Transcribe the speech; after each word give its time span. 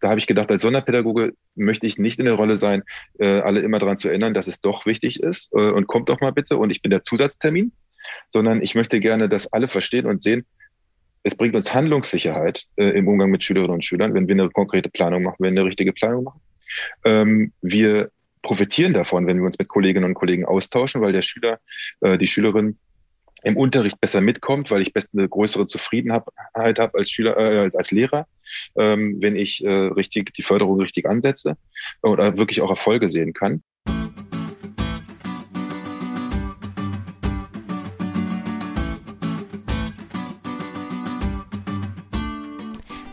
da 0.00 0.08
habe 0.08 0.18
ich 0.18 0.26
gedacht, 0.26 0.50
als 0.50 0.62
Sonderpädagoge 0.62 1.34
möchte 1.54 1.86
ich 1.86 1.98
nicht 1.98 2.18
in 2.18 2.24
der 2.24 2.34
Rolle 2.34 2.56
sein, 2.56 2.82
äh, 3.18 3.40
alle 3.40 3.60
immer 3.60 3.78
daran 3.78 3.98
zu 3.98 4.08
erinnern, 4.08 4.34
dass 4.34 4.48
es 4.48 4.60
doch 4.60 4.86
wichtig 4.86 5.22
ist 5.22 5.52
äh, 5.52 5.70
und 5.70 5.86
kommt 5.86 6.08
doch 6.08 6.20
mal 6.20 6.32
bitte 6.32 6.56
und 6.56 6.70
ich 6.70 6.82
bin 6.82 6.90
der 6.90 7.02
Zusatztermin, 7.02 7.72
sondern 8.28 8.62
ich 8.62 8.74
möchte 8.74 9.00
gerne, 9.00 9.28
dass 9.28 9.52
alle 9.52 9.68
verstehen 9.68 10.06
und 10.06 10.22
sehen, 10.22 10.46
es 11.22 11.36
bringt 11.36 11.54
uns 11.54 11.74
Handlungssicherheit 11.74 12.64
äh, 12.76 12.90
im 12.90 13.06
Umgang 13.08 13.30
mit 13.30 13.44
Schülerinnen 13.44 13.74
und 13.74 13.84
Schülern, 13.84 14.14
wenn 14.14 14.26
wir 14.26 14.34
eine 14.34 14.48
konkrete 14.50 14.88
Planung 14.88 15.22
machen, 15.22 15.36
wenn 15.38 15.54
wir 15.54 15.60
eine 15.60 15.68
richtige 15.68 15.92
Planung 15.92 16.24
machen. 16.24 16.40
Ähm, 17.04 17.52
wir 17.60 18.10
profitieren 18.42 18.94
davon, 18.94 19.26
wenn 19.26 19.36
wir 19.36 19.44
uns 19.44 19.58
mit 19.58 19.68
Kolleginnen 19.68 20.06
und 20.06 20.14
Kollegen 20.14 20.46
austauschen, 20.46 21.02
weil 21.02 21.12
der 21.12 21.22
Schüler, 21.22 21.58
äh, 22.00 22.16
die 22.16 22.26
Schülerin 22.26 22.78
im 23.42 23.56
Unterricht 23.56 24.00
besser 24.00 24.20
mitkommt, 24.20 24.70
weil 24.70 24.82
ich 24.82 24.92
best 24.92 25.14
eine 25.14 25.28
größere 25.28 25.66
Zufriedenheit 25.66 26.24
habe 26.78 26.98
als 26.98 27.10
Schüler, 27.10 27.36
äh, 27.36 27.70
als 27.74 27.90
Lehrer, 27.90 28.26
ähm, 28.76 29.16
wenn 29.20 29.36
ich 29.36 29.64
äh, 29.64 29.68
richtig 29.68 30.34
die 30.34 30.42
Förderung 30.42 30.80
richtig 30.80 31.06
ansetze 31.06 31.56
oder 32.02 32.36
wirklich 32.36 32.60
auch 32.60 32.70
Erfolge 32.70 33.08
sehen 33.08 33.32
kann. 33.32 33.62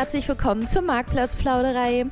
Herzlich 0.00 0.28
willkommen 0.28 0.66
zur 0.66 0.80
Marktplatzplauderei. 0.80 2.06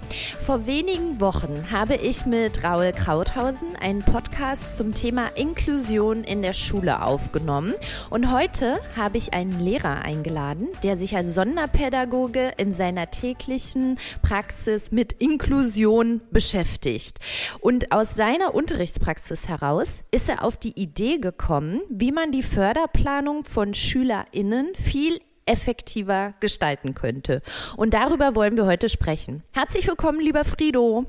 Vor 0.44 0.66
wenigen 0.66 1.22
Wochen 1.22 1.70
habe 1.70 1.94
ich 1.94 2.26
mit 2.26 2.62
Raul 2.62 2.92
Krauthausen 2.92 3.76
einen 3.76 4.00
Podcast 4.00 4.76
zum 4.76 4.92
Thema 4.92 5.28
Inklusion 5.36 6.22
in 6.22 6.42
der 6.42 6.52
Schule 6.52 7.00
aufgenommen. 7.00 7.72
Und 8.10 8.30
heute 8.30 8.78
habe 8.94 9.16
ich 9.16 9.32
einen 9.32 9.58
Lehrer 9.58 10.02
eingeladen, 10.02 10.68
der 10.82 10.98
sich 10.98 11.16
als 11.16 11.32
Sonderpädagoge 11.32 12.52
in 12.58 12.74
seiner 12.74 13.10
täglichen 13.10 13.98
Praxis 14.20 14.92
mit 14.92 15.14
Inklusion 15.14 16.20
beschäftigt. 16.30 17.20
Und 17.58 17.90
aus 17.92 18.14
seiner 18.14 18.54
Unterrichtspraxis 18.54 19.48
heraus 19.48 20.04
ist 20.10 20.28
er 20.28 20.44
auf 20.44 20.58
die 20.58 20.78
Idee 20.78 21.16
gekommen, 21.20 21.80
wie 21.88 22.12
man 22.12 22.32
die 22.32 22.42
Förderplanung 22.42 23.44
von 23.44 23.72
SchülerInnen 23.72 24.74
viel 24.74 25.20
effektiver 25.48 26.34
gestalten 26.40 26.94
könnte. 26.94 27.42
Und 27.76 27.94
darüber 27.94 28.34
wollen 28.34 28.56
wir 28.56 28.66
heute 28.66 28.88
sprechen. 28.88 29.42
Herzlich 29.54 29.88
willkommen, 29.88 30.20
lieber 30.20 30.44
Frido. 30.44 31.06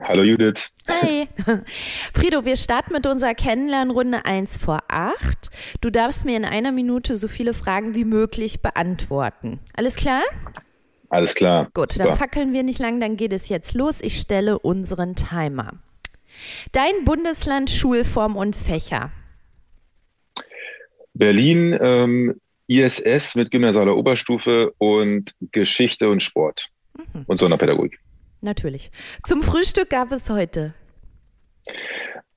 Hallo 0.00 0.22
Judith. 0.22 0.68
Hi. 0.88 1.28
Frido, 2.14 2.44
wir 2.44 2.56
starten 2.56 2.92
mit 2.92 3.06
unserer 3.06 3.34
Kennenlernrunde 3.34 4.24
1 4.24 4.56
vor 4.56 4.80
8. 4.88 5.50
Du 5.80 5.90
darfst 5.90 6.24
mir 6.24 6.36
in 6.36 6.44
einer 6.44 6.70
Minute 6.70 7.16
so 7.16 7.26
viele 7.26 7.52
Fragen 7.52 7.94
wie 7.94 8.04
möglich 8.04 8.62
beantworten. 8.62 9.58
Alles 9.74 9.96
klar? 9.96 10.22
Alles 11.08 11.34
klar. 11.34 11.68
Gut, 11.74 11.92
Super. 11.92 12.08
dann 12.08 12.16
fackeln 12.16 12.52
wir 12.52 12.62
nicht 12.62 12.78
lang, 12.78 13.00
dann 13.00 13.16
geht 13.16 13.32
es 13.32 13.48
jetzt 13.48 13.74
los. 13.74 14.00
Ich 14.00 14.20
stelle 14.20 14.58
unseren 14.58 15.16
Timer. 15.16 15.72
Dein 16.72 17.04
Bundesland, 17.04 17.70
Schulform 17.70 18.36
und 18.36 18.54
Fächer. 18.54 19.10
Berlin, 21.14 21.76
ähm, 21.80 22.40
ISS 22.68 23.34
mit 23.34 23.50
gymnasialer 23.50 23.96
Oberstufe 23.96 24.72
und 24.78 25.34
Geschichte 25.52 26.08
und 26.08 26.22
Sport 26.22 26.68
mhm. 26.96 27.24
und 27.26 27.36
Sonderpädagogik. 27.38 27.98
Natürlich. 28.40 28.90
Zum 29.24 29.42
Frühstück 29.42 29.90
gab 29.90 30.12
es 30.12 30.30
heute. 30.30 30.74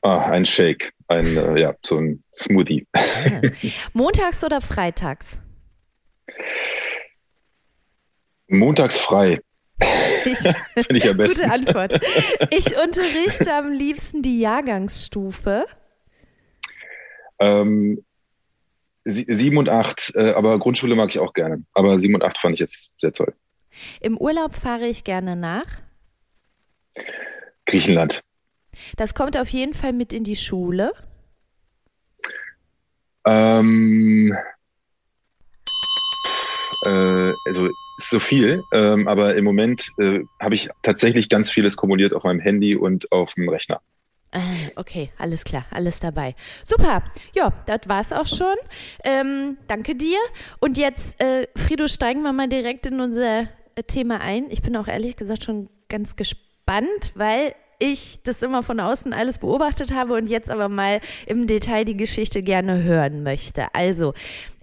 Ah, 0.02 0.32
ein 0.32 0.46
Shake, 0.46 0.94
ein, 1.08 1.38
äh, 1.38 1.60
ja, 1.60 1.76
so 1.86 1.98
ein 1.98 2.24
Smoothie. 2.36 2.88
Ah. 2.94 3.02
Montags 3.94 4.44
oder 4.44 4.62
freitags? 4.62 5.40
Montags 8.48 9.00
frei. 9.00 9.40
Finde 10.74 10.98
ich 10.98 11.10
am 11.10 11.18
besten. 11.18 11.42
Gute 11.42 11.52
Antwort. 11.52 12.00
Ich 12.50 12.78
unterrichte 12.78 13.54
am 13.54 13.72
liebsten 13.72 14.22
die 14.22 14.40
Jahrgangsstufe. 14.40 15.66
Ähm, 17.40 18.04
sieben 19.04 19.58
und 19.58 19.70
acht, 19.70 20.14
äh, 20.16 20.32
aber 20.32 20.60
Grundschule 20.60 20.96
mag 20.96 21.10
ich 21.10 21.20
auch 21.20 21.34
gerne. 21.34 21.64
Aber 21.74 22.00
sieben 22.00 22.16
und 22.16 22.24
acht 22.24 22.38
fand 22.38 22.54
ich 22.54 22.60
jetzt 22.60 22.92
sehr 23.00 23.14
toll. 23.14 23.34
Im 24.00 24.18
Urlaub 24.18 24.54
fahre 24.54 24.88
ich 24.88 25.04
gerne 25.04 25.36
nach? 25.36 25.66
Griechenland. 27.66 28.22
Das 28.98 29.14
kommt 29.14 29.38
auf 29.38 29.50
jeden 29.50 29.74
Fall 29.74 29.94
mit 29.94 30.14
in 30.14 30.24
die 30.24 30.36
Schule. 30.36 30.92
Ähm, 33.26 34.36
äh, 36.86 37.32
also 37.46 37.70
so 37.98 38.20
viel, 38.20 38.64
ähm, 38.74 39.08
aber 39.08 39.36
im 39.36 39.44
Moment 39.44 39.92
äh, 40.00 40.22
habe 40.40 40.56
ich 40.56 40.70
tatsächlich 40.82 41.30
ganz 41.30 41.52
vieles 41.52 41.78
kumuliert 41.78 42.14
auf 42.14 42.24
meinem 42.24 42.40
Handy 42.40 42.76
und 42.76 43.12
auf 43.12 43.34
dem 43.36 43.48
Rechner. 43.48 43.82
Ah, 44.34 44.40
okay, 44.78 45.12
alles 45.18 45.44
klar, 45.44 45.66
alles 45.72 46.00
dabei. 46.00 46.36
Super, 46.64 47.04
ja, 47.34 47.52
das 47.66 47.82
war's 47.88 48.14
auch 48.14 48.28
schon. 48.28 48.56
Ähm, 49.04 49.58
danke 49.68 49.94
dir. 49.96 50.18
Und 50.62 50.78
jetzt, 50.78 51.22
äh, 51.22 51.48
Frido, 51.58 51.88
steigen 51.90 52.22
wir 52.22 52.32
mal 52.32 52.48
direkt 52.48 52.86
in 52.86 53.02
unser 53.02 53.42
äh, 53.76 53.84
Thema 53.86 54.22
ein. 54.22 54.50
Ich 54.50 54.62
bin 54.62 54.78
auch 54.78 54.88
ehrlich 54.88 55.18
gesagt 55.18 55.44
schon 55.44 55.68
ganz 55.90 56.16
gespannt, 56.16 57.12
weil 57.16 57.56
ich 57.82 58.24
das 58.24 58.42
immer 58.42 58.64
von 58.64 58.80
außen 58.80 59.12
alles 59.12 59.40
beobachtet 59.40 59.94
habe 59.94 60.14
und 60.14 60.28
jetzt 60.28 60.50
aber 60.50 60.70
mal 60.70 61.02
im 61.26 61.48
Detail 61.48 61.84
die 61.84 61.98
Geschichte 61.98 62.44
gerne 62.44 62.84
hören 62.84 63.24
möchte. 63.24 63.66
Also, 63.74 64.14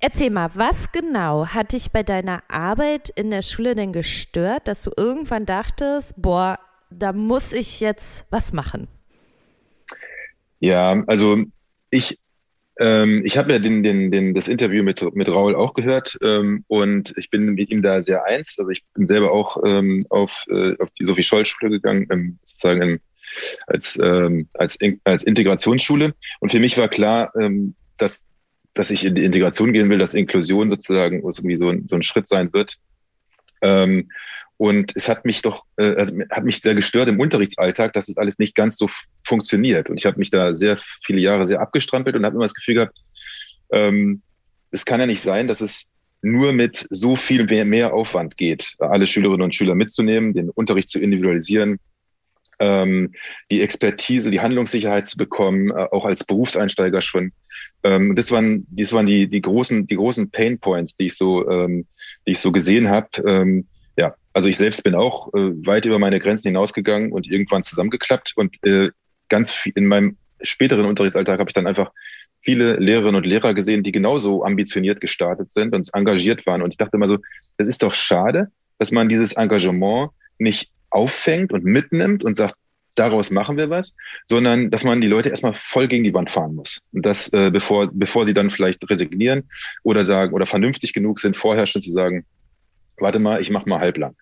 erzähl 0.01 0.31
mal, 0.31 0.51
was 0.55 0.93
genau 0.93 1.47
hat 1.49 1.73
dich 1.73 1.91
bei 1.91 2.03
deiner 2.03 2.43
Arbeit 2.49 3.11
in 3.11 3.31
der 3.31 3.43
Schule 3.43 3.75
denn 3.75 3.93
gestört, 3.93 4.69
dass 4.69 4.83
du 4.83 4.93
irgendwann 4.97 5.45
dachtest, 5.45 6.15
boah, 6.17 6.59
da 6.91 7.13
muss 7.13 7.53
ich 7.53 7.81
jetzt 7.81 8.25
was 8.31 8.53
machen? 8.53 8.89
Ja, 10.61 11.03
also 11.07 11.45
ich, 11.91 12.19
ähm, 12.79 13.23
ich 13.25 13.39
habe 13.39 13.53
ja 13.53 13.59
den, 13.59 13.83
den, 13.83 14.11
den, 14.11 14.35
das 14.35 14.49
Interview 14.49 14.83
mit, 14.83 15.03
mit 15.15 15.29
Raul 15.29 15.55
auch 15.55 15.75
gehört 15.75 16.19
ähm, 16.23 16.65
und 16.69 17.15
ich 17.17 17.31
bin 17.31 17.55
mit 17.55 17.71
ihm 17.71 17.83
da 17.83 18.03
sehr 18.03 18.25
eins. 18.25 18.57
Also 18.59 18.71
ich 18.71 18.85
bin 18.95 19.07
selber 19.07 19.33
auch 19.33 19.59
ähm, 19.65 20.05
auf, 20.11 20.45
äh, 20.49 20.77
auf 20.79 20.91
die 20.99 21.05
Sophie-Scholl-Schule 21.05 21.71
gegangen, 21.71 22.07
ähm, 22.11 22.39
sozusagen 22.45 22.83
im, 22.83 23.01
als, 23.67 23.99
ähm, 24.03 24.49
als, 24.55 24.79
als 25.05 25.23
Integrationsschule. 25.23 26.15
Und 26.41 26.53
für 26.53 26.61
mich 26.61 26.79
war 26.79 26.89
klar, 26.89 27.33
ähm, 27.39 27.75
dass, 27.99 28.25
dass 28.75 28.91
ich 28.91 29.05
in 29.05 29.15
die 29.15 29.25
Integration 29.25 29.73
gehen 29.73 29.91
will, 29.91 29.99
dass 29.99 30.15
Inklusion 30.15 30.71
sozusagen 30.71 31.23
irgendwie 31.23 31.57
so 31.57 31.69
ein, 31.69 31.87
so 31.89 31.97
ein 31.97 32.03
Schritt 32.03 32.29
sein 32.29 32.53
wird. 32.53 32.77
Ähm, 33.61 34.11
und 34.57 34.97
es 34.97 35.09
hat 35.09 35.25
mich 35.25 35.43
doch, 35.43 35.65
äh, 35.77 35.95
also 35.95 36.19
hat 36.31 36.45
mich 36.45 36.61
sehr 36.61 36.75
gestört 36.75 37.09
im 37.09 37.21
Unterrichtsalltag, 37.21 37.93
dass 37.93 38.09
es 38.09 38.17
alles 38.17 38.39
nicht 38.39 38.55
ganz 38.55 38.77
so 38.77 38.89
funktioniert. 39.29 39.89
Und 39.89 39.99
ich 39.99 40.07
habe 40.07 40.19
mich 40.19 40.31
da 40.31 40.55
sehr 40.55 40.79
viele 41.05 41.21
Jahre 41.21 41.47
sehr 41.47 41.61
abgestrampelt 41.61 42.17
und 42.17 42.25
habe 42.25 42.35
immer 42.35 42.45
das 42.45 42.55
Gefühl 42.55 42.75
gehabt, 42.75 42.99
ähm, 43.71 44.23
es 44.71 44.85
kann 44.85 45.01
ja 45.01 45.07
nicht 45.07 45.23
sein, 45.23 45.49
dass 45.49 45.61
es 45.61 45.91
nur 46.21 46.53
mit 46.53 46.87
so 46.91 47.15
viel 47.17 47.45
mehr, 47.45 47.65
mehr 47.65 47.95
Aufwand 47.95 48.37
geht, 48.37 48.75
alle 48.79 49.07
Schülerinnen 49.07 49.43
und 49.43 49.55
Schüler 49.55 49.75
mitzunehmen, 49.75 50.35
den 50.35 50.51
Unterricht 50.51 50.89
zu 50.89 51.01
individualisieren, 51.01 51.79
ähm, 52.59 53.13
die 53.51 53.61
Expertise, 53.61 54.31
die 54.31 54.41
Handlungssicherheit 54.41 55.07
zu 55.07 55.17
bekommen, 55.17 55.71
äh, 55.71 55.87
auch 55.93 56.05
als 56.05 56.25
Berufseinsteiger 56.25 57.01
schon. 57.01 57.33
Ähm, 57.85 58.17
das 58.17 58.33
waren, 58.33 58.67
das 58.71 58.93
waren 58.93 59.07
die, 59.07 59.29
die 59.29 59.41
großen, 59.41 59.87
die 59.87 59.95
großen 59.95 60.31
Pain 60.31 60.59
Points, 60.59 60.97
die 60.97 61.07
ich 61.07 61.17
so, 61.17 61.49
ähm, 61.49 61.87
die 62.27 62.33
ich 62.33 62.41
so 62.41 62.51
gesehen 62.51 62.89
habe. 62.89 63.09
Ähm, 63.25 63.67
ja, 63.97 64.15
also 64.33 64.49
ich 64.49 64.59
selbst 64.59 64.83
bin 64.83 64.97
auch 64.97 65.33
äh, 65.35 65.67
weit 65.67 65.87
über 65.87 65.99
meine 65.99 66.19
Grenzen 66.19 66.49
hinausgegangen 66.49 67.13
und 67.13 67.29
irgendwann 67.29 67.63
zusammengeklappt 67.63 68.33
und 68.37 68.57
äh, 68.65 68.91
ganz 69.29 69.53
viel 69.53 69.73
in 69.77 69.87
meinem 69.87 70.17
späteren 70.43 70.85
Unterrichtsalltag 70.85 71.39
habe 71.39 71.51
ich 71.51 71.55
dann 71.55 71.67
einfach 71.67 71.91
viele 72.41 72.77
Lehrerinnen 72.77 73.17
und 73.17 73.27
Lehrer 73.27 73.55
gesehen, 73.55 73.83
die 73.83 73.93
genauso 73.93 74.45
ambitioniert 74.45 75.01
gestartet 75.01 75.51
sind 75.51 75.75
und 75.75 75.89
engagiert 75.93 76.47
waren. 76.47 76.63
Und 76.63 76.71
ich 76.71 76.77
dachte 76.77 76.97
immer 76.97 77.09
so, 77.09 77.19
das 77.57 77.69
ist 77.69 77.83
doch 77.83 77.93
schade, 77.93 78.51
dass 78.79 78.93
man 78.93 79.09
dieses 79.09 79.33
Engagement 79.33 80.11
nicht 80.39 80.71
auffängt 80.91 81.53
und 81.53 81.65
mitnimmt 81.65 82.25
und 82.25 82.35
sagt, 82.35 82.55
daraus 82.95 83.31
machen 83.31 83.57
wir 83.57 83.71
was, 83.71 83.97
sondern 84.25 84.71
dass 84.71 84.85
man 84.85 85.01
die 85.01 85.07
Leute 85.07 85.29
erstmal 85.29 85.55
voll 85.55 85.89
gegen 85.89 86.05
die 86.05 86.15
Wand 86.15 86.31
fahren 86.31 86.55
muss. 86.55 86.83
Und 86.93 87.05
das, 87.07 87.33
äh, 87.33 87.51
bevor, 87.51 87.91
bevor 87.93 88.25
sie 88.25 88.35
dann 88.35 88.51
vielleicht 88.51 88.89
resignieren 88.89 89.45
oder 89.83 90.05
sagen 90.05 90.33
oder 90.33 90.47
vernünftig 90.47 90.93
genug 90.93 91.21
sind, 91.21 91.37
vorher 91.37 91.67
schon 91.67 91.83
zu 91.83 91.93
sagen, 91.93 92.25
warte 92.97 93.19
mal, 93.19 93.41
ich 93.41 93.51
mache 93.51 93.69
mal 93.69 93.81
halblang. 93.81 94.17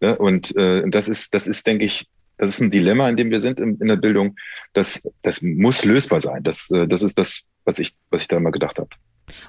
Ne? 0.00 0.16
Und 0.16 0.56
äh, 0.56 0.88
das 0.88 1.08
ist, 1.08 1.34
das 1.34 1.48
ist, 1.48 1.66
denke 1.66 1.84
ich, 1.84 2.06
das 2.40 2.54
ist 2.54 2.60
ein 2.60 2.70
Dilemma, 2.70 3.08
in 3.08 3.16
dem 3.16 3.30
wir 3.30 3.40
sind 3.40 3.60
in, 3.60 3.76
in 3.80 3.88
der 3.88 3.96
Bildung. 3.96 4.34
Das, 4.72 5.06
das 5.22 5.42
muss 5.42 5.84
lösbar 5.84 6.20
sein. 6.20 6.42
Das, 6.42 6.70
äh, 6.70 6.88
das 6.88 7.02
ist 7.02 7.18
das, 7.18 7.46
was 7.64 7.78
ich, 7.78 7.94
was 8.08 8.22
ich 8.22 8.28
da 8.28 8.40
mal 8.40 8.50
gedacht 8.50 8.78
habe. 8.78 8.88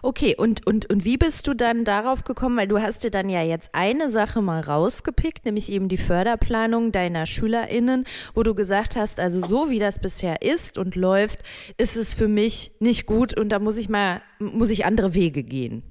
Okay, 0.03 0.35
und, 0.37 0.67
und, 0.67 0.89
und 0.89 1.05
wie 1.05 1.17
bist 1.17 1.47
du 1.47 1.53
dann 1.53 1.85
darauf 1.85 2.25
gekommen? 2.25 2.57
Weil 2.57 2.67
du 2.67 2.79
hast 2.79 3.03
dir 3.05 3.09
dann 3.09 3.29
ja 3.29 3.43
jetzt 3.43 3.69
eine 3.73 4.09
Sache 4.09 4.41
mal 4.41 4.59
rausgepickt, 4.59 5.45
nämlich 5.45 5.71
eben 5.71 5.87
die 5.87 5.97
Förderplanung 5.97 6.91
deiner 6.91 7.25
SchülerInnen, 7.25 8.03
wo 8.35 8.43
du 8.43 8.53
gesagt 8.53 8.97
hast, 8.97 9.21
also 9.21 9.39
so 9.39 9.69
wie 9.69 9.79
das 9.79 9.99
bisher 9.99 10.41
ist 10.41 10.77
und 10.77 10.95
läuft, 10.95 11.39
ist 11.77 11.95
es 11.95 12.13
für 12.13 12.27
mich 12.27 12.73
nicht 12.79 13.05
gut 13.05 13.39
und 13.39 13.49
da 13.49 13.59
muss 13.59 13.77
ich 13.77 13.87
mal, 13.87 14.21
muss 14.39 14.69
ich 14.69 14.85
andere 14.85 15.13
Wege 15.13 15.43
gehen. 15.43 15.81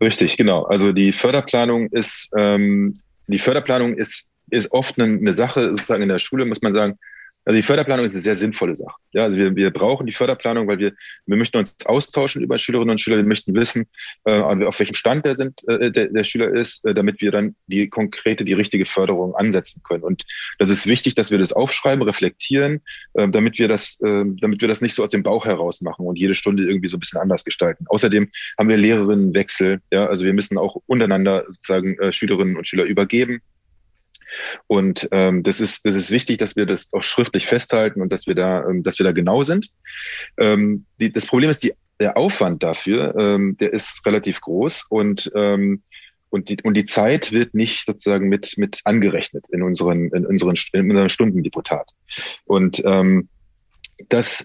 Richtig, 0.00 0.36
genau. 0.36 0.62
Also 0.62 0.92
die 0.92 1.12
Förderplanung 1.12 1.88
ist, 1.88 2.30
ähm, 2.36 3.00
die 3.26 3.40
Förderplanung 3.40 3.94
ist, 3.94 4.30
ist 4.50 4.72
oft 4.72 5.00
eine, 5.00 5.18
eine 5.18 5.34
Sache, 5.34 5.70
sozusagen 5.70 6.02
in 6.02 6.08
der 6.08 6.18
Schule, 6.18 6.44
muss 6.44 6.62
man 6.62 6.72
sagen, 6.72 6.98
also 7.48 7.56
die 7.56 7.64
Förderplanung 7.66 8.04
ist 8.04 8.12
eine 8.12 8.20
sehr 8.20 8.36
sinnvolle 8.36 8.76
Sache. 8.76 8.94
Ja, 9.12 9.24
also 9.24 9.38
wir, 9.38 9.56
wir 9.56 9.70
brauchen 9.70 10.06
die 10.06 10.12
Förderplanung, 10.12 10.68
weil 10.68 10.78
wir, 10.78 10.92
wir 11.24 11.36
möchten 11.38 11.56
uns 11.56 11.74
austauschen 11.86 12.42
über 12.42 12.58
Schülerinnen 12.58 12.90
und 12.90 13.00
Schüler. 13.00 13.16
Wir 13.16 13.24
möchten 13.24 13.54
wissen, 13.54 13.86
äh, 14.24 14.38
auf 14.38 14.78
welchem 14.78 14.94
Stand 14.94 15.24
der, 15.24 15.34
sind, 15.34 15.66
äh, 15.66 15.90
der, 15.90 16.08
der 16.08 16.24
Schüler 16.24 16.54
ist, 16.54 16.84
äh, 16.84 16.92
damit 16.92 17.22
wir 17.22 17.30
dann 17.30 17.56
die 17.66 17.88
konkrete, 17.88 18.44
die 18.44 18.52
richtige 18.52 18.84
Förderung 18.84 19.34
ansetzen 19.34 19.82
können. 19.82 20.02
Und 20.04 20.26
das 20.58 20.68
ist 20.68 20.86
wichtig, 20.86 21.14
dass 21.14 21.30
wir 21.30 21.38
das 21.38 21.54
aufschreiben, 21.54 22.02
reflektieren, 22.02 22.82
äh, 23.14 23.26
damit 23.30 23.58
wir 23.58 23.66
das, 23.66 23.98
äh, 24.02 24.24
damit 24.42 24.60
wir 24.60 24.68
das 24.68 24.82
nicht 24.82 24.94
so 24.94 25.02
aus 25.02 25.10
dem 25.10 25.22
Bauch 25.22 25.46
heraus 25.46 25.80
machen 25.80 26.04
und 26.04 26.18
jede 26.18 26.34
Stunde 26.34 26.64
irgendwie 26.64 26.88
so 26.88 26.98
ein 26.98 27.00
bisschen 27.00 27.22
anders 27.22 27.44
gestalten. 27.44 27.86
Außerdem 27.88 28.28
haben 28.58 28.68
wir 28.68 28.76
Lehrerinnenwechsel. 28.76 29.80
Ja, 29.90 30.04
also 30.04 30.26
wir 30.26 30.34
müssen 30.34 30.58
auch 30.58 30.76
untereinander 30.84 31.46
sozusagen 31.46 31.98
äh, 31.98 32.12
Schülerinnen 32.12 32.58
und 32.58 32.68
Schüler 32.68 32.84
übergeben. 32.84 33.40
Und 34.66 35.08
ähm, 35.12 35.42
das 35.42 35.60
ist 35.60 35.84
das 35.84 35.94
ist 35.94 36.10
wichtig, 36.10 36.38
dass 36.38 36.56
wir 36.56 36.66
das 36.66 36.92
auch 36.92 37.02
schriftlich 37.02 37.46
festhalten 37.46 38.00
und 38.00 38.12
dass 38.12 38.26
wir 38.26 38.34
da 38.34 38.68
ähm, 38.68 38.82
dass 38.82 38.98
wir 38.98 39.04
da 39.04 39.12
genau 39.12 39.42
sind. 39.42 39.70
Ähm, 40.36 40.86
die, 41.00 41.12
das 41.12 41.26
Problem 41.26 41.50
ist 41.50 41.62
die 41.62 41.72
der 42.00 42.16
Aufwand 42.16 42.62
dafür, 42.62 43.16
ähm, 43.18 43.56
der 43.58 43.72
ist 43.72 44.06
relativ 44.06 44.40
groß 44.40 44.86
und 44.88 45.30
ähm, 45.34 45.82
und 46.30 46.50
die, 46.50 46.58
und 46.62 46.74
die 46.74 46.84
Zeit 46.84 47.32
wird 47.32 47.54
nicht 47.54 47.86
sozusagen 47.86 48.28
mit, 48.28 48.58
mit 48.58 48.80
angerechnet 48.84 49.46
in 49.50 49.62
unseren, 49.62 50.10
in 50.10 50.26
unseren, 50.26 50.56
in 50.74 50.90
unserem 50.90 51.08
Stundendeputat. 51.08 51.88
Und 52.44 52.82
ähm, 52.84 53.28
das 54.10 54.44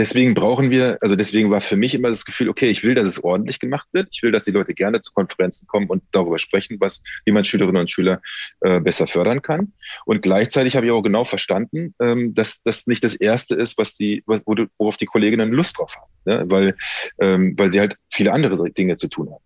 deswegen 0.00 0.32
brauchen 0.32 0.70
wir, 0.70 0.96
also 1.02 1.14
deswegen 1.14 1.50
war 1.50 1.60
für 1.60 1.76
mich 1.76 1.94
immer 1.94 2.08
das 2.08 2.24
Gefühl, 2.24 2.48
okay, 2.48 2.68
ich 2.68 2.82
will, 2.82 2.94
dass 2.94 3.06
es 3.06 3.22
ordentlich 3.22 3.58
gemacht 3.58 3.86
wird. 3.92 4.08
Ich 4.12 4.22
will, 4.22 4.32
dass 4.32 4.44
die 4.44 4.50
Leute 4.50 4.72
gerne 4.72 5.02
zu 5.02 5.12
Konferenzen 5.12 5.66
kommen 5.68 5.86
und 5.88 6.02
darüber 6.10 6.38
sprechen, 6.38 6.78
was, 6.80 7.02
wie 7.26 7.32
man 7.32 7.44
Schülerinnen 7.44 7.82
und 7.82 7.90
Schüler 7.90 8.22
äh, 8.62 8.80
besser 8.80 9.06
fördern 9.06 9.42
kann. 9.42 9.74
Und 10.06 10.22
gleichzeitig 10.22 10.74
habe 10.74 10.86
ich 10.86 10.92
auch 10.92 11.02
genau 11.02 11.24
verstanden, 11.24 11.94
ähm, 12.00 12.34
dass 12.34 12.62
das 12.62 12.86
nicht 12.86 13.04
das 13.04 13.14
Erste 13.14 13.54
ist, 13.54 13.76
was 13.76 13.96
die, 13.96 14.22
was, 14.26 14.42
worauf 14.46 14.96
die 14.96 15.06
Kolleginnen 15.06 15.52
Lust 15.52 15.78
drauf 15.78 15.94
haben, 15.94 16.12
ne? 16.24 16.44
weil, 16.46 16.76
ähm, 17.20 17.54
weil 17.58 17.70
sie 17.70 17.80
halt 17.80 17.96
viele 18.10 18.32
andere 18.32 18.70
Dinge 18.70 18.96
zu 18.96 19.08
tun 19.08 19.30
haben. 19.30 19.44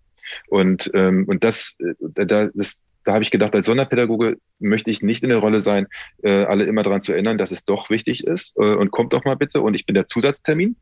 Und, 0.48 0.90
ähm, 0.94 1.24
und 1.26 1.42
das, 1.42 1.76
äh, 1.80 2.24
da, 2.24 2.48
das, 2.54 2.80
da 3.04 3.12
habe 3.12 3.22
ich 3.22 3.30
gedacht, 3.30 3.54
als 3.54 3.66
Sonderpädagoge 3.66 4.38
möchte 4.58 4.90
ich 4.90 5.02
nicht 5.02 5.22
in 5.22 5.28
der 5.28 5.38
Rolle 5.38 5.60
sein, 5.60 5.86
äh, 6.22 6.44
alle 6.44 6.64
immer 6.64 6.82
daran 6.82 7.02
zu 7.02 7.12
erinnern, 7.12 7.38
dass 7.38 7.52
es 7.52 7.64
doch 7.64 7.90
wichtig 7.90 8.26
ist 8.26 8.56
äh, 8.56 8.74
und 8.74 8.90
kommt 8.90 9.12
doch 9.12 9.24
mal 9.24 9.36
bitte 9.36 9.60
und 9.60 9.74
ich 9.74 9.86
bin 9.86 9.94
der 9.94 10.06
Zusatztermin, 10.06 10.76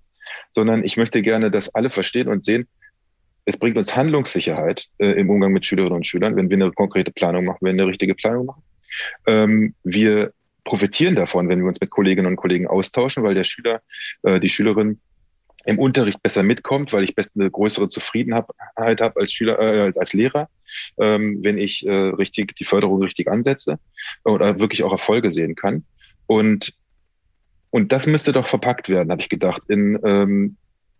sondern 0.50 0.84
ich 0.84 0.96
möchte 0.96 1.22
gerne, 1.22 1.50
dass 1.50 1.74
alle 1.74 1.90
verstehen 1.90 2.28
und 2.28 2.44
sehen, 2.44 2.68
es 3.44 3.58
bringt 3.58 3.76
uns 3.76 3.96
Handlungssicherheit 3.96 4.86
äh, 4.98 5.12
im 5.12 5.28
Umgang 5.28 5.52
mit 5.52 5.66
Schülerinnen 5.66 5.96
und 5.96 6.06
Schülern, 6.06 6.36
wenn 6.36 6.48
wir 6.48 6.56
eine 6.56 6.70
konkrete 6.72 7.10
Planung 7.10 7.44
machen, 7.44 7.58
wenn 7.60 7.76
wir 7.76 7.82
eine 7.82 7.90
richtige 7.90 8.14
Planung 8.14 8.46
machen. 8.46 8.62
Ähm, 9.26 9.74
wir 9.82 10.32
profitieren 10.64 11.16
davon, 11.16 11.48
wenn 11.48 11.58
wir 11.58 11.66
uns 11.66 11.80
mit 11.80 11.90
Kolleginnen 11.90 12.28
und 12.28 12.36
Kollegen 12.36 12.68
austauschen, 12.68 13.24
weil 13.24 13.34
der 13.34 13.44
Schüler, 13.44 13.80
äh, 14.22 14.38
die 14.38 14.48
Schülerin 14.48 15.00
im 15.64 15.78
Unterricht 15.78 16.22
besser 16.22 16.42
mitkommt, 16.42 16.92
weil 16.92 17.04
ich 17.04 17.14
best 17.14 17.36
eine 17.36 17.50
größere 17.50 17.88
Zufriedenheit 17.88 18.46
habe 19.00 19.20
als 19.20 19.32
Schüler, 19.32 19.58
äh, 19.58 19.92
als 19.96 20.12
Lehrer, 20.12 20.48
ähm, 20.98 21.38
wenn 21.42 21.58
ich 21.58 21.86
äh, 21.86 21.90
richtig 21.90 22.56
die 22.56 22.64
Förderung 22.64 23.02
richtig 23.02 23.28
ansetze 23.28 23.78
oder 24.24 24.58
wirklich 24.58 24.82
auch 24.82 24.92
Erfolge 24.92 25.30
sehen 25.30 25.54
kann. 25.54 25.84
Und 26.26 26.74
und 27.72 27.90
das 27.90 28.06
müsste 28.06 28.32
doch 28.32 28.48
verpackt 28.48 28.90
werden, 28.90 29.10
habe 29.10 29.22
ich 29.22 29.30
gedacht, 29.30 29.62
in, 29.68 29.98
ähm, 30.04 30.56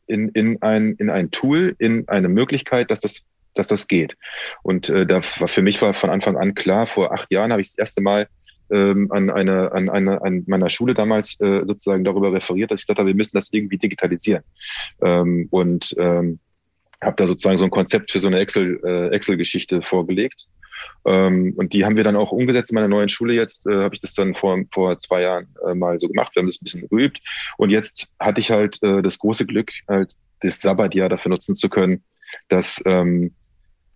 in, 0.07 0.31
in, 0.31 0.63
ein, 0.63 0.95
in 0.95 1.11
ein 1.11 1.31
Tool, 1.31 1.77
in 1.79 2.09
eine 2.09 2.31
Möglichkeit, 2.31 2.91
dass 2.91 3.03
das, 3.03 3.27
dass 3.55 3.69
das 3.69 3.89
geht. 3.89 4.17
Und 4.63 4.89
äh, 4.89 5.05
da 5.05 5.21
war 5.39 5.49
für 5.49 5.61
mich 5.61 5.83
war 5.83 5.93
von 5.93 6.09
Anfang 6.09 6.39
an 6.39 6.55
klar, 6.55 6.87
vor 6.87 7.13
acht 7.13 7.31
Jahren 7.31 7.53
habe 7.53 7.61
ich 7.61 7.69
das 7.69 7.79
erste 7.79 8.01
Mal 8.01 8.27
ähm, 8.73 9.11
an, 9.13 9.31
eine, 9.31 9.73
an, 9.73 9.89
eine, 9.89 10.23
an 10.23 10.45
meiner 10.47 10.69
Schule 10.69 10.95
damals 10.95 11.41
äh, 11.41 11.63
sozusagen 11.65 12.05
darüber 12.05 12.33
referiert, 12.33 12.71
dass 12.71 12.81
ich 12.81 12.87
dachte, 12.87 13.07
wir 13.07 13.15
müssen 13.15 13.37
das 13.37 13.53
irgendwie 13.53 13.79
digitalisieren. 13.79 14.43
Ähm, 15.03 15.49
und 15.51 15.95
ähm, 15.99 16.41
habe 17.03 17.17
da 17.17 17.27
sozusagen 17.27 17.59
so 17.59 17.65
ein 17.65 17.71
Konzept 17.71 18.13
für 18.13 18.19
so 18.19 18.29
eine 18.29 18.39
Excel, 18.39 18.81
äh, 18.85 19.09
Excel-Geschichte 19.09 19.83
vorgelegt. 19.83 20.47
Ähm, 21.05 21.55
und 21.57 21.73
die 21.73 21.85
haben 21.85 21.97
wir 21.97 22.05
dann 22.05 22.17
auch 22.17 22.33
umgesetzt 22.33 22.71
in 22.71 22.77
meiner 22.77 22.89
neuen 22.89 23.09
Schule 23.09 23.35
jetzt. 23.35 23.67
Äh, 23.67 23.75
habe 23.75 23.95
ich 23.95 24.01
das 24.01 24.15
dann 24.15 24.35
vor, 24.35 24.59
vor 24.73 24.99
zwei 25.01 25.23
Jahren 25.23 25.49
äh, 25.67 25.75
mal 25.75 25.99
so 25.99 26.09
gemacht. 26.09 26.35
Wir 26.35 26.41
haben 26.41 26.49
das 26.49 26.61
ein 26.61 26.65
bisschen 26.65 26.89
geübt. 26.89 27.21
Und 27.57 27.71
jetzt 27.71 28.09
hatte 28.19 28.41
ich 28.41 28.51
halt 28.51 28.83
äh, 28.83 29.03
das 29.03 29.19
große 29.19 29.47
Glück, 29.47 29.71
halt 29.89 30.15
das 30.41 30.61
Sabbatjahr 30.61 31.09
dafür 31.09 31.31
nutzen 31.31 31.55
zu 31.55 31.69
können, 31.69 32.03
dass 32.49 32.83
ähm, 32.87 33.35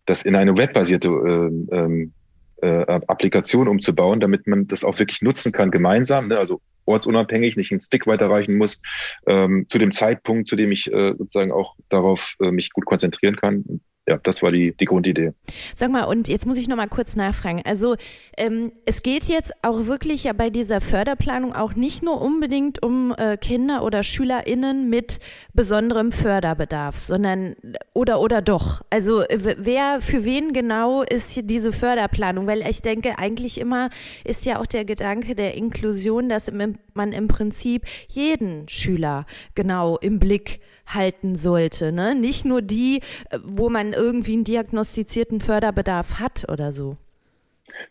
das 0.05 0.23
in 0.23 0.37
eine 0.37 0.57
webbasierte 0.57 1.09
äh, 1.09 1.77
ähm, 1.77 2.13
äh, 2.63 2.83
Applikation 3.07 3.69
umzubauen, 3.69 4.21
damit 4.21 4.47
man 4.47 4.67
das 4.67 4.85
auch 4.85 4.99
wirklich 4.99 5.23
nutzen 5.23 5.53
kann 5.53 5.71
gemeinsam, 5.71 6.29
ne? 6.29 6.39
also 6.39 6.61
ortsunabhängig, 6.85 7.57
nicht 7.57 7.73
einen 7.73 7.81
Stick 7.81 8.07
weiterreichen 8.07 8.57
muss, 8.57 8.81
ähm, 9.27 9.67
zu 9.69 9.79
dem 9.79 9.93
Zeitpunkt, 9.93 10.47
zu 10.47 10.57
dem 10.57 10.71
ich 10.73 10.91
äh, 10.93 11.15
sozusagen 11.19 11.53
auch 11.53 11.75
darauf 11.89 12.37
äh, 12.41 12.51
mich 12.51 12.71
gut 12.71 12.87
konzentrieren 12.87 13.37
kann 13.37 13.81
ja, 14.09 14.19
das 14.23 14.43
war 14.43 14.53
die, 14.53 14.73
die 14.73 14.85
Grundidee. 14.85 15.33
Sag 15.75 15.91
mal, 15.91 16.05
und 16.05 16.29
jetzt 16.29 16.47
muss 16.47 16.59
ich 16.59 16.69
noch 16.69 16.77
mal 16.77 16.87
kurz 16.87 17.17
nachfragen. 17.17 17.63
Also 17.65 17.97
ähm, 18.37 18.71
es 18.85 19.03
geht 19.03 19.25
jetzt 19.25 19.53
auch 19.63 19.87
wirklich 19.87 20.25
ja 20.25 20.33
bei 20.33 20.49
dieser 20.49 20.81
Förderplanung 20.81 21.55
auch 21.55 21.75
nicht 21.75 22.05
nur 22.05 22.21
unbedingt 22.23 22.83
um 22.85 23.13
äh, 23.19 23.37
Kinder 23.37 23.83
oder 23.83 24.05
SchülerInnen 24.05 24.89
mit 24.89 25.19
besonderem 25.55 26.13
Förderbedarf, 26.13 27.01
sondern 27.01 27.57
oder 27.95 28.21
oder 28.21 28.43
doch. 28.43 28.83
Also 28.91 29.25
wer 29.29 30.01
für 30.01 30.25
wen 30.25 30.53
genau 30.53 31.03
ist 31.03 31.41
diese 31.43 31.73
Förderplanung? 31.73 32.47
Weil 32.47 32.63
ich 32.69 32.83
denke, 32.83 33.19
eigentlich 33.19 33.59
immer 33.59 33.91
ist 34.23 34.47
ja 34.47 34.61
auch 34.61 34.67
der 34.67 34.85
Gedanke 34.85 35.35
der 35.35 35.55
Inklusion, 35.55 36.29
dass 36.29 36.53
man 36.53 37.13
im 37.13 37.27
Prinzip 37.27 37.83
jeden 38.09 38.69
Schüler 38.69 39.27
genau 39.57 39.97
im 39.99 40.21
Blick 40.21 40.61
halten 40.87 41.37
sollte. 41.37 41.93
Ne? 41.93 42.15
Nicht 42.15 42.45
nur 42.45 42.63
die, 42.63 43.01
äh, 43.31 43.39
wo 43.43 43.69
man 43.69 43.93
irgendwie 43.93 44.35
einen 44.35 44.45
diagnostizierten 44.45 45.41
Förderbedarf 45.41 46.19
hat 46.21 46.47
oder 46.49 46.73
so. 46.73 46.97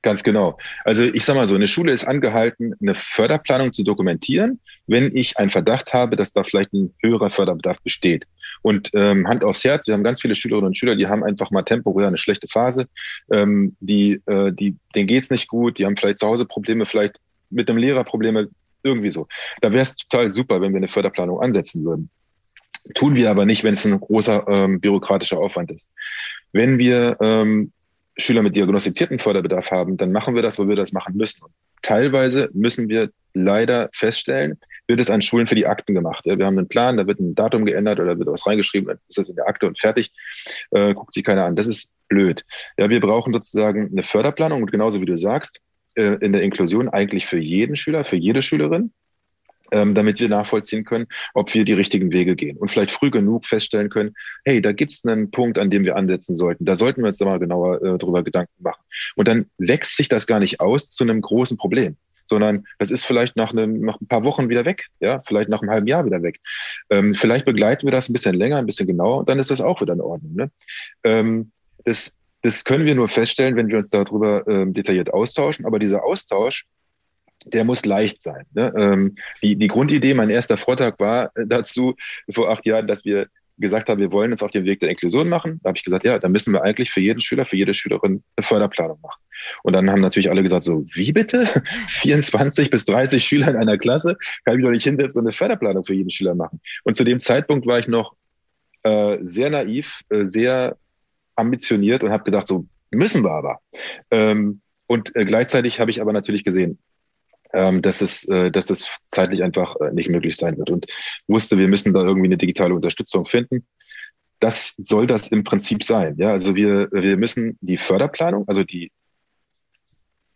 Ganz 0.01 0.23
genau. 0.23 0.57
Also 0.85 1.03
ich 1.03 1.25
sage 1.25 1.39
mal 1.39 1.47
so, 1.47 1.55
eine 1.55 1.67
Schule 1.67 1.91
ist 1.91 2.05
angehalten, 2.05 2.73
eine 2.81 2.95
Förderplanung 2.95 3.73
zu 3.73 3.83
dokumentieren, 3.83 4.59
wenn 4.87 5.15
ich 5.15 5.37
einen 5.37 5.49
Verdacht 5.49 5.93
habe, 5.93 6.15
dass 6.15 6.31
da 6.31 6.43
vielleicht 6.43 6.73
ein 6.73 6.93
höherer 7.01 7.29
Förderbedarf 7.29 7.81
besteht. 7.81 8.25
Und 8.61 8.91
ähm, 8.93 9.27
Hand 9.27 9.43
aufs 9.43 9.63
Herz, 9.63 9.87
wir 9.87 9.93
haben 9.93 10.03
ganz 10.03 10.21
viele 10.21 10.33
Schülerinnen 10.33 10.67
und 10.67 10.77
Schüler, 10.77 10.95
die 10.95 11.07
haben 11.07 11.23
einfach 11.23 11.51
mal 11.51 11.63
temporär 11.63 12.07
eine 12.07 12.17
schlechte 12.17 12.47
Phase, 12.47 12.87
ähm, 13.31 13.75
die, 13.79 14.21
äh, 14.25 14.53
die, 14.53 14.77
denen 14.95 15.07
geht's 15.07 15.29
nicht 15.29 15.47
gut, 15.47 15.77
die 15.77 15.85
haben 15.85 15.97
vielleicht 15.97 16.19
zu 16.19 16.27
Hause 16.27 16.45
Probleme, 16.45 16.85
vielleicht 16.85 17.19
mit 17.49 17.67
dem 17.67 17.77
Lehrer 17.77 18.03
Probleme, 18.03 18.47
irgendwie 18.81 19.09
so. 19.09 19.27
Da 19.61 19.71
wäre 19.71 19.81
es 19.81 19.97
total 19.97 20.29
super, 20.29 20.61
wenn 20.61 20.71
wir 20.71 20.77
eine 20.77 20.87
Förderplanung 20.87 21.41
ansetzen 21.41 21.83
würden. 21.83 22.09
Tun 22.95 23.15
wir 23.15 23.29
aber 23.29 23.45
nicht, 23.45 23.63
wenn 23.63 23.73
es 23.73 23.85
ein 23.85 23.99
großer 23.99 24.47
ähm, 24.47 24.79
bürokratischer 24.79 25.37
Aufwand 25.37 25.71
ist. 25.71 25.91
Wenn 26.51 26.77
wir 26.77 27.17
ähm, 27.21 27.71
Schüler 28.17 28.41
mit 28.41 28.55
diagnostizierten 28.55 29.19
Förderbedarf 29.19 29.71
haben, 29.71 29.97
dann 29.97 30.11
machen 30.11 30.35
wir 30.35 30.41
das, 30.41 30.57
wo 30.57 30.67
wir 30.67 30.75
das 30.75 30.93
machen 30.93 31.17
müssen. 31.17 31.43
Und 31.43 31.51
teilweise 31.81 32.49
müssen 32.53 32.87
wir 32.87 33.09
leider 33.33 33.89
feststellen, 33.93 34.57
wird 34.87 34.99
es 34.99 35.09
an 35.09 35.21
Schulen 35.21 35.47
für 35.47 35.55
die 35.55 35.67
Akten 35.67 35.93
gemacht. 35.93 36.25
Ja, 36.25 36.37
wir 36.37 36.45
haben 36.45 36.57
einen 36.57 36.67
Plan, 36.67 36.97
da 36.97 37.07
wird 37.07 37.19
ein 37.19 37.35
Datum 37.35 37.65
geändert 37.65 37.99
oder 37.99 38.17
wird 38.17 38.27
was 38.29 38.47
reingeschrieben, 38.47 38.87
dann 38.87 38.99
ist 39.07 39.17
das 39.17 39.29
in 39.29 39.35
der 39.35 39.47
Akte 39.47 39.67
und 39.67 39.79
fertig, 39.79 40.11
äh, 40.71 40.93
guckt 40.93 41.13
sich 41.13 41.23
keiner 41.23 41.45
an. 41.45 41.55
Das 41.55 41.67
ist 41.67 41.91
blöd. 42.07 42.45
Ja, 42.77 42.89
wir 42.89 43.01
brauchen 43.01 43.33
sozusagen 43.33 43.89
eine 43.91 44.03
Förderplanung 44.03 44.61
und 44.61 44.71
genauso 44.71 45.01
wie 45.01 45.05
du 45.05 45.17
sagst, 45.17 45.59
äh, 45.95 46.15
in 46.21 46.31
der 46.31 46.43
Inklusion 46.43 46.87
eigentlich 46.87 47.25
für 47.25 47.39
jeden 47.39 47.75
Schüler, 47.75 48.05
für 48.05 48.15
jede 48.15 48.41
Schülerin 48.41 48.91
ähm, 49.75 49.93
damit 49.93 50.19
wir 50.19 50.29
nachvollziehen 50.29 50.85
können, 50.85 51.05
ob 51.33 51.53
wir 51.53 51.65
die 51.65 51.73
richtigen 51.73 52.11
Wege 52.13 52.35
gehen 52.35 52.57
und 52.57 52.71
vielleicht 52.71 52.91
früh 52.91 53.11
genug 53.11 53.45
feststellen 53.45 53.89
können, 53.89 54.15
hey, 54.45 54.61
da 54.61 54.71
gibt 54.71 54.93
es 54.93 55.05
einen 55.05 55.31
Punkt, 55.31 55.59
an 55.59 55.69
dem 55.69 55.83
wir 55.83 55.97
ansetzen 55.97 56.35
sollten. 56.35 56.65
Da 56.65 56.75
sollten 56.75 57.01
wir 57.01 57.07
uns 57.07 57.17
da 57.17 57.25
mal 57.25 57.39
genauer 57.39 57.83
äh, 57.83 57.97
drüber 57.97 58.23
Gedanken 58.23 58.63
machen. 58.63 58.81
Und 59.15 59.27
dann 59.27 59.47
wächst 59.57 59.97
sich 59.97 60.07
das 60.07 60.27
gar 60.27 60.39
nicht 60.39 60.61
aus 60.61 60.89
zu 60.89 61.03
einem 61.03 61.21
großen 61.21 61.57
Problem 61.57 61.97
sondern 62.27 62.65
das 62.79 62.89
ist 62.89 63.05
vielleicht 63.05 63.35
nach, 63.35 63.51
einem, 63.51 63.81
nach 63.81 64.01
ein 64.01 64.07
paar 64.07 64.23
Wochen 64.23 64.49
wieder 64.49 64.65
weg, 64.65 64.87
ja, 64.99 65.21
vielleicht 65.27 65.47
nach 65.47 65.61
einem 65.61 65.69
halben 65.69 65.85
Jahr 65.85 66.07
wieder 66.07 66.23
weg. 66.23 66.39
Ähm, 66.89 67.13
vielleicht 67.13 67.45
begleiten 67.45 67.85
wir 67.85 67.91
das 67.91 68.09
ein 68.09 68.13
bisschen 68.13 68.33
länger, 68.33 68.57
ein 68.57 68.65
bisschen 68.65 68.87
genauer 68.87 69.19
und 69.19 69.29
dann 69.29 69.37
ist 69.37 69.51
das 69.51 69.61
auch 69.61 69.79
wieder 69.79 69.93
in 69.93 70.01
Ordnung. 70.01 70.33
Ne? 70.33 70.51
Ähm, 71.03 71.51
das, 71.83 72.17
das 72.41 72.63
können 72.63 72.85
wir 72.85 72.95
nur 72.95 73.09
feststellen, 73.09 73.55
wenn 73.55 73.67
wir 73.67 73.77
uns 73.77 73.91
darüber 73.91 74.47
ähm, 74.47 74.73
detailliert 74.73 75.13
austauschen. 75.13 75.65
Aber 75.65 75.77
dieser 75.77 76.03
Austausch, 76.03 76.65
der 77.45 77.63
muss 77.63 77.85
leicht 77.85 78.21
sein. 78.21 78.45
Ne? 78.53 78.73
Ähm, 78.77 79.15
die, 79.41 79.55
die 79.55 79.67
Grundidee, 79.67 80.13
mein 80.13 80.29
erster 80.29 80.57
Vortrag 80.57 80.99
war 80.99 81.31
dazu 81.35 81.95
vor 82.31 82.49
acht 82.49 82.65
Jahren, 82.65 82.87
dass 82.87 83.05
wir 83.05 83.27
gesagt 83.57 83.87
haben, 83.87 84.01
wir 84.01 84.11
wollen 84.11 84.31
uns 84.31 84.43
auf 84.43 84.51
den 84.51 84.65
Weg 84.65 84.81
der 84.81 84.89
Inklusion 84.89 85.29
machen. 85.29 85.59
Da 85.63 85.69
habe 85.69 85.77
ich 85.77 85.83
gesagt, 85.83 86.03
ja, 86.03 86.19
da 86.19 86.27
müssen 86.27 86.53
wir 86.53 86.63
eigentlich 86.63 86.91
für 86.91 86.99
jeden 86.99 87.21
Schüler, 87.21 87.45
für 87.45 87.55
jede 87.55 87.73
Schülerin 87.73 88.23
eine 88.35 88.45
Förderplanung 88.45 88.99
machen. 89.01 89.21
Und 89.63 89.73
dann 89.73 89.89
haben 89.89 90.01
natürlich 90.01 90.29
alle 90.29 90.43
gesagt, 90.43 90.65
so, 90.65 90.85
wie 90.93 91.13
bitte? 91.13 91.45
24 91.87 92.69
bis 92.69 92.85
30 92.85 93.23
Schüler 93.23 93.49
in 93.49 93.55
einer 93.55 93.77
Klasse? 93.77 94.17
Kann 94.43 94.57
ich 94.57 94.65
doch 94.65 94.71
nicht 94.71 94.83
hinsetzen 94.83 95.19
und 95.19 95.27
eine 95.27 95.33
Förderplanung 95.33 95.85
für 95.85 95.93
jeden 95.93 96.09
Schüler 96.09 96.35
machen? 96.35 96.59
Und 96.83 96.95
zu 96.95 97.03
dem 97.03 97.19
Zeitpunkt 97.19 97.65
war 97.65 97.79
ich 97.79 97.87
noch 97.87 98.15
äh, 98.83 99.17
sehr 99.21 99.49
naiv, 99.49 100.01
äh, 100.09 100.25
sehr 100.25 100.77
ambitioniert 101.35 102.03
und 102.03 102.11
habe 102.11 102.23
gedacht, 102.23 102.47
so 102.47 102.65
müssen 102.91 103.23
wir 103.23 103.31
aber. 103.31 103.59
Ähm, 104.11 104.61
und 104.87 105.15
äh, 105.15 105.25
gleichzeitig 105.25 105.79
habe 105.79 105.91
ich 105.91 106.01
aber 106.01 106.13
natürlich 106.13 106.43
gesehen, 106.43 106.77
ähm, 107.55 107.81
dass, 107.81 108.01
es, 108.01 108.27
äh, 108.29 108.51
dass 108.51 108.67
das 108.67 108.87
zeitlich 109.07 109.43
einfach 109.43 109.75
äh, 109.81 109.91
nicht 109.91 110.09
möglich 110.09 110.35
sein 110.35 110.57
wird 110.57 110.69
und 110.69 110.85
wusste, 111.27 111.57
wir 111.57 111.67
müssen 111.67 111.93
da 111.93 112.03
irgendwie 112.03 112.27
eine 112.27 112.37
digitale 112.37 112.75
Unterstützung 112.75 113.25
finden. 113.25 113.65
Das 114.39 114.75
soll 114.77 115.07
das 115.07 115.29
im 115.29 115.43
Prinzip 115.43 115.83
sein. 115.83 116.15
Ja, 116.17 116.31
also 116.31 116.55
wir, 116.55 116.89
wir 116.91 117.17
müssen 117.17 117.57
die 117.61 117.77
Förderplanung, 117.77 118.47
also 118.47 118.63
die 118.63 118.91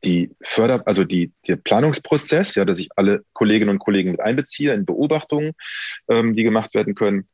die 0.03 0.31
Förder, 0.41 0.88
also 0.88 1.03
die, 1.03 1.33
der 1.47 1.57
Planungsprozess, 1.57 2.55
ja, 2.55 2.65
dass 2.65 2.79
ich 2.79 2.89
alle 2.95 3.23
Kolleginnen 3.33 3.71
und 3.71 3.79
Kollegen 3.79 4.11
mit 4.11 4.21
einbeziehe 4.21 4.73
in 4.73 4.85
Beobachtungen, 4.85 5.51
ähm, 6.07 6.33
die 6.33 6.43
gemacht 6.43 6.73
werden 6.73 6.95
können, 6.95 7.27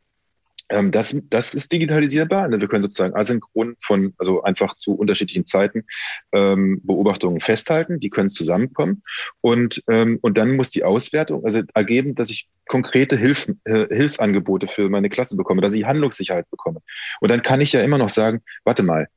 ähm, 0.70 0.92
das, 0.92 1.18
das 1.30 1.54
ist 1.54 1.72
digitalisierbar. 1.72 2.48
Ne? 2.48 2.60
Wir 2.60 2.68
können 2.68 2.82
sozusagen 2.82 3.16
asynchron 3.16 3.76
von, 3.80 4.14
also 4.18 4.44
einfach 4.44 4.76
zu 4.76 4.94
unterschiedlichen 4.96 5.46
Zeiten 5.46 5.86
ähm, 6.34 6.82
Beobachtungen 6.84 7.40
festhalten, 7.40 8.00
die 8.00 8.10
können 8.10 8.30
zusammenkommen. 8.30 9.04
Und, 9.42 9.84
ähm, 9.90 10.20
und 10.22 10.38
dann 10.38 10.56
muss 10.56 10.72
die 10.72 10.84
Auswertung 10.84 11.46
also 11.46 11.62
ergeben, 11.74 12.16
dass 12.16 12.30
ich 12.30 12.48
konkrete 12.68 13.16
Hilfen, 13.16 13.62
äh, 13.66 13.88
Hilfsangebote 13.94 14.68
für 14.68 14.90
meine 14.90 15.10
Klasse 15.10 15.36
bekomme, 15.36 15.62
dass 15.62 15.76
ich 15.76 15.86
Handlungssicherheit 15.86 16.50
bekomme. 16.50 16.82
Und 17.22 17.32
dann 17.32 17.44
kann 17.44 17.62
ich 17.62 17.74
ja 17.74 17.82
immer 17.82 17.98
noch 17.98 18.10
sagen, 18.10 18.42
warte 18.64 18.82
mal, 18.84 19.08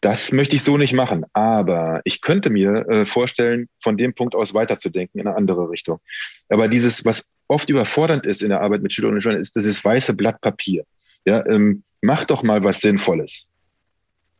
das 0.00 0.32
möchte 0.32 0.56
ich 0.56 0.62
so 0.62 0.78
nicht 0.78 0.94
machen, 0.94 1.26
aber 1.34 2.00
ich 2.04 2.22
könnte 2.22 2.48
mir 2.48 2.88
äh, 2.88 3.06
vorstellen, 3.06 3.68
von 3.82 3.98
dem 3.98 4.14
Punkt 4.14 4.34
aus 4.34 4.54
weiterzudenken 4.54 5.20
in 5.20 5.26
eine 5.26 5.36
andere 5.36 5.68
Richtung. 5.68 6.00
Aber 6.48 6.68
dieses, 6.68 7.04
was 7.04 7.28
oft 7.48 7.68
überfordernd 7.68 8.24
ist 8.24 8.42
in 8.42 8.48
der 8.48 8.62
Arbeit 8.62 8.82
mit 8.82 8.92
Schülerinnen 8.92 9.18
und 9.18 9.22
Schülern, 9.22 9.40
ist 9.40 9.56
dieses 9.56 9.84
weiße 9.84 10.14
Blatt 10.14 10.40
Papier. 10.40 10.84
Ja, 11.26 11.44
ähm, 11.46 11.82
mach 12.00 12.24
doch 12.24 12.42
mal 12.42 12.64
was 12.64 12.80
Sinnvolles. 12.80 13.50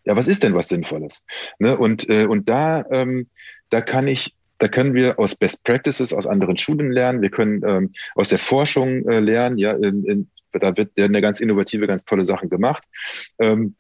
Ja, 0.04 0.16
was 0.16 0.28
ist 0.28 0.42
denn 0.42 0.54
was 0.54 0.68
Sinnvolles? 0.68 1.24
Ne? 1.58 1.76
Und, 1.76 2.08
äh, 2.08 2.24
und 2.24 2.48
da, 2.48 2.84
ähm, 2.90 3.26
da 3.68 3.82
kann 3.82 4.08
ich, 4.08 4.34
da 4.58 4.68
können 4.68 4.94
wir 4.94 5.18
aus 5.18 5.36
Best 5.36 5.62
Practices 5.64 6.12
aus 6.14 6.26
anderen 6.26 6.56
Schulen 6.56 6.90
lernen. 6.90 7.20
Wir 7.20 7.30
können 7.30 7.62
ähm, 7.66 7.92
aus 8.14 8.30
der 8.30 8.38
Forschung 8.38 9.06
äh, 9.06 9.20
lernen. 9.20 9.58
Ja, 9.58 9.72
in, 9.72 10.04
in, 10.04 10.30
da 10.52 10.74
wird 10.74 10.96
werden 10.96 11.14
ja 11.14 11.20
ganz 11.20 11.40
innovative, 11.40 11.86
ganz 11.86 12.04
tolle 12.06 12.24
Sachen 12.24 12.48
gemacht. 12.48 12.82
Ähm, 13.38 13.74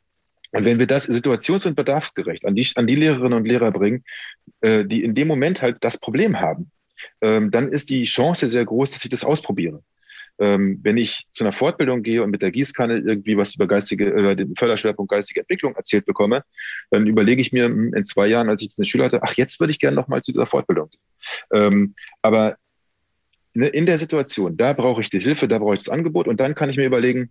und 0.52 0.64
wenn 0.64 0.78
wir 0.78 0.86
das 0.86 1.08
situations- 1.08 1.66
und 1.66 1.76
bedarfsgerecht 1.76 2.44
an 2.44 2.54
die, 2.54 2.66
an 2.74 2.86
die 2.86 2.96
Lehrerinnen 2.96 3.34
und 3.34 3.46
Lehrer 3.46 3.70
bringen, 3.70 4.04
äh, 4.60 4.84
die 4.84 5.04
in 5.04 5.14
dem 5.14 5.28
Moment 5.28 5.62
halt 5.62 5.78
das 5.80 5.98
Problem 5.98 6.40
haben, 6.40 6.70
ähm, 7.20 7.50
dann 7.50 7.70
ist 7.70 7.90
die 7.90 8.04
Chance 8.04 8.48
sehr 8.48 8.64
groß, 8.64 8.92
dass 8.92 9.04
ich 9.04 9.10
das 9.10 9.24
ausprobiere. 9.24 9.82
Ähm, 10.38 10.80
wenn 10.82 10.96
ich 10.96 11.26
zu 11.30 11.44
einer 11.44 11.52
Fortbildung 11.52 12.02
gehe 12.02 12.22
und 12.22 12.30
mit 12.30 12.40
der 12.40 12.50
Gießkanne 12.50 12.96
irgendwie 12.98 13.36
was 13.36 13.54
über 13.54 13.66
geistige, 13.66 14.08
über 14.08 14.34
den 14.34 14.56
Förderschwerpunkt 14.56 15.10
geistige 15.10 15.40
Entwicklung 15.40 15.74
erzählt 15.76 16.06
bekomme, 16.06 16.44
dann 16.90 17.06
überlege 17.06 17.42
ich 17.42 17.52
mir 17.52 17.66
hm, 17.66 17.92
in 17.94 18.04
zwei 18.04 18.26
Jahren, 18.26 18.48
als 18.48 18.62
ich 18.62 18.70
eine 18.78 18.86
Schüler 18.86 19.04
hatte, 19.04 19.22
ach, 19.22 19.34
jetzt 19.34 19.60
würde 19.60 19.70
ich 19.70 19.78
gerne 19.78 19.96
nochmal 19.96 20.22
zu 20.22 20.32
dieser 20.32 20.46
Fortbildung 20.46 20.88
gehen. 20.88 21.00
Ähm, 21.52 21.94
aber 22.22 22.56
ne, 23.52 23.68
in 23.68 23.84
der 23.84 23.98
Situation, 23.98 24.56
da 24.56 24.72
brauche 24.72 25.02
ich 25.02 25.10
die 25.10 25.20
Hilfe, 25.20 25.46
da 25.46 25.58
brauche 25.58 25.74
ich 25.74 25.84
das 25.84 25.90
Angebot 25.90 26.26
und 26.26 26.40
dann 26.40 26.54
kann 26.54 26.70
ich 26.70 26.76
mir 26.76 26.86
überlegen, 26.86 27.30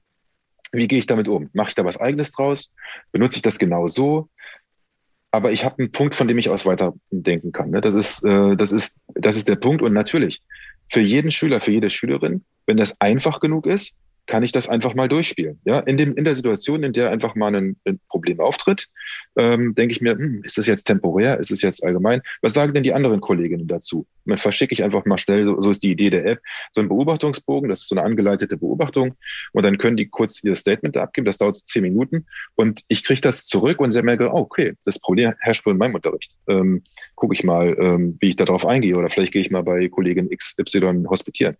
wie 0.72 0.88
gehe 0.88 1.00
ich 1.00 1.08
damit 1.08 1.28
um? 1.28 1.50
Mache 1.54 1.70
ich 1.70 1.76
da 1.76 1.86
was 1.86 2.00
Eigenes 2.00 2.32
draus? 2.32 2.72
Benutze 3.12 3.38
ich 3.38 3.42
das 3.42 3.60
genau 3.60 3.88
so? 3.88 4.30
aber 5.32 5.52
ich 5.52 5.64
habe 5.64 5.80
einen 5.80 5.92
Punkt, 5.92 6.16
von 6.16 6.28
dem 6.28 6.38
ich 6.38 6.50
aus 6.50 6.66
weiterdenken 6.66 7.52
kann. 7.52 7.70
Ne? 7.70 7.82
Das 7.82 7.96
ist, 7.96 8.24
äh, 8.24 8.56
das 8.56 8.72
ist, 8.72 8.98
das 9.14 9.36
ist 9.36 9.48
der 9.48 9.56
Punkt. 9.56 9.82
Und 9.82 9.94
natürlich 9.94 10.42
für 10.90 11.02
jeden 11.02 11.32
Schüler, 11.32 11.62
für 11.62 11.72
jede 11.72 11.90
Schülerin, 11.90 12.44
wenn 12.66 12.78
das 12.78 13.00
einfach 13.00 13.40
genug 13.40 13.68
ist, 13.68 14.00
kann 14.30 14.44
ich 14.44 14.52
das 14.52 14.70
einfach 14.70 14.94
mal 14.94 15.10
durchspielen. 15.10 15.60
Ja, 15.66 15.80
in 15.80 15.98
dem, 15.98 16.16
in 16.16 16.24
der 16.24 16.36
Situation, 16.36 16.84
in 16.84 16.94
der 16.94 17.10
einfach 17.10 17.34
mal 17.34 17.54
ein, 17.56 17.76
ein 17.84 18.00
Problem 18.10 18.40
auftritt, 18.40 18.88
ähm, 19.36 19.74
denke 19.74 19.92
ich 19.92 20.02
mir, 20.02 20.12
hm, 20.12 20.44
ist 20.44 20.60
das 20.60 20.68
jetzt 20.68 20.84
temporär? 20.84 21.40
Ist 21.40 21.52
es 21.52 21.64
jetzt 21.64 21.84
allgemein? 21.84 22.22
Was 22.44 22.54
sagen 22.54 22.76
denn 22.76 22.84
die 22.84 22.94
anderen 22.94 23.22
Kolleginnen 23.22 23.68
dazu? 23.68 24.06
Dann 24.26 24.38
verschicke 24.38 24.72
ich 24.72 24.84
einfach 24.84 25.04
mal 25.06 25.18
schnell, 25.18 25.46
so, 25.46 25.60
so 25.60 25.72
ist 25.72 25.82
die 25.82 25.90
Idee 25.90 26.12
der 26.12 26.28
App, 26.28 26.42
so 26.72 26.80
einen 26.80 26.90
Beobachtungsbogen, 26.90 27.70
das 27.70 27.82
ist 27.82 27.90
so 27.90 27.96
eine 27.96 28.06
angeleitete 28.06 28.56
Beobachtung 28.56 29.16
und 29.54 29.64
dann 29.64 29.80
können 29.80 29.98
die 29.98 30.06
kurz 30.06 30.44
ihr 30.44 30.56
Statement 30.56 30.96
abgeben, 30.96 31.26
das 31.26 31.40
dauert 31.40 31.56
so 31.56 31.64
zehn 31.66 31.82
Minuten 31.82 32.28
und 32.54 32.84
ich 32.88 33.04
kriege 33.04 33.22
das 33.22 33.48
zurück 33.48 33.80
und 33.80 34.00
merke, 34.04 34.30
oh, 34.32 34.42
okay, 34.42 34.74
das 34.86 35.00
Problem 35.00 35.34
herrscht 35.40 35.66
wohl 35.66 35.74
in 35.74 35.80
meinem 35.80 35.96
Unterricht. 35.96 36.36
Ähm, 36.48 36.84
Gucke 37.16 37.34
ich 37.34 37.44
mal, 37.44 37.76
ähm, 37.80 38.18
wie 38.20 38.30
ich 38.30 38.36
darauf 38.36 38.68
eingehe 38.68 38.96
oder 38.96 39.10
vielleicht 39.10 39.34
gehe 39.34 39.42
ich 39.42 39.50
mal 39.50 39.64
bei 39.64 39.90
Kollegin 39.90 40.30
XY 40.30 41.06
hospitieren. 41.10 41.58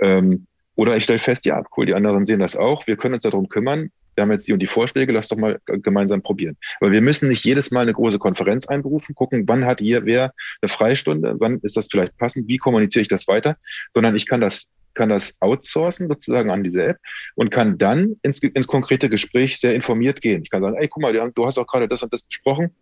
Ähm, 0.00 0.46
oder 0.80 0.96
ich 0.96 1.04
stelle 1.04 1.18
fest, 1.18 1.44
ja, 1.44 1.62
cool, 1.76 1.84
die 1.84 1.92
anderen 1.92 2.24
sehen 2.24 2.40
das 2.40 2.56
auch, 2.56 2.86
wir 2.86 2.96
können 2.96 3.12
uns 3.12 3.24
darum 3.24 3.50
kümmern, 3.50 3.90
wir 4.14 4.22
haben 4.22 4.32
jetzt 4.32 4.48
die 4.48 4.54
und 4.54 4.60
die 4.60 4.66
Vorschläge, 4.66 5.12
lass 5.12 5.28
doch 5.28 5.36
mal 5.36 5.60
gemeinsam 5.66 6.22
probieren. 6.22 6.56
Aber 6.80 6.90
wir 6.90 7.02
müssen 7.02 7.28
nicht 7.28 7.44
jedes 7.44 7.70
Mal 7.70 7.82
eine 7.82 7.92
große 7.92 8.18
Konferenz 8.18 8.66
einberufen, 8.66 9.14
gucken, 9.14 9.46
wann 9.46 9.66
hat 9.66 9.80
hier 9.80 10.06
wer 10.06 10.32
eine 10.62 10.70
Freistunde, 10.70 11.34
wann 11.38 11.58
ist 11.60 11.76
das 11.76 11.88
vielleicht 11.90 12.16
passend, 12.16 12.48
wie 12.48 12.56
kommuniziere 12.56 13.02
ich 13.02 13.08
das 13.08 13.28
weiter, 13.28 13.58
sondern 13.92 14.16
ich 14.16 14.26
kann 14.26 14.40
das 14.40 14.70
kann 14.94 15.10
das 15.10 15.36
outsourcen 15.40 16.08
sozusagen 16.08 16.50
an 16.50 16.64
diese 16.64 16.82
App 16.82 16.96
und 17.34 17.50
kann 17.50 17.76
dann 17.76 18.16
ins, 18.22 18.40
ins 18.40 18.66
konkrete 18.66 19.10
Gespräch 19.10 19.60
sehr 19.60 19.74
informiert 19.74 20.22
gehen. 20.22 20.42
Ich 20.42 20.50
kann 20.50 20.62
sagen, 20.62 20.76
ey, 20.76 20.88
guck 20.88 21.02
mal, 21.02 21.12
du 21.12 21.46
hast 21.46 21.58
auch 21.58 21.66
gerade 21.66 21.88
das 21.88 22.02
und 22.02 22.12
das 22.12 22.24
besprochen. 22.24 22.74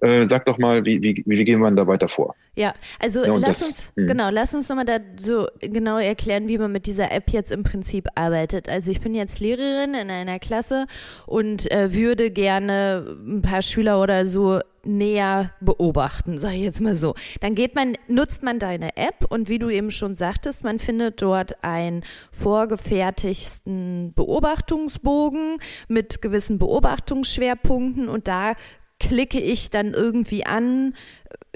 Äh, 0.00 0.26
sag 0.26 0.44
doch 0.46 0.58
mal, 0.58 0.84
wie, 0.84 1.02
wie, 1.02 1.24
wie 1.26 1.44
gehen 1.44 1.60
wir 1.60 1.70
da 1.72 1.86
weiter 1.86 2.08
vor? 2.08 2.36
Ja, 2.54 2.74
also 3.00 3.24
ja, 3.24 3.34
lass 3.34 3.60
das, 3.60 3.68
uns, 3.68 3.92
mh. 3.96 4.06
genau, 4.06 4.28
lass 4.30 4.54
uns 4.54 4.68
nochmal 4.68 4.84
da 4.84 4.98
so 5.16 5.46
genau 5.60 5.98
erklären, 5.98 6.46
wie 6.48 6.58
man 6.58 6.70
mit 6.70 6.86
dieser 6.86 7.10
App 7.12 7.30
jetzt 7.30 7.50
im 7.50 7.64
Prinzip 7.64 8.08
arbeitet. 8.14 8.68
Also 8.68 8.90
ich 8.90 9.00
bin 9.00 9.14
jetzt 9.14 9.40
Lehrerin 9.40 9.94
in 9.94 10.10
einer 10.10 10.38
Klasse 10.38 10.86
und 11.26 11.70
äh, 11.72 11.92
würde 11.92 12.30
gerne 12.30 13.16
ein 13.26 13.42
paar 13.42 13.62
Schüler 13.62 14.00
oder 14.00 14.24
so 14.24 14.60
näher 14.84 15.52
beobachten, 15.60 16.38
sage 16.38 16.56
ich 16.56 16.62
jetzt 16.62 16.80
mal 16.80 16.94
so. 16.94 17.14
Dann 17.40 17.54
geht 17.54 17.74
man, 17.74 17.94
nutzt 18.08 18.42
man 18.42 18.58
deine 18.58 18.96
App 18.96 19.26
und 19.28 19.48
wie 19.48 19.58
du 19.58 19.68
eben 19.68 19.90
schon 19.90 20.16
sagtest, 20.16 20.64
man 20.64 20.78
findet 20.78 21.20
dort 21.20 21.62
einen 21.62 22.04
vorgefertigten 22.32 24.12
Beobachtungsbogen 24.14 25.58
mit 25.88 26.22
gewissen 26.22 26.58
Beobachtungsschwerpunkten 26.58 28.08
und 28.08 28.28
da 28.28 28.54
klicke 29.00 29.40
ich 29.40 29.70
dann 29.70 29.94
irgendwie 29.94 30.46
an, 30.46 30.94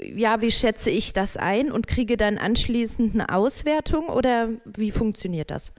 ja, 0.01 0.41
wie 0.41 0.51
schätze 0.51 0.89
ich 0.89 1.13
das 1.13 1.37
ein 1.37 1.71
und 1.71 1.87
kriege 1.87 2.17
dann 2.17 2.37
anschließend 2.37 3.13
eine 3.13 3.29
Auswertung 3.29 4.07
oder 4.07 4.49
wie 4.65 4.91
funktioniert 4.91 5.51
das? 5.51 5.73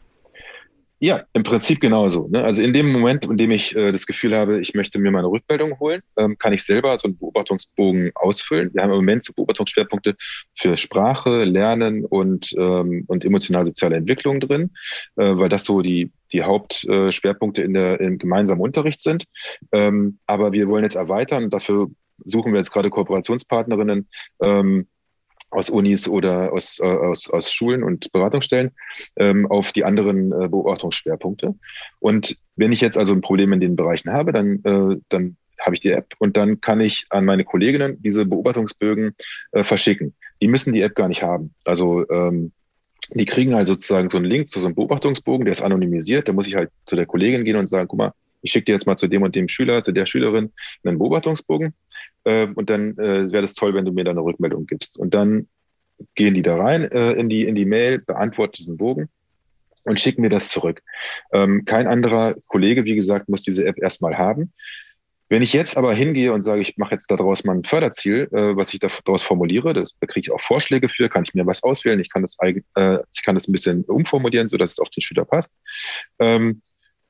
Ja, 1.00 1.24
im 1.32 1.42
Prinzip 1.42 1.80
genauso. 1.80 2.28
Ne? 2.28 2.44
Also 2.44 2.62
in 2.62 2.72
dem 2.72 2.90
Moment, 2.90 3.24
in 3.24 3.36
dem 3.36 3.50
ich 3.50 3.74
äh, 3.74 3.92
das 3.92 4.06
Gefühl 4.06 4.36
habe, 4.36 4.60
ich 4.60 4.74
möchte 4.74 4.98
mir 4.98 5.10
meine 5.10 5.26
Rückmeldung 5.26 5.78
holen, 5.80 6.02
ähm, 6.16 6.38
kann 6.38 6.52
ich 6.52 6.62
selber 6.62 6.96
so 6.96 7.08
einen 7.08 7.18
Beobachtungsbogen 7.18 8.12
ausfüllen. 8.14 8.70
Wir 8.72 8.82
haben 8.82 8.90
im 8.90 8.96
Moment 8.96 9.24
so 9.24 9.32
Beobachtungsschwerpunkte 9.34 10.16
für 10.56 10.76
Sprache, 10.76 11.44
Lernen 11.44 12.04
und, 12.04 12.54
ähm, 12.56 13.04
und 13.08 13.24
emotional-soziale 13.24 13.96
Entwicklung 13.96 14.40
drin, 14.40 14.70
äh, 15.16 15.36
weil 15.36 15.48
das 15.48 15.64
so 15.64 15.82
die, 15.82 16.12
die 16.32 16.42
Hauptschwerpunkte 16.42 17.62
in 17.62 17.74
der, 17.74 18.00
im 18.00 18.18
gemeinsamen 18.18 18.60
Unterricht 18.60 19.00
sind. 19.00 19.24
Ähm, 19.72 20.18
aber 20.26 20.52
wir 20.52 20.68
wollen 20.68 20.84
jetzt 20.84 20.96
erweitern. 20.96 21.50
Dafür 21.50 21.90
suchen 22.24 22.52
wir 22.52 22.58
jetzt 22.58 22.72
gerade 22.72 22.90
Kooperationspartnerinnen, 22.90 24.08
ähm, 24.44 24.86
aus 25.54 25.70
Unis 25.70 26.08
oder 26.08 26.52
aus, 26.52 26.80
äh, 26.80 26.84
aus, 26.84 27.30
aus 27.30 27.52
Schulen 27.52 27.82
und 27.82 28.12
Beratungsstellen 28.12 28.72
ähm, 29.16 29.50
auf 29.50 29.72
die 29.72 29.84
anderen 29.84 30.32
äh, 30.32 30.48
Beobachtungsschwerpunkte. 30.48 31.54
Und 32.00 32.36
wenn 32.56 32.72
ich 32.72 32.80
jetzt 32.80 32.98
also 32.98 33.12
ein 33.12 33.20
Problem 33.20 33.52
in 33.52 33.60
den 33.60 33.76
Bereichen 33.76 34.12
habe, 34.12 34.32
dann, 34.32 34.62
äh, 34.64 35.00
dann 35.08 35.36
habe 35.60 35.74
ich 35.74 35.80
die 35.80 35.90
App 35.90 36.14
und 36.18 36.36
dann 36.36 36.60
kann 36.60 36.80
ich 36.80 37.06
an 37.10 37.24
meine 37.24 37.44
Kolleginnen 37.44 38.02
diese 38.02 38.26
Beobachtungsbögen 38.26 39.14
äh, 39.52 39.64
verschicken. 39.64 40.14
Die 40.42 40.48
müssen 40.48 40.72
die 40.72 40.82
App 40.82 40.94
gar 40.94 41.08
nicht 41.08 41.22
haben. 41.22 41.54
Also 41.64 42.08
ähm, 42.10 42.52
die 43.12 43.26
kriegen 43.26 43.54
halt 43.54 43.66
sozusagen 43.66 44.10
so 44.10 44.16
einen 44.16 44.26
Link 44.26 44.48
zu 44.48 44.60
so 44.60 44.66
einem 44.66 44.74
Beobachtungsbogen, 44.74 45.44
der 45.44 45.52
ist 45.52 45.62
anonymisiert. 45.62 46.28
Da 46.28 46.32
muss 46.32 46.46
ich 46.46 46.54
halt 46.54 46.70
zu 46.86 46.96
der 46.96 47.06
Kollegin 47.06 47.44
gehen 47.44 47.56
und 47.56 47.66
sagen, 47.66 47.88
guck 47.88 47.98
mal, 47.98 48.12
ich 48.44 48.52
schicke 48.52 48.66
dir 48.66 48.72
jetzt 48.72 48.86
mal 48.86 48.96
zu 48.96 49.08
dem 49.08 49.22
und 49.22 49.34
dem 49.34 49.48
Schüler, 49.48 49.82
zu 49.82 49.90
der 49.90 50.06
Schülerin 50.06 50.52
einen 50.84 50.98
Beobachtungsbogen. 50.98 51.74
Äh, 52.24 52.46
und 52.54 52.68
dann 52.70 52.96
äh, 52.98 53.32
wäre 53.32 53.40
das 53.40 53.54
toll, 53.54 53.74
wenn 53.74 53.86
du 53.86 53.92
mir 53.92 54.04
da 54.04 54.10
eine 54.10 54.20
Rückmeldung 54.20 54.66
gibst. 54.66 54.98
Und 54.98 55.14
dann 55.14 55.48
gehen 56.14 56.34
die 56.34 56.42
da 56.42 56.56
rein 56.56 56.84
äh, 56.84 57.12
in, 57.12 57.28
die, 57.28 57.44
in 57.44 57.54
die 57.54 57.64
Mail, 57.64 57.98
beantworten 58.00 58.54
diesen 58.58 58.76
Bogen 58.76 59.08
und 59.84 59.98
schicken 59.98 60.20
mir 60.20 60.28
das 60.28 60.48
zurück. 60.48 60.82
Ähm, 61.32 61.64
kein 61.64 61.86
anderer 61.86 62.34
Kollege, 62.46 62.84
wie 62.84 62.94
gesagt, 62.94 63.28
muss 63.28 63.42
diese 63.42 63.64
App 63.64 63.78
erstmal 63.78 64.18
haben. 64.18 64.52
Wenn 65.30 65.42
ich 65.42 65.54
jetzt 65.54 65.78
aber 65.78 65.94
hingehe 65.94 66.34
und 66.34 66.42
sage, 66.42 66.60
ich 66.60 66.76
mache 66.76 66.92
jetzt 66.92 67.10
daraus 67.10 67.44
mal 67.44 67.56
ein 67.56 67.64
Förderziel, 67.64 68.28
äh, 68.30 68.56
was 68.56 68.74
ich 68.74 68.80
daraus 68.80 69.22
formuliere, 69.22 69.72
das, 69.72 69.94
da 69.98 70.06
kriege 70.06 70.26
ich 70.26 70.30
auch 70.30 70.40
Vorschläge 70.40 70.90
für, 70.90 71.08
kann 71.08 71.24
ich 71.24 71.32
mir 71.32 71.46
was 71.46 71.62
auswählen, 71.62 71.98
ich 71.98 72.10
kann 72.10 72.20
das, 72.20 72.36
äh, 72.42 72.98
ich 73.14 73.22
kann 73.22 73.34
das 73.34 73.48
ein 73.48 73.52
bisschen 73.52 73.84
umformulieren, 73.84 74.50
sodass 74.50 74.72
es 74.72 74.78
auf 74.80 74.90
den 74.90 75.00
Schüler 75.00 75.24
passt. 75.24 75.50
Ähm, 76.18 76.60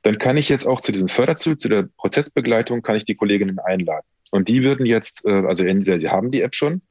dann 0.05 0.19
kann 0.19 0.37
ich 0.37 0.49
jetzt 0.51 0.67
auch 0.67 0.81
zu 0.81 0.93
diesem 0.93 1.09
Förderziel, 1.09 1.57
zu 1.57 1.69
der 1.69 1.89
Prozessbegleitung, 1.97 2.83
kann 2.83 2.97
ich 2.97 3.07
die 3.07 3.15
Kolleginnen 3.15 3.59
einladen. 3.59 4.07
Und 4.31 4.49
die 4.49 4.63
würden 4.63 4.85
jetzt, 4.85 5.25
äh, 5.25 5.47
also 5.47 5.65
entweder 5.65 5.99
sie 5.99 6.11
haben 6.11 6.31
die 6.31 6.43
App 6.43 6.55
schon, 6.55 6.83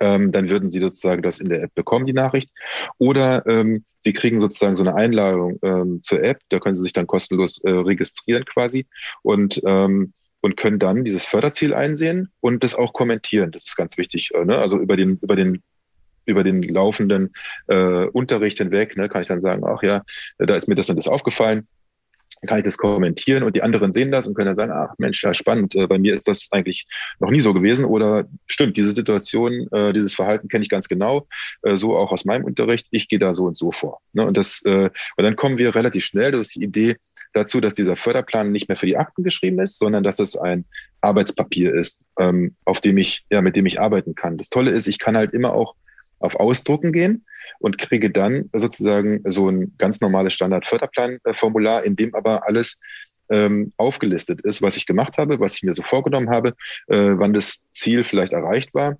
ähm, 0.00 0.32
dann 0.32 0.50
würden 0.50 0.68
sie 0.68 0.80
sozusagen 0.80 1.22
das 1.22 1.40
in 1.40 1.48
der 1.48 1.62
App 1.62 1.74
bekommen, 1.74 2.04
die 2.04 2.12
Nachricht. 2.12 2.50
Oder 2.98 3.46
ähm, 3.46 3.84
sie 4.00 4.12
kriegen 4.12 4.38
sozusagen 4.38 4.76
so 4.76 4.82
eine 4.82 4.94
Einladung 4.94 5.58
ähm, 5.62 6.02
zur 6.02 6.22
App, 6.22 6.40
da 6.50 6.58
können 6.58 6.76
sie 6.76 6.82
sich 6.82 6.92
dann 6.92 7.06
kostenlos 7.06 7.58
äh, 7.64 7.70
registrieren 7.70 8.44
quasi 8.44 8.86
und, 9.22 9.62
ähm, 9.64 10.12
und 10.42 10.58
können 10.58 10.78
dann 10.78 11.04
dieses 11.04 11.24
Förderziel 11.24 11.72
einsehen 11.72 12.28
und 12.40 12.62
das 12.62 12.74
auch 12.74 12.92
kommentieren. 12.92 13.50
Das 13.50 13.64
ist 13.64 13.76
ganz 13.76 13.96
wichtig. 13.96 14.32
Äh, 14.34 14.44
ne? 14.44 14.58
Also 14.58 14.78
über 14.78 14.96
den, 14.96 15.18
über 15.22 15.36
den 15.36 15.62
über 16.28 16.42
den 16.42 16.60
laufenden 16.64 17.32
äh, 17.68 18.06
Unterricht 18.06 18.58
hinweg, 18.58 18.96
ne, 18.96 19.08
kann 19.08 19.22
ich 19.22 19.28
dann 19.28 19.40
sagen, 19.40 19.62
ach 19.64 19.84
ja, 19.84 20.02
da 20.38 20.56
ist 20.56 20.66
mir 20.66 20.74
das 20.74 20.90
und 20.90 20.96
das 20.96 21.06
aufgefallen 21.06 21.68
dann 22.46 22.54
kann 22.54 22.58
ich 22.58 22.64
das 22.64 22.78
kommentieren 22.78 23.42
und 23.42 23.56
die 23.56 23.62
anderen 23.62 23.92
sehen 23.92 24.12
das 24.12 24.26
und 24.26 24.34
können 24.34 24.46
dann 24.46 24.54
sagen, 24.54 24.72
ach 24.72 24.94
Mensch, 24.98 25.22
ja 25.22 25.34
spannend, 25.34 25.74
äh, 25.74 25.86
bei 25.86 25.98
mir 25.98 26.14
ist 26.14 26.28
das 26.28 26.48
eigentlich 26.52 26.86
noch 27.18 27.30
nie 27.30 27.40
so 27.40 27.52
gewesen 27.52 27.84
oder 27.84 28.24
stimmt, 28.46 28.76
diese 28.76 28.92
Situation, 28.92 29.68
äh, 29.72 29.92
dieses 29.92 30.14
Verhalten 30.14 30.48
kenne 30.48 30.62
ich 30.62 30.70
ganz 30.70 30.88
genau, 30.88 31.26
äh, 31.62 31.76
so 31.76 31.96
auch 31.96 32.12
aus 32.12 32.24
meinem 32.24 32.44
Unterricht, 32.44 32.86
ich 32.90 33.08
gehe 33.08 33.18
da 33.18 33.34
so 33.34 33.46
und 33.46 33.56
so 33.56 33.72
vor. 33.72 34.00
Ne? 34.12 34.24
Und, 34.24 34.36
das, 34.36 34.62
und 34.64 34.92
dann 35.16 35.36
kommen 35.36 35.58
wir 35.58 35.74
relativ 35.74 36.04
schnell, 36.04 36.34
ist 36.34 36.54
die 36.54 36.62
Idee, 36.62 36.96
dazu, 37.32 37.60
dass 37.60 37.74
dieser 37.74 37.96
Förderplan 37.96 38.52
nicht 38.52 38.68
mehr 38.68 38.76
für 38.76 38.86
die 38.86 38.96
Akten 38.96 39.22
geschrieben 39.22 39.60
ist, 39.60 39.78
sondern 39.78 40.02
dass 40.02 40.18
es 40.18 40.36
ein 40.36 40.64
Arbeitspapier 41.00 41.74
ist, 41.74 42.06
ähm, 42.18 42.54
auf 42.64 42.80
dem 42.80 42.96
ich, 42.96 43.24
ja, 43.30 43.42
mit 43.42 43.56
dem 43.56 43.66
ich 43.66 43.80
arbeiten 43.80 44.14
kann. 44.14 44.38
Das 44.38 44.48
Tolle 44.48 44.70
ist, 44.70 44.86
ich 44.86 44.98
kann 44.98 45.16
halt 45.16 45.34
immer 45.34 45.52
auch 45.52 45.74
auf 46.18 46.36
Ausdrucken 46.36 46.92
gehen 46.92 47.24
und 47.58 47.78
kriege 47.78 48.10
dann 48.10 48.50
sozusagen 48.52 49.22
so 49.24 49.48
ein 49.48 49.74
ganz 49.78 50.00
normales 50.00 50.34
Standard-Förderplan-Formular, 50.34 51.84
in 51.84 51.96
dem 51.96 52.14
aber 52.14 52.46
alles 52.46 52.80
ähm, 53.28 53.72
aufgelistet 53.76 54.40
ist, 54.42 54.62
was 54.62 54.76
ich 54.76 54.86
gemacht 54.86 55.18
habe, 55.18 55.40
was 55.40 55.54
ich 55.54 55.62
mir 55.62 55.74
so 55.74 55.82
vorgenommen 55.82 56.30
habe, 56.30 56.50
äh, 56.88 57.14
wann 57.16 57.32
das 57.32 57.64
Ziel 57.70 58.04
vielleicht 58.04 58.32
erreicht 58.32 58.74
war 58.74 58.98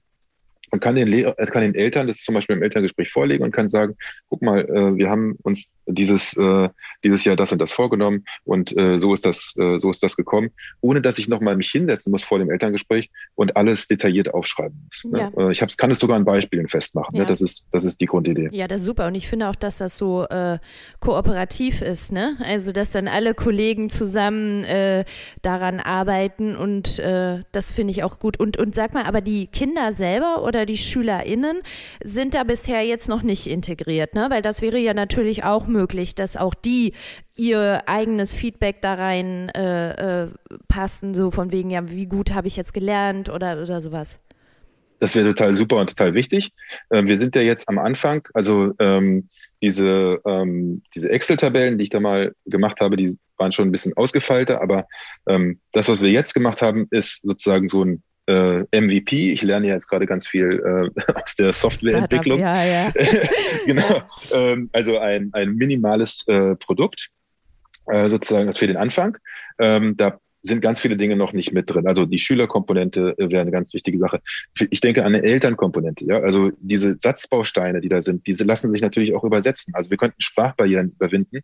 und 0.70 0.80
kann 0.80 0.94
den, 0.94 1.08
Lehrer, 1.08 1.34
kann 1.34 1.62
den 1.62 1.74
Eltern 1.74 2.06
das 2.06 2.22
zum 2.22 2.34
Beispiel 2.34 2.56
im 2.56 2.62
Elterngespräch 2.62 3.10
vorlegen 3.10 3.44
und 3.44 3.52
kann 3.52 3.68
sagen, 3.68 3.96
guck 4.28 4.42
mal, 4.42 4.60
äh, 4.60 4.96
wir 4.96 5.10
haben 5.10 5.36
uns 5.42 5.72
dieses, 5.86 6.36
äh, 6.36 6.68
dieses 7.04 7.24
Jahr 7.24 7.36
das 7.36 7.52
und 7.52 7.58
das 7.58 7.72
vorgenommen 7.72 8.24
und 8.44 8.76
äh, 8.76 8.98
so 8.98 9.14
ist 9.14 9.24
das, 9.26 9.54
äh, 9.58 9.78
so 9.78 9.90
ist 9.90 10.02
das 10.02 10.16
gekommen, 10.16 10.50
ohne 10.80 11.00
dass 11.02 11.18
ich 11.18 11.28
nochmal 11.28 11.56
mich 11.56 11.70
hinsetzen 11.70 12.10
muss 12.10 12.24
vor 12.24 12.38
dem 12.38 12.50
Elterngespräch 12.50 13.10
und 13.34 13.56
alles 13.56 13.88
detailliert 13.88 14.32
aufschreiben 14.32 14.80
muss. 14.84 15.04
Ne? 15.04 15.32
Ja. 15.36 15.48
Äh, 15.48 15.52
ich 15.52 15.62
hab's, 15.62 15.76
kann 15.76 15.90
es 15.90 15.98
sogar 15.98 16.16
an 16.16 16.24
Beispielen 16.24 16.68
festmachen. 16.68 17.10
Ne? 17.12 17.18
Ja. 17.18 17.24
Ne? 17.24 17.30
Das 17.30 17.40
ist, 17.40 17.66
das 17.72 17.84
ist 17.84 18.00
die 18.00 18.06
Grundidee. 18.06 18.48
Ja, 18.52 18.66
das 18.68 18.80
ist 18.80 18.86
super. 18.86 19.06
Und 19.06 19.14
ich 19.14 19.28
finde 19.28 19.48
auch, 19.48 19.56
dass 19.56 19.78
das 19.78 19.96
so 19.96 20.24
äh, 20.24 20.58
kooperativ 21.00 21.82
ist, 21.82 22.12
ne? 22.12 22.36
Also, 22.44 22.72
dass 22.72 22.90
dann 22.90 23.08
alle 23.08 23.34
Kollegen 23.34 23.90
zusammen 23.90 24.64
äh, 24.64 25.04
daran 25.42 25.80
arbeiten 25.80 26.56
und 26.56 26.98
äh, 26.98 27.42
das 27.52 27.70
finde 27.70 27.90
ich 27.92 28.04
auch 28.04 28.18
gut. 28.18 28.38
Und, 28.38 28.58
und 28.58 28.74
sag 28.74 28.94
mal, 28.94 29.04
aber 29.04 29.20
die 29.20 29.46
Kinder 29.46 29.92
selber 29.92 30.42
oder 30.42 30.55
die 30.64 30.78
SchülerInnen 30.78 31.60
sind 32.02 32.34
da 32.34 32.44
bisher 32.44 32.82
jetzt 32.82 33.08
noch 33.08 33.22
nicht 33.22 33.46
integriert, 33.46 34.14
ne? 34.14 34.28
Weil 34.30 34.42
das 34.42 34.62
wäre 34.62 34.78
ja 34.78 34.94
natürlich 34.94 35.44
auch 35.44 35.66
möglich, 35.66 36.14
dass 36.14 36.36
auch 36.36 36.54
die 36.54 36.92
ihr 37.34 37.82
eigenes 37.86 38.32
Feedback 38.34 38.80
da 38.80 38.94
rein 38.94 39.50
äh, 39.50 40.24
äh, 40.24 40.28
passen, 40.68 41.12
so 41.12 41.30
von 41.30 41.52
wegen, 41.52 41.70
ja, 41.70 41.90
wie 41.90 42.06
gut 42.06 42.32
habe 42.32 42.48
ich 42.48 42.56
jetzt 42.56 42.72
gelernt 42.72 43.28
oder, 43.28 43.60
oder 43.62 43.80
sowas. 43.80 44.20
Das 44.98 45.14
wäre 45.14 45.28
total 45.28 45.54
super 45.54 45.76
und 45.76 45.90
total 45.90 46.14
wichtig. 46.14 46.52
Äh, 46.90 47.04
wir 47.04 47.18
sind 47.18 47.34
ja 47.34 47.42
jetzt 47.42 47.68
am 47.68 47.78
Anfang, 47.78 48.26
also 48.32 48.72
ähm, 48.78 49.28
diese, 49.60 50.20
ähm, 50.24 50.82
diese 50.94 51.10
Excel-Tabellen, 51.10 51.78
die 51.78 51.84
ich 51.84 51.90
da 51.90 52.00
mal 52.00 52.32
gemacht 52.46 52.80
habe, 52.80 52.96
die 52.96 53.18
waren 53.36 53.52
schon 53.52 53.68
ein 53.68 53.72
bisschen 53.72 53.96
ausgefeilter, 53.96 54.62
aber 54.62 54.86
ähm, 55.26 55.60
das, 55.72 55.88
was 55.88 56.00
wir 56.00 56.10
jetzt 56.10 56.34
gemacht 56.34 56.62
haben, 56.62 56.86
ist 56.90 57.22
sozusagen 57.22 57.68
so 57.68 57.84
ein 57.84 58.02
äh, 58.26 58.64
MVP. 58.72 59.32
Ich 59.32 59.42
lerne 59.42 59.68
ja 59.68 59.74
jetzt 59.74 59.88
gerade 59.88 60.06
ganz 60.06 60.28
viel 60.28 60.90
äh, 60.96 61.12
aus 61.14 61.36
der 61.36 61.52
Softwareentwicklung. 61.52 62.38
Ja, 62.38 62.64
ja. 62.64 62.92
genau. 63.66 64.02
Ähm, 64.32 64.70
also 64.72 64.98
ein, 64.98 65.30
ein 65.32 65.54
minimales 65.54 66.24
äh, 66.28 66.56
Produkt, 66.56 67.10
äh, 67.86 68.08
sozusagen 68.08 68.52
für 68.52 68.66
den 68.66 68.76
Anfang. 68.76 69.16
Ähm, 69.58 69.96
da 69.96 70.18
sind 70.46 70.60
ganz 70.60 70.80
viele 70.80 70.96
Dinge 70.96 71.16
noch 71.16 71.32
nicht 71.32 71.52
mit 71.52 71.68
drin. 71.68 71.86
Also 71.86 72.06
die 72.06 72.18
Schülerkomponente 72.18 73.14
äh, 73.18 73.30
wäre 73.30 73.42
eine 73.42 73.50
ganz 73.50 73.74
wichtige 73.74 73.98
Sache. 73.98 74.20
Ich 74.70 74.80
denke 74.80 75.04
an 75.04 75.14
eine 75.14 75.22
Elternkomponente. 75.22 76.04
Ja, 76.04 76.20
also 76.20 76.50
diese 76.60 76.96
Satzbausteine, 76.98 77.80
die 77.80 77.88
da 77.88 78.00
sind, 78.00 78.26
diese 78.26 78.44
lassen 78.44 78.70
sich 78.70 78.80
natürlich 78.80 79.14
auch 79.14 79.24
übersetzen. 79.24 79.74
Also 79.74 79.90
wir 79.90 79.96
könnten 79.96 80.20
Sprachbarrieren 80.20 80.92
überwinden, 80.92 81.40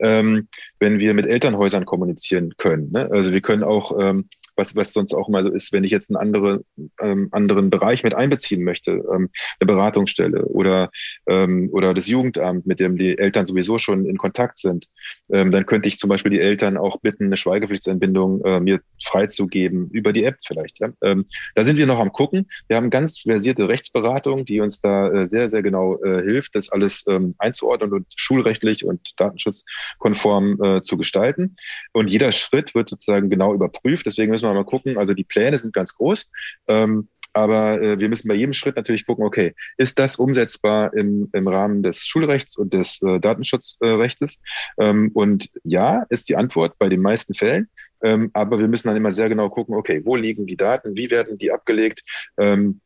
ähm, 0.00 0.48
wenn 0.78 0.98
wir 0.98 1.14
mit 1.14 1.26
Elternhäusern 1.26 1.84
kommunizieren 1.84 2.54
können. 2.58 2.90
Ne? 2.90 3.08
Also 3.10 3.32
wir 3.32 3.40
können 3.40 3.62
auch 3.62 3.98
ähm, 3.98 4.28
was, 4.56 4.76
was 4.76 4.92
sonst 4.92 5.14
auch 5.14 5.28
mal 5.28 5.42
so 5.42 5.50
ist, 5.50 5.72
wenn 5.72 5.84
ich 5.84 5.90
jetzt 5.90 6.10
einen 6.10 6.16
andere, 6.16 6.64
ähm, 7.00 7.28
anderen 7.32 7.70
Bereich 7.70 8.02
mit 8.02 8.14
einbeziehen 8.14 8.64
möchte, 8.64 8.90
ähm, 8.90 9.30
eine 9.60 9.66
Beratungsstelle 9.66 10.44
oder, 10.46 10.90
ähm, 11.26 11.68
oder 11.72 11.94
das 11.94 12.06
Jugendamt, 12.08 12.66
mit 12.66 12.80
dem 12.80 12.96
die 12.96 13.18
Eltern 13.18 13.46
sowieso 13.46 13.78
schon 13.78 14.06
in 14.06 14.18
Kontakt 14.18 14.58
sind, 14.58 14.86
ähm, 15.30 15.50
dann 15.52 15.66
könnte 15.66 15.88
ich 15.88 15.98
zum 15.98 16.08
Beispiel 16.08 16.30
die 16.30 16.40
Eltern 16.40 16.76
auch 16.76 17.00
bitten, 17.00 17.24
eine 17.24 17.36
Schweigepflichtsentbindung 17.36 18.44
äh, 18.44 18.60
mir 18.60 18.80
freizugeben, 19.02 19.88
über 19.90 20.12
die 20.12 20.24
App 20.24 20.36
vielleicht. 20.46 20.80
Ja? 20.80 20.90
Ähm, 21.02 21.26
da 21.54 21.64
sind 21.64 21.76
wir 21.76 21.86
noch 21.86 21.98
am 21.98 22.12
gucken. 22.12 22.48
Wir 22.68 22.76
haben 22.76 22.90
ganz 22.90 23.20
versierte 23.20 23.68
Rechtsberatung, 23.68 24.44
die 24.44 24.60
uns 24.60 24.80
da 24.80 25.08
äh, 25.08 25.26
sehr, 25.26 25.50
sehr 25.50 25.62
genau 25.62 26.02
äh, 26.02 26.22
hilft, 26.22 26.54
das 26.54 26.70
alles 26.70 27.04
ähm, 27.08 27.34
einzuordnen 27.38 27.92
und 27.92 28.06
schulrechtlich 28.16 28.84
und 28.84 29.12
datenschutzkonform 29.16 30.62
äh, 30.62 30.82
zu 30.82 30.96
gestalten. 30.96 31.56
Und 31.92 32.10
jeder 32.10 32.32
Schritt 32.32 32.74
wird 32.74 32.88
sozusagen 32.88 33.30
genau 33.30 33.54
überprüft. 33.54 34.06
Deswegen 34.06 34.30
müssen 34.30 34.41
wir 34.48 34.54
mal 34.54 34.64
gucken. 34.64 34.98
Also 34.98 35.14
die 35.14 35.24
Pläne 35.24 35.58
sind 35.58 35.72
ganz 35.72 35.94
groß. 35.94 36.30
Ähm, 36.68 37.08
aber 37.32 37.80
äh, 37.80 37.98
wir 37.98 38.08
müssen 38.08 38.28
bei 38.28 38.34
jedem 38.34 38.52
Schritt 38.52 38.76
natürlich 38.76 39.06
gucken, 39.06 39.24
okay, 39.24 39.54
ist 39.78 39.98
das 39.98 40.16
umsetzbar 40.16 40.92
im, 40.94 41.30
im 41.32 41.48
Rahmen 41.48 41.82
des 41.82 42.06
Schulrechts 42.06 42.56
und 42.56 42.74
des 42.74 43.00
äh, 43.02 43.20
Datenschutzrechtes? 43.20 44.40
Ähm, 44.78 45.10
und 45.14 45.50
ja, 45.64 46.04
ist 46.10 46.28
die 46.28 46.36
Antwort 46.36 46.78
bei 46.78 46.88
den 46.88 47.00
meisten 47.00 47.34
Fällen. 47.34 47.68
Ähm, 48.02 48.30
aber 48.34 48.58
wir 48.58 48.68
müssen 48.68 48.88
dann 48.88 48.96
immer 48.96 49.12
sehr 49.12 49.28
genau 49.28 49.48
gucken, 49.48 49.74
okay, 49.76 50.02
wo 50.04 50.16
liegen 50.16 50.46
die 50.46 50.56
Daten, 50.56 50.96
wie 50.96 51.10
werden 51.10 51.38
die 51.38 51.52
abgelegt? 51.52 52.02
Ähm, 52.36 52.80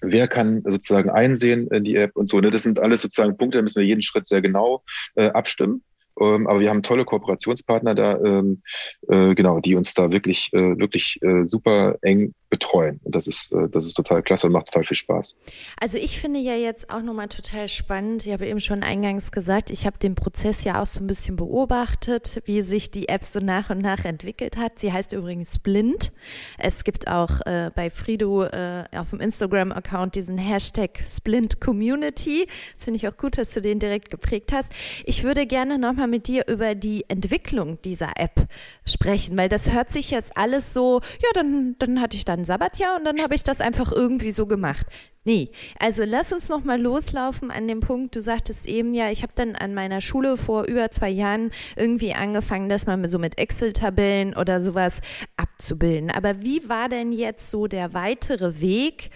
wer 0.00 0.26
kann 0.26 0.62
sozusagen 0.64 1.10
einsehen 1.10 1.68
in 1.68 1.84
die 1.84 1.96
App 1.96 2.16
und 2.16 2.28
so. 2.28 2.40
Ne? 2.40 2.50
Das 2.50 2.62
sind 2.62 2.80
alles 2.80 3.02
sozusagen 3.02 3.36
Punkte, 3.36 3.58
da 3.58 3.62
müssen 3.62 3.80
wir 3.80 3.86
jeden 3.86 4.02
Schritt 4.02 4.26
sehr 4.26 4.42
genau 4.42 4.82
äh, 5.14 5.28
abstimmen. 5.28 5.82
Ähm, 6.20 6.46
aber 6.46 6.60
wir 6.60 6.70
haben 6.70 6.82
tolle 6.82 7.04
Kooperationspartner 7.04 7.94
da, 7.94 8.18
ähm, 8.18 8.62
äh, 9.08 9.34
genau, 9.34 9.60
die 9.60 9.74
uns 9.74 9.94
da 9.94 10.10
wirklich, 10.10 10.50
äh, 10.52 10.78
wirklich 10.78 11.18
äh, 11.22 11.46
super 11.46 11.96
eng 12.02 12.34
betreuen. 12.54 13.00
Und 13.02 13.16
das 13.16 13.26
ist, 13.26 13.52
äh, 13.52 13.68
das 13.68 13.84
ist 13.84 13.94
total 13.94 14.22
klasse 14.22 14.46
und 14.46 14.52
macht 14.52 14.66
total 14.66 14.84
viel 14.84 14.96
Spaß. 14.96 15.36
Also 15.80 15.98
ich 15.98 16.20
finde 16.20 16.38
ja 16.38 16.54
jetzt 16.54 16.88
auch 16.88 17.02
nochmal 17.02 17.28
total 17.28 17.68
spannend. 17.68 18.24
Ich 18.24 18.32
habe 18.32 18.46
eben 18.46 18.60
schon 18.60 18.84
eingangs 18.84 19.32
gesagt, 19.32 19.70
ich 19.70 19.86
habe 19.86 19.98
den 19.98 20.14
Prozess 20.14 20.62
ja 20.62 20.80
auch 20.80 20.86
so 20.86 21.00
ein 21.00 21.08
bisschen 21.08 21.34
beobachtet, 21.34 22.42
wie 22.44 22.62
sich 22.62 22.92
die 22.92 23.08
App 23.08 23.24
so 23.24 23.40
nach 23.40 23.70
und 23.70 23.78
nach 23.78 24.04
entwickelt 24.04 24.56
hat. 24.56 24.78
Sie 24.78 24.92
heißt 24.92 25.12
übrigens 25.12 25.56
Splint. 25.56 26.12
Es 26.56 26.84
gibt 26.84 27.08
auch 27.08 27.40
äh, 27.44 27.72
bei 27.74 27.90
Frido 27.90 28.44
äh, 28.44 28.84
auf 28.92 29.10
dem 29.10 29.18
Instagram-Account 29.18 30.14
diesen 30.14 30.38
Hashtag 30.38 31.02
Splint 31.10 31.60
Community. 31.60 32.46
Das 32.76 32.84
finde 32.84 32.98
ich 32.98 33.08
auch 33.08 33.16
gut, 33.16 33.36
dass 33.36 33.50
du 33.50 33.60
den 33.60 33.80
direkt 33.80 34.10
geprägt 34.10 34.52
hast. 34.52 34.72
Ich 35.04 35.24
würde 35.24 35.44
gerne 35.46 35.76
nochmal 35.76 36.06
mit 36.06 36.28
dir 36.28 36.46
über 36.46 36.76
die 36.76 37.04
Entwicklung 37.08 37.82
dieser 37.82 38.12
App 38.16 38.46
sprechen, 38.86 39.36
weil 39.36 39.48
das 39.48 39.72
hört 39.72 39.90
sich 39.90 40.12
jetzt 40.12 40.36
alles 40.36 40.72
so, 40.72 41.00
ja, 41.20 41.28
dann, 41.34 41.74
dann 41.80 42.00
hatte 42.00 42.16
ich 42.16 42.24
dann 42.24 42.43
ein 42.44 42.46
Sabbatjahr 42.46 42.96
und 42.96 43.04
dann 43.04 43.20
habe 43.20 43.34
ich 43.34 43.42
das 43.42 43.60
einfach 43.60 43.90
irgendwie 43.90 44.30
so 44.30 44.46
gemacht. 44.46 44.86
Nee, 45.24 45.50
also 45.80 46.04
lass 46.04 46.32
uns 46.34 46.50
noch 46.50 46.64
mal 46.64 46.80
loslaufen 46.80 47.50
an 47.50 47.66
dem 47.66 47.80
Punkt, 47.80 48.14
du 48.14 48.20
sagtest 48.20 48.66
eben 48.66 48.92
ja, 48.92 49.10
ich 49.10 49.22
habe 49.22 49.32
dann 49.34 49.56
an 49.56 49.72
meiner 49.72 50.02
Schule 50.02 50.36
vor 50.36 50.64
über 50.64 50.90
zwei 50.90 51.08
Jahren 51.08 51.50
irgendwie 51.76 52.12
angefangen, 52.12 52.68
das 52.68 52.86
mal 52.86 53.08
so 53.08 53.18
mit 53.18 53.38
Excel-Tabellen 53.38 54.36
oder 54.36 54.60
sowas 54.60 55.00
abzubilden. 55.38 56.10
Aber 56.10 56.42
wie 56.42 56.68
war 56.68 56.90
denn 56.90 57.10
jetzt 57.10 57.50
so 57.50 57.66
der 57.66 57.94
weitere 57.94 58.60
Weg, 58.60 59.10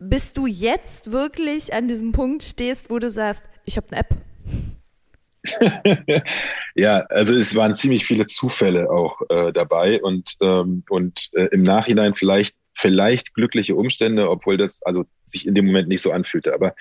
bis 0.00 0.32
du 0.32 0.46
jetzt 0.46 1.12
wirklich 1.12 1.72
an 1.72 1.86
diesem 1.86 2.10
Punkt 2.10 2.42
stehst, 2.42 2.90
wo 2.90 2.98
du 2.98 3.08
sagst, 3.08 3.44
ich 3.64 3.76
habe 3.76 3.86
eine 3.90 4.00
App? 4.00 4.16
ja, 6.74 7.00
also 7.08 7.36
es 7.36 7.54
waren 7.54 7.74
ziemlich 7.74 8.06
viele 8.06 8.26
Zufälle 8.26 8.90
auch 8.90 9.20
äh, 9.28 9.52
dabei 9.52 10.00
und, 10.02 10.36
ähm, 10.40 10.82
und 10.88 11.30
äh, 11.32 11.46
im 11.52 11.62
Nachhinein 11.62 12.14
vielleicht, 12.14 12.56
vielleicht 12.74 13.34
glückliche 13.34 13.74
Umstände, 13.74 14.28
obwohl 14.28 14.56
das 14.56 14.82
also 14.82 15.04
sich 15.32 15.46
in 15.46 15.54
dem 15.54 15.66
Moment 15.66 15.88
nicht 15.88 16.02
so 16.02 16.12
anfühlte. 16.12 16.54
Aber 16.54 16.74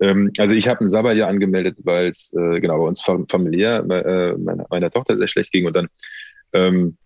ähm, 0.00 0.32
also 0.38 0.54
ich 0.54 0.68
habe 0.68 0.84
ein 0.84 0.88
Sabbatjahr 0.88 1.28
angemeldet, 1.28 1.78
weil 1.84 2.08
es 2.08 2.32
äh, 2.34 2.60
genau 2.60 2.78
bei 2.78 2.86
uns 2.86 3.02
familiär 3.02 3.78
äh, 3.78 4.36
meiner, 4.38 4.66
meiner 4.70 4.90
Tochter 4.90 5.16
sehr 5.16 5.28
schlecht 5.28 5.52
ging 5.52 5.66
und 5.66 5.74
dann 5.74 5.88
ähm, 6.52 6.96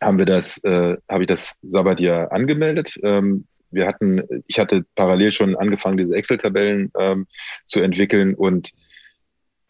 haben 0.00 0.18
wir 0.18 0.26
das, 0.26 0.62
äh, 0.64 0.96
habe 1.08 1.22
ich 1.22 1.28
das 1.28 1.58
Sabatier 1.62 2.32
angemeldet. 2.32 2.98
Ähm, 3.02 3.46
wir 3.70 3.86
hatten, 3.86 4.22
ich 4.46 4.58
hatte 4.58 4.84
parallel 4.94 5.32
schon 5.32 5.56
angefangen, 5.56 5.96
diese 5.96 6.14
Excel-Tabellen 6.14 6.92
ähm, 6.98 7.26
zu 7.64 7.80
entwickeln 7.80 8.34
und 8.34 8.70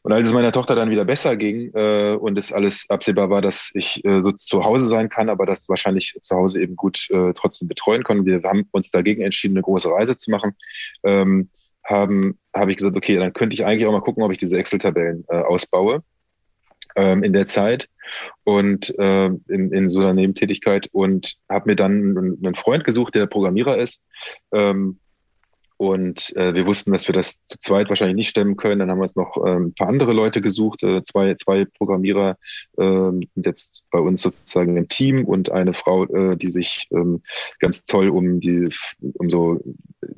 und 0.05 0.12
als 0.12 0.29
es 0.29 0.35
meiner 0.35 0.53
Tochter 0.53 0.75
dann 0.75 0.90
wieder 0.90 1.07
besser 1.07 1.35
ging 1.35 1.73
äh, 1.75 2.14
und 2.14 2.37
es 2.37 2.53
alles 2.53 2.90
absehbar 2.90 3.31
war, 3.31 3.40
dass 3.40 3.71
ich 3.73 4.05
äh, 4.05 4.21
so 4.21 4.33
zu 4.33 4.62
Hause 4.62 4.87
sein 4.87 5.09
kann, 5.09 5.31
aber 5.31 5.47
das 5.47 5.67
wahrscheinlich 5.71 6.19
zu 6.21 6.37
Hause 6.37 6.61
eben 6.61 6.77
gut 6.77 7.09
äh, 7.11 7.33
trotzdem 7.35 7.69
betreuen 7.69 8.05
kann, 8.05 8.27
wir 8.27 8.43
haben 8.43 8.69
uns 8.71 8.90
dagegen 8.90 9.23
entschieden, 9.23 9.55
eine 9.55 9.62
große 9.62 9.90
Reise 9.90 10.14
zu 10.14 10.31
machen, 10.31 10.57
ähm, 11.05 11.49
haben 11.85 12.38
habe 12.55 12.71
ich 12.71 12.77
gesagt, 12.77 12.97
okay, 12.97 13.17
dann 13.17 13.33
könnte 13.33 13.55
ich 13.55 13.64
eigentlich 13.64 13.87
auch 13.87 13.93
mal 13.93 14.03
gucken, 14.03 14.23
ob 14.23 14.31
ich 14.31 14.37
diese 14.37 14.59
Excel-Tabellen 14.59 15.25
äh, 15.29 15.37
ausbaue 15.37 16.03
ähm, 16.97 17.23
in 17.23 17.33
der 17.33 17.47
Zeit 17.47 17.88
und 18.45 18.97
äh, 18.99 19.27
in, 19.27 19.73
in 19.73 19.88
so 19.88 20.01
einer 20.01 20.12
Nebentätigkeit 20.12 20.87
und 20.93 21.37
habe 21.49 21.71
mir 21.71 21.77
dann 21.77 22.38
einen 22.43 22.55
Freund 22.57 22.85
gesucht, 22.85 23.14
der 23.14 23.25
Programmierer 23.25 23.79
ist. 23.79 24.03
Ähm, 24.53 25.01
und 25.90 26.35
äh, 26.37 26.55
wir 26.55 26.66
wussten, 26.66 26.92
dass 26.92 27.07
wir 27.09 27.12
das 27.12 27.42
zu 27.44 27.59
zweit 27.59 27.88
wahrscheinlich 27.88 28.16
nicht 28.16 28.31
stemmen 28.31 28.57
können. 28.57 28.81
Dann 28.81 28.90
haben 28.90 28.99
wir 28.99 29.03
uns 29.03 29.16
noch 29.16 29.37
äh, 29.44 29.57
ein 29.57 29.75
paar 29.75 29.88
andere 29.88 30.12
Leute 30.12 30.40
gesucht, 30.40 30.83
äh, 30.83 31.03
zwei, 31.05 31.35
zwei 31.35 31.64
Programmierer 31.64 32.37
äh, 32.79 33.11
jetzt 33.37 33.85
bei 33.90 33.99
uns 33.99 34.23
sozusagen 34.23 34.77
im 34.77 34.88
Team 34.88 35.25
und 35.25 35.51
eine 35.51 35.75
Frau, 35.75 36.05
äh, 36.07 36.37
die 36.37 36.51
sich 36.51 36.88
ähm, 36.92 37.23
ganz 37.61 37.87
toll 37.87 38.09
um 38.09 38.40
die 38.40 38.68
um 39.14 39.31
so 39.31 39.61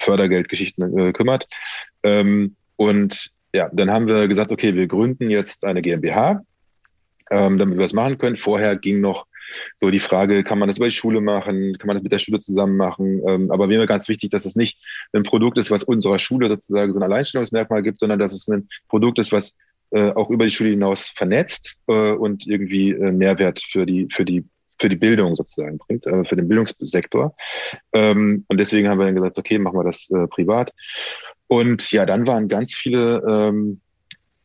Fördergeldgeschichten 0.00 0.98
äh, 0.98 1.12
kümmert. 1.12 1.46
Ähm, 2.02 2.57
und 2.76 3.31
ja, 3.52 3.70
dann 3.72 3.90
haben 3.90 4.07
wir 4.07 4.29
gesagt, 4.29 4.52
okay, 4.52 4.74
wir 4.74 4.87
gründen 4.87 5.31
jetzt 5.31 5.64
eine 5.64 5.83
GmbH 5.83 6.42
ähm, 7.30 7.58
damit 7.58 7.78
wir 7.78 7.82
das 7.82 7.92
machen 7.92 8.18
können. 8.18 8.36
Vorher 8.36 8.76
ging 8.76 9.00
noch 9.00 9.26
so 9.76 9.90
die 9.90 10.00
Frage, 10.00 10.44
kann 10.44 10.58
man 10.58 10.68
das 10.68 10.78
über 10.78 10.86
die 10.86 10.94
Schule 10.94 11.20
machen, 11.20 11.76
kann 11.78 11.86
man 11.86 11.96
das 11.96 12.02
mit 12.02 12.12
der 12.12 12.18
Schule 12.18 12.38
zusammen 12.38 12.76
machen? 12.76 13.22
Ähm, 13.26 13.50
aber 13.50 13.66
mir 13.66 13.78
war 13.78 13.86
ganz 13.86 14.08
wichtig, 14.08 14.30
dass 14.30 14.44
es 14.44 14.56
nicht 14.56 14.78
ein 15.12 15.22
Produkt 15.22 15.58
ist, 15.58 15.70
was 15.70 15.84
unserer 15.84 16.18
Schule 16.18 16.48
sozusagen 16.48 16.92
so 16.92 16.98
ein 16.98 17.04
Alleinstellungsmerkmal 17.04 17.82
gibt, 17.82 18.00
sondern 18.00 18.18
dass 18.18 18.32
es 18.32 18.48
ein 18.48 18.68
Produkt 18.88 19.18
ist, 19.18 19.32
was 19.32 19.56
äh, 19.90 20.10
auch 20.10 20.30
über 20.30 20.44
die 20.44 20.50
Schule 20.50 20.70
hinaus 20.70 21.12
vernetzt 21.14 21.76
äh, 21.86 22.12
und 22.12 22.46
irgendwie 22.46 22.90
äh, 22.90 23.12
Mehrwert 23.12 23.60
für 23.70 23.86
die, 23.86 24.08
für 24.10 24.24
die 24.24 24.44
für 24.78 24.90
die 24.90 24.96
Bildung 24.96 25.36
sozusagen 25.36 25.78
bringt, 25.78 26.06
äh, 26.06 26.22
für 26.24 26.36
den 26.36 26.48
Bildungssektor. 26.48 27.34
Ähm, 27.94 28.44
und 28.48 28.58
deswegen 28.58 28.88
haben 28.88 28.98
wir 28.98 29.06
dann 29.06 29.14
gesagt, 29.14 29.38
okay, 29.38 29.58
machen 29.58 29.78
wir 29.78 29.84
das 29.84 30.10
äh, 30.10 30.26
privat. 30.26 30.70
Und 31.46 31.90
ja, 31.92 32.04
dann 32.04 32.26
waren 32.26 32.48
ganz 32.48 32.74
viele 32.74 33.22
ähm, 33.26 33.80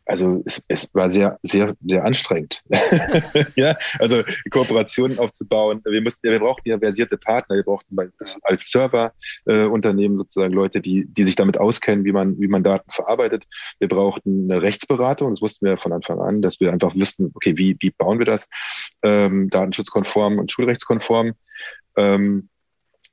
also 0.06 0.42
es, 0.46 0.64
es 0.68 0.94
war 0.94 1.10
sehr, 1.10 1.40
sehr, 1.44 1.76
sehr 1.86 2.04
anstrengend. 2.04 2.64
ja, 3.56 3.76
also 4.00 4.24
Kooperationen 4.50 5.20
aufzubauen. 5.20 5.82
Wir 5.86 6.02
mussten, 6.02 6.30
wir 6.30 6.40
brauchten 6.40 6.70
ja 6.70 6.80
versierte 6.80 7.18
Partner. 7.18 7.56
Wir 7.56 7.64
brauchten 7.64 7.96
als 8.44 8.70
Serverunternehmen 8.70 10.16
äh, 10.16 10.18
sozusagen 10.18 10.54
Leute, 10.54 10.82
die, 10.82 11.06
die 11.06 11.24
sich 11.24 11.36
damit 11.36 11.58
auskennen, 11.58 12.06
wie 12.06 12.12
man, 12.12 12.40
wie 12.40 12.48
man 12.48 12.64
Daten 12.64 12.90
verarbeitet. 12.92 13.46
Wir 13.80 13.88
brauchten 13.88 14.52
eine 14.52 14.62
Rechtsberatung. 14.62 15.30
Das 15.32 15.42
wussten 15.42 15.66
wir 15.66 15.78
von 15.78 15.94
Anfang 15.94 16.20
an, 16.20 16.42
dass 16.42 16.60
wir 16.60 16.72
einfach 16.72 16.96
wissen, 16.96 17.32
okay, 17.34 17.58
wie, 17.58 17.78
wie 17.80 17.92
bauen 17.92 18.20
wir 18.20 18.26
das? 18.26 18.50
Ähm, 19.04 19.50
datenschutzkonform 19.50 20.40
und 20.40 20.52
schulrechtskonform. 20.52 21.34
Ähm, 21.98 22.50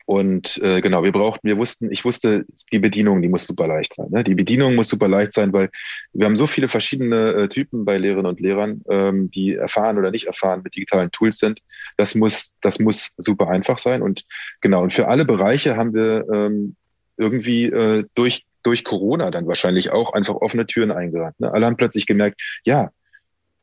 und 0.08 0.56
äh, 0.62 0.80
genau, 0.80 1.02
wir 1.02 1.12
brauchten, 1.12 1.46
wir 1.46 1.58
wussten, 1.58 1.92
ich 1.92 2.02
wusste, 2.02 2.46
die 2.72 2.78
Bedienung, 2.78 3.20
die 3.20 3.28
muss 3.28 3.46
super 3.46 3.66
leicht 3.66 3.94
sein. 3.94 4.06
Ne? 4.08 4.24
Die 4.24 4.34
Bedienung 4.34 4.74
muss 4.74 4.88
super 4.88 5.06
leicht 5.06 5.34
sein, 5.34 5.52
weil 5.52 5.68
wir 6.14 6.24
haben 6.24 6.34
so 6.34 6.46
viele 6.46 6.70
verschiedene 6.70 7.32
äh, 7.32 7.48
Typen 7.50 7.84
bei 7.84 7.98
Lehrerinnen 7.98 8.24
und 8.24 8.40
Lehrern, 8.40 8.80
ähm, 8.88 9.30
die 9.30 9.56
erfahren 9.56 9.98
oder 9.98 10.10
nicht 10.10 10.26
erfahren 10.26 10.62
mit 10.64 10.74
digitalen 10.74 11.10
Tools 11.10 11.36
sind. 11.36 11.60
Das 11.98 12.14
muss, 12.14 12.54
das 12.62 12.78
muss 12.78 13.16
super 13.18 13.48
einfach 13.48 13.78
sein. 13.78 14.00
Und 14.00 14.24
genau, 14.62 14.82
und 14.82 14.94
für 14.94 15.08
alle 15.08 15.26
Bereiche 15.26 15.76
haben 15.76 15.92
wir 15.92 16.24
ähm, 16.32 16.76
irgendwie 17.18 17.66
äh, 17.66 18.06
durch 18.14 18.46
durch 18.62 18.84
Corona 18.84 19.30
dann 19.30 19.46
wahrscheinlich 19.46 19.92
auch 19.92 20.14
einfach 20.14 20.36
offene 20.36 20.66
Türen 20.66 20.90
eingerannt. 20.90 21.38
Ne? 21.38 21.52
Alle 21.52 21.66
haben 21.66 21.76
plötzlich 21.76 22.06
gemerkt, 22.06 22.40
ja, 22.64 22.90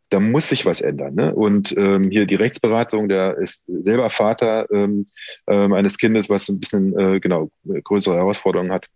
da 0.09 0.19
muss 0.19 0.49
sich 0.49 0.65
was 0.65 0.81
ändern. 0.81 1.15
Ne? 1.15 1.33
Und 1.33 1.75
ähm, 1.77 2.03
hier 2.09 2.25
die 2.25 2.35
Rechtsberatung, 2.35 3.09
der 3.09 3.37
ist 3.37 3.63
selber 3.67 4.09
Vater 4.09 4.67
ähm, 4.71 5.05
ähm, 5.47 5.73
eines 5.73 5.97
Kindes, 5.97 6.29
was 6.29 6.47
ein 6.49 6.59
bisschen 6.59 6.97
äh, 6.97 7.19
genau 7.19 7.49
größere 7.83 8.15
Herausforderungen 8.15 8.71
hat. 8.71 8.87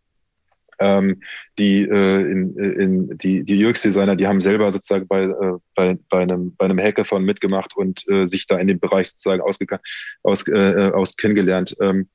Ähm, 0.81 1.21
die, 1.57 1.81
äh, 1.81 2.31
in, 2.31 2.57
in, 2.57 3.17
die, 3.17 3.43
die 3.43 3.65
UX-Designer, 3.65 4.15
die 4.15 4.27
haben 4.27 4.39
selber 4.39 4.71
sozusagen 4.71 5.07
bei, 5.07 5.23
äh, 5.23 5.57
bei, 5.75 5.97
bei, 6.09 6.21
einem, 6.21 6.55
bei 6.55 6.65
einem 6.65 6.79
Hackathon 6.79 7.25
mitgemacht 7.25 7.75
und 7.75 8.07
äh, 8.07 8.27
sich 8.27 8.47
da 8.47 8.57
in 8.57 8.67
dem 8.67 8.79
Bereich 8.79 9.09
sozusagen 9.09 9.41
ausgekannt, 9.41 9.81
aus, 10.23 10.47
äh, 10.47 10.91
aus 10.93 11.17
kennengelernt. 11.17 11.75
Ähm, 11.81 12.07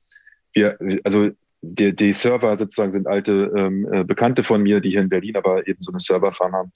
wir, 0.53 0.79
also 1.03 1.29
die, 1.61 1.95
die 1.95 2.13
Server 2.13 2.55
sozusagen 2.55 2.91
sind 2.91 3.07
alte 3.07 3.51
ähm, 3.55 3.87
äh, 3.91 4.03
Bekannte 4.03 4.43
von 4.43 4.61
mir, 4.63 4.79
die 4.79 4.91
hier 4.91 5.01
in 5.01 5.09
Berlin 5.09 5.35
aber 5.35 5.67
eben 5.67 5.81
so 5.81 5.91
eine 5.91 5.99
Serverfarm 5.99 6.53
haben. 6.53 6.71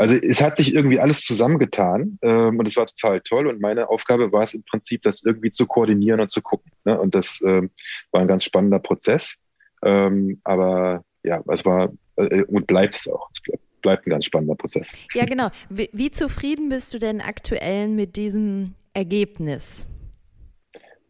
Also 0.00 0.14
es 0.14 0.42
hat 0.42 0.56
sich 0.56 0.74
irgendwie 0.74 0.98
alles 0.98 1.26
zusammengetan 1.26 2.18
ähm, 2.22 2.58
und 2.58 2.66
es 2.66 2.76
war 2.76 2.86
total 2.86 3.20
toll. 3.20 3.46
Und 3.46 3.60
meine 3.60 3.90
Aufgabe 3.90 4.32
war 4.32 4.40
es 4.40 4.54
im 4.54 4.62
Prinzip, 4.62 5.02
das 5.02 5.22
irgendwie 5.22 5.50
zu 5.50 5.66
koordinieren 5.66 6.20
und 6.20 6.30
zu 6.30 6.40
gucken. 6.40 6.72
Ne? 6.86 6.98
Und 6.98 7.14
das 7.14 7.42
ähm, 7.44 7.68
war 8.10 8.22
ein 8.22 8.26
ganz 8.26 8.44
spannender 8.44 8.78
Prozess. 8.78 9.36
Ähm, 9.84 10.40
aber 10.42 11.04
ja, 11.22 11.42
es 11.52 11.66
war 11.66 11.92
äh, 12.16 12.44
und 12.44 12.66
bleibt 12.66 12.94
es 12.94 13.08
auch. 13.08 13.28
Es 13.34 13.42
bleibt, 13.42 13.80
bleibt 13.82 14.06
ein 14.06 14.10
ganz 14.10 14.24
spannender 14.24 14.54
Prozess. 14.54 14.96
Ja, 15.12 15.26
genau. 15.26 15.50
Wie, 15.68 15.90
wie 15.92 16.10
zufrieden 16.10 16.70
bist 16.70 16.94
du 16.94 16.98
denn 16.98 17.20
aktuell 17.20 17.88
mit 17.88 18.16
diesem 18.16 18.76
Ergebnis? 18.94 19.86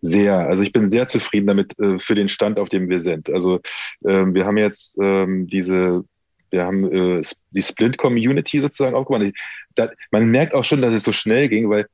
Sehr. 0.02 0.36
Also 0.36 0.64
ich 0.64 0.72
bin 0.72 0.88
sehr 0.88 1.06
zufrieden 1.06 1.46
damit 1.46 1.78
äh, 1.78 2.00
für 2.00 2.16
den 2.16 2.28
Stand, 2.28 2.58
auf 2.58 2.68
dem 2.68 2.88
wir 2.88 3.00
sind. 3.00 3.30
Also 3.30 3.60
ähm, 4.04 4.34
wir 4.34 4.46
haben 4.46 4.56
jetzt 4.56 4.98
ähm, 5.00 5.46
diese 5.46 6.02
wir 6.50 6.64
haben 6.64 7.18
äh, 7.18 7.22
die 7.50 7.62
Splint-Community 7.62 8.60
sozusagen 8.60 8.94
aufgebaut. 8.94 9.32
Da, 9.76 9.90
man 10.10 10.30
merkt 10.30 10.54
auch 10.54 10.64
schon, 10.64 10.82
dass 10.82 10.94
es 10.94 11.04
so 11.04 11.12
schnell 11.12 11.48
ging, 11.48 11.70
weil 11.70 11.86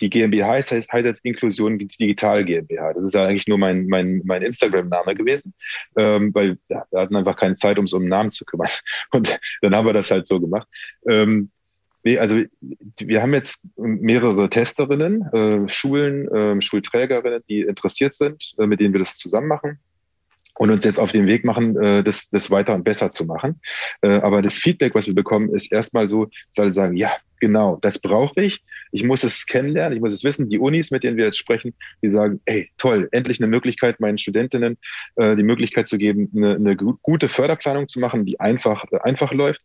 die 0.00 0.10
GmbH 0.10 0.48
heißt, 0.48 0.72
heißt 0.72 1.06
jetzt 1.06 1.24
Inklusion 1.24 1.78
Digital 1.78 2.44
GmbH. 2.44 2.92
Das 2.92 3.04
ist 3.04 3.14
ja 3.14 3.26
eigentlich 3.26 3.48
nur 3.48 3.58
mein, 3.58 3.86
mein, 3.86 4.22
mein 4.24 4.42
Instagram-Name 4.42 5.14
gewesen, 5.14 5.54
ähm, 5.96 6.32
weil 6.34 6.58
ja, 6.68 6.84
wir 6.90 7.00
hatten 7.00 7.16
einfach 7.16 7.36
keine 7.36 7.56
Zeit, 7.56 7.78
um 7.78 7.86
um 7.92 8.02
einen 8.02 8.08
Namen 8.08 8.30
zu 8.30 8.44
kümmern. 8.44 8.68
Und 9.12 9.38
dann 9.62 9.74
haben 9.74 9.86
wir 9.86 9.92
das 9.92 10.10
halt 10.10 10.26
so 10.26 10.40
gemacht. 10.40 10.68
Ähm, 11.08 11.50
nee, 12.02 12.18
also 12.18 12.40
wir 12.98 13.22
haben 13.22 13.34
jetzt 13.34 13.62
mehrere 13.76 14.48
Testerinnen, 14.48 15.22
äh, 15.32 15.68
Schulen, 15.68 16.28
äh, 16.28 16.62
Schulträgerinnen, 16.62 17.42
die 17.48 17.62
interessiert 17.62 18.14
sind, 18.14 18.54
äh, 18.58 18.66
mit 18.66 18.80
denen 18.80 18.94
wir 18.94 19.00
das 19.00 19.18
zusammen 19.18 19.48
machen 19.48 19.80
und 20.56 20.70
uns 20.70 20.84
jetzt 20.84 20.98
auf 20.98 21.12
den 21.12 21.26
Weg 21.26 21.44
machen, 21.44 21.76
äh, 21.76 22.02
das, 22.02 22.30
das 22.30 22.50
weiter 22.50 22.74
und 22.74 22.84
besser 22.84 23.10
zu 23.10 23.24
machen. 23.24 23.60
Äh, 24.02 24.20
aber 24.20 24.42
das 24.42 24.54
Feedback, 24.54 24.94
was 24.94 25.06
wir 25.06 25.14
bekommen, 25.14 25.54
ist 25.54 25.72
erstmal 25.72 26.08
so, 26.08 26.28
soll 26.52 26.72
sagen, 26.72 26.96
ja, 26.96 27.12
genau, 27.40 27.78
das 27.82 27.98
brauche 27.98 28.42
ich. 28.42 28.62
Ich 28.94 29.02
muss 29.02 29.24
es 29.24 29.46
kennenlernen, 29.46 29.96
ich 29.96 30.00
muss 30.00 30.12
es 30.12 30.22
wissen. 30.22 30.48
Die 30.48 30.60
Unis, 30.60 30.92
mit 30.92 31.02
denen 31.02 31.16
wir 31.16 31.24
jetzt 31.24 31.38
sprechen, 31.38 31.74
die 32.00 32.08
sagen, 32.08 32.40
ey, 32.44 32.70
toll, 32.78 33.08
endlich 33.10 33.40
eine 33.40 33.48
Möglichkeit, 33.48 33.98
meinen 33.98 34.18
Studentinnen 34.18 34.78
äh, 35.16 35.34
die 35.34 35.42
Möglichkeit 35.42 35.88
zu 35.88 35.98
geben, 35.98 36.30
eine, 36.36 36.54
eine 36.54 36.76
gute 36.76 37.26
Förderplanung 37.26 37.88
zu 37.88 37.98
machen, 37.98 38.24
die 38.24 38.38
einfach, 38.38 38.84
äh, 38.92 38.98
einfach 39.02 39.32
läuft. 39.32 39.62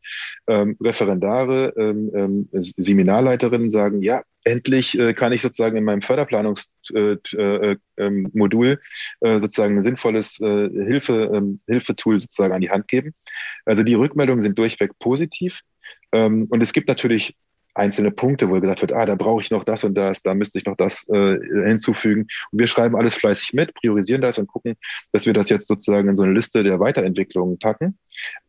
Ähm, 0.48 0.78
Referendare, 0.82 1.74
ähm, 1.78 2.12
ähm, 2.16 2.50
Seminarleiterinnen 2.52 3.70
sagen, 3.70 4.02
ja, 4.02 4.24
endlich 4.46 4.98
äh, 4.98 5.14
kann 5.14 5.32
ich 5.32 5.44
sozusagen 5.44 5.78
in 5.78 5.84
meinem 5.84 6.02
Förderplanungsmodul 6.02 7.20
äh, 7.38 7.72
äh, 7.72 7.78
ähm, 7.98 8.80
äh, 9.22 9.40
sozusagen 9.40 9.76
ein 9.78 9.82
sinnvolles 9.84 10.40
äh, 10.40 10.70
Hilfe, 10.70 11.30
ähm, 11.36 11.60
Hilfetool 11.68 12.20
sozusagen 12.20 12.54
an 12.54 12.62
die 12.62 12.72
Hand 12.72 12.88
geben. 12.88 13.14
Also 13.66 13.84
die 13.84 13.94
Rückmeldungen 13.94 14.42
sind 14.42 14.58
durchweg 14.58 14.98
positiv. 14.98 15.60
Ähm, 16.12 16.48
und 16.50 16.64
es 16.64 16.74
gibt 16.74 16.88
natürlich 16.88 17.36
einzelne 17.80 18.12
Punkte, 18.12 18.50
wo 18.50 18.60
gesagt 18.60 18.82
wird, 18.82 18.94
ah, 18.94 19.06
da 19.06 19.16
brauche 19.16 19.42
ich 19.42 19.52
noch 19.52 19.64
das 19.64 19.84
und 19.84 19.96
das, 19.96 20.22
da 20.22 20.34
müsste 20.34 20.60
ich 20.60 20.66
noch 20.66 20.78
das 20.78 21.08
äh, 21.10 21.38
hinzufügen. 21.66 22.28
Und 22.52 22.60
wir 22.60 22.68
schreiben 22.68 22.96
alles 22.96 23.16
fleißig 23.16 23.54
mit, 23.54 23.74
priorisieren 23.74 24.22
das 24.22 24.38
und 24.38 24.48
gucken, 24.48 24.76
dass 25.12 25.26
wir 25.26 25.34
das 25.34 25.50
jetzt 25.50 25.68
sozusagen 25.68 26.10
in 26.10 26.16
so 26.16 26.24
eine 26.24 26.34
Liste 26.34 26.64
der 26.64 26.80
Weiterentwicklungen 26.80 27.58
packen. 27.58 27.98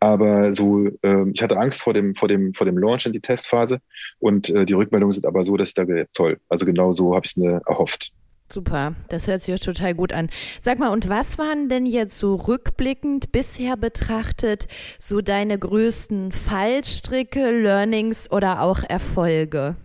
Aber 0.01 0.53
so, 0.53 0.87
äh, 1.03 1.31
ich 1.33 1.43
hatte 1.43 1.57
Angst 1.57 1.83
vor 1.83 1.95
dem, 1.95 2.15
vor 2.15 2.29
dem, 2.29 2.53
vor 2.55 2.67
dem 2.67 2.79
Launch 2.79 3.07
in 3.07 3.13
die 3.13 3.21
Testphase 3.21 3.81
und 4.19 4.51
äh, 4.51 4.67
die 4.67 4.75
Rückmeldungen 4.75 5.13
sind 5.13 5.27
aber 5.27 5.45
so, 5.45 5.57
dass 5.57 5.71
ich 5.71 5.75
da 5.75 5.85
toll. 6.13 6.39
Also 6.49 6.67
genau 6.67 6.93
so 6.93 7.15
habe 7.15 7.25
ich 7.25 7.33
es 7.33 7.37
mir 7.37 7.63
erhofft. 7.67 8.13
Super, 8.53 8.97
das 9.09 9.29
hört 9.29 9.43
sich 9.43 9.61
total 9.61 9.95
gut 9.95 10.13
an. 10.13 10.29
Sag 10.61 10.81
mal, 10.81 10.89
und 10.89 11.09
was 11.09 11.39
waren 11.39 11.69
denn 11.69 11.87
jetzt 11.87 12.19
so 12.19 12.35
rückblickend 12.35 13.31
bisher 13.31 13.77
betrachtet 13.77 14.67
so 14.99 15.21
deine 15.21 15.57
größten 15.57 16.33
Fallstricke, 16.33 17.53
Learnings 17.53 18.31
oder 18.33 18.63
auch 18.63 18.83
Erfolge? 18.83 19.77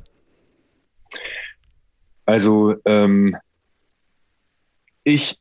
Also 2.25 2.73
ähm, 2.85 3.37
ich 5.03 5.39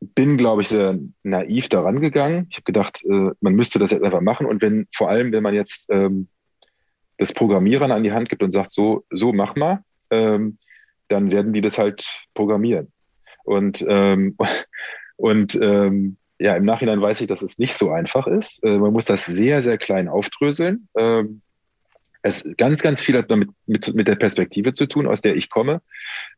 bin, 0.00 0.36
glaube 0.36 0.62
ich, 0.62 0.68
sehr 0.68 0.98
naiv 1.22 1.68
daran 1.68 2.00
gegangen. 2.00 2.48
Ich 2.50 2.56
habe 2.56 2.64
gedacht, 2.64 3.04
äh, 3.04 3.30
man 3.40 3.54
müsste 3.54 3.78
das 3.78 3.92
jetzt 3.92 4.02
einfach 4.02 4.20
machen. 4.20 4.46
Und 4.46 4.62
wenn, 4.62 4.88
vor 4.92 5.08
allem, 5.08 5.30
wenn 5.30 5.44
man 5.44 5.54
jetzt 5.54 5.88
ähm, 5.90 6.26
das 7.18 7.32
Programmieren 7.34 7.92
an 7.92 8.02
die 8.02 8.10
Hand 8.10 8.28
gibt 8.28 8.42
und 8.42 8.50
sagt, 8.50 8.72
so, 8.72 9.04
so 9.10 9.32
mach 9.32 9.54
mal, 9.54 9.84
ähm, 10.10 10.58
dann 11.12 11.30
werden 11.30 11.52
die 11.52 11.60
das 11.60 11.78
halt 11.78 12.06
programmieren. 12.34 12.92
Und, 13.44 13.84
ähm, 13.88 14.36
und 15.16 15.58
ähm, 15.60 16.16
ja, 16.38 16.56
im 16.56 16.64
Nachhinein 16.64 17.00
weiß 17.00 17.20
ich, 17.20 17.28
dass 17.28 17.42
es 17.42 17.58
nicht 17.58 17.74
so 17.74 17.90
einfach 17.90 18.26
ist. 18.26 18.64
Äh, 18.64 18.78
man 18.78 18.92
muss 18.92 19.04
das 19.04 19.26
sehr, 19.26 19.62
sehr 19.62 19.78
klein 19.78 20.08
aufdröseln. 20.08 20.88
Ähm, 20.96 21.42
es 22.22 22.48
ganz, 22.56 22.82
ganz 22.82 23.02
viel 23.02 23.16
hat 23.16 23.30
damit 23.30 23.50
mit, 23.66 23.94
mit 23.94 24.06
der 24.06 24.14
Perspektive 24.14 24.72
zu 24.72 24.86
tun, 24.86 25.06
aus 25.06 25.22
der 25.22 25.36
ich 25.36 25.50
komme. 25.50 25.82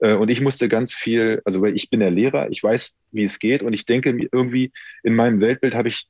Äh, 0.00 0.14
und 0.14 0.30
ich 0.30 0.40
musste 0.40 0.68
ganz 0.68 0.94
viel, 0.94 1.42
also 1.44 1.60
weil 1.62 1.76
ich 1.76 1.90
bin 1.90 2.00
der 2.00 2.10
Lehrer, 2.10 2.50
ich 2.50 2.62
weiß, 2.62 2.94
wie 3.12 3.22
es 3.22 3.38
geht 3.38 3.62
und 3.62 3.72
ich 3.72 3.86
denke 3.86 4.16
irgendwie 4.32 4.72
in 5.02 5.14
meinem 5.14 5.40
Weltbild 5.40 5.74
habe 5.74 5.88
ich 5.88 6.08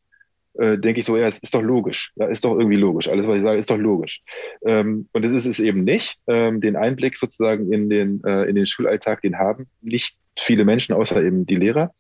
äh, 0.59 0.79
denke 0.79 1.01
ich 1.01 1.07
so, 1.07 1.17
ja, 1.17 1.27
es 1.27 1.39
ist 1.39 1.55
doch 1.55 1.63
logisch. 1.63 2.13
Ja, 2.17 2.27
ist 2.27 2.45
doch 2.45 2.57
irgendwie 2.57 2.77
logisch. 2.77 3.09
Alles, 3.09 3.27
was 3.27 3.37
ich 3.37 3.43
sage, 3.43 3.59
ist 3.59 3.71
doch 3.71 3.79
logisch. 3.79 4.23
Ähm, 4.65 5.09
und 5.13 5.25
das 5.25 5.33
ist 5.33 5.47
es 5.47 5.61
eben 5.61 5.85
nicht. 5.85 6.17
Ähm, 6.27 6.61
den 6.61 6.77
Einblick 6.77 7.19
sozusagen 7.19 7.73
in 7.73 7.91
den, 7.91 8.23
äh, 8.25 8.45
in 8.45 8.55
den 8.55 8.67
Schulalltag, 8.67 9.23
den 9.23 9.39
haben 9.39 9.67
nicht 9.81 10.17
viele 10.39 10.65
Menschen, 10.65 10.95
außer 10.95 11.23
eben 11.23 11.47
die 11.47 11.57
Lehrer. 11.57 11.93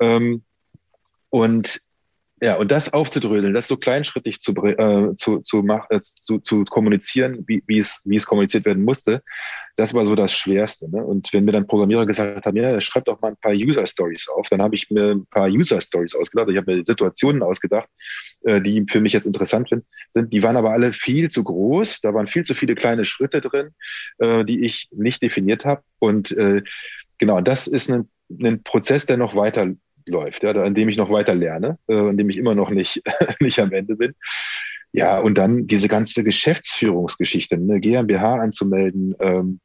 Ähm, 0.00 0.42
und 1.30 1.80
ja, 2.42 2.56
und 2.56 2.70
das 2.70 2.92
aufzudröseln, 2.92 3.54
das 3.54 3.66
so 3.66 3.78
kleinschrittig 3.78 4.40
zu, 4.40 4.52
äh, 4.52 5.14
zu, 5.16 5.40
zu, 5.40 5.62
mach, 5.62 5.88
äh, 5.88 6.02
zu, 6.02 6.38
zu 6.38 6.64
kommunizieren, 6.64 7.44
wie, 7.46 7.62
wie, 7.66 7.78
es, 7.78 8.02
wie 8.04 8.16
es 8.16 8.26
kommuniziert 8.26 8.66
werden 8.66 8.84
musste, 8.84 9.22
das 9.76 9.94
war 9.94 10.04
so 10.04 10.14
das 10.14 10.32
Schwerste. 10.32 10.90
Ne? 10.90 11.02
Und 11.02 11.32
wenn 11.32 11.44
mir 11.44 11.52
dann 11.52 11.66
Programmierer 11.66 12.04
gesagt 12.04 12.44
haben, 12.44 12.56
ja, 12.56 12.78
schreib 12.80 13.06
doch 13.06 13.20
mal 13.22 13.28
ein 13.28 13.36
paar 13.36 13.52
User-Stories 13.52 14.28
auf, 14.28 14.46
dann 14.50 14.60
habe 14.60 14.74
ich 14.74 14.90
mir 14.90 15.12
ein 15.12 15.26
paar 15.26 15.48
User-Stories 15.48 16.14
ausgedacht. 16.14 16.50
Ich 16.50 16.58
habe 16.58 16.76
mir 16.76 16.84
Situationen 16.84 17.42
ausgedacht, 17.42 17.88
äh, 18.44 18.60
die 18.60 18.84
für 18.86 19.00
mich 19.00 19.14
jetzt 19.14 19.26
interessant 19.26 19.70
sind. 19.70 20.32
Die 20.32 20.42
waren 20.42 20.58
aber 20.58 20.72
alle 20.72 20.92
viel 20.92 21.28
zu 21.28 21.42
groß. 21.42 22.00
Da 22.02 22.12
waren 22.12 22.26
viel 22.26 22.44
zu 22.44 22.54
viele 22.54 22.74
kleine 22.74 23.06
Schritte 23.06 23.40
drin, 23.40 23.70
äh, 24.18 24.44
die 24.44 24.62
ich 24.62 24.88
nicht 24.92 25.22
definiert 25.22 25.64
habe. 25.64 25.82
Und 25.98 26.32
äh, 26.32 26.62
genau, 27.16 27.40
das 27.40 27.66
ist 27.66 27.90
ein, 27.90 28.10
ein 28.42 28.62
Prozess, 28.62 29.06
der 29.06 29.16
noch 29.16 29.34
weiter 29.36 29.72
läuft, 30.06 30.42
ja, 30.42 30.50
an 30.52 30.74
dem 30.74 30.88
ich 30.88 30.96
noch 30.96 31.10
weiter 31.10 31.34
lerne, 31.34 31.78
äh, 31.88 31.94
an 31.94 32.16
dem 32.16 32.30
ich 32.30 32.36
immer 32.36 32.54
noch 32.54 32.70
nicht, 32.70 33.02
nicht 33.40 33.58
am 33.58 33.72
Ende 33.72 33.96
bin. 33.96 34.14
Ja, 34.92 35.18
und 35.18 35.36
dann 35.36 35.66
diese 35.66 35.88
ganze 35.88 36.24
Geschäftsführungsgeschichte, 36.24 37.56
eine 37.56 37.80
GmbH 37.80 38.36
anzumelden, 38.36 39.14
ähm, 39.20 39.60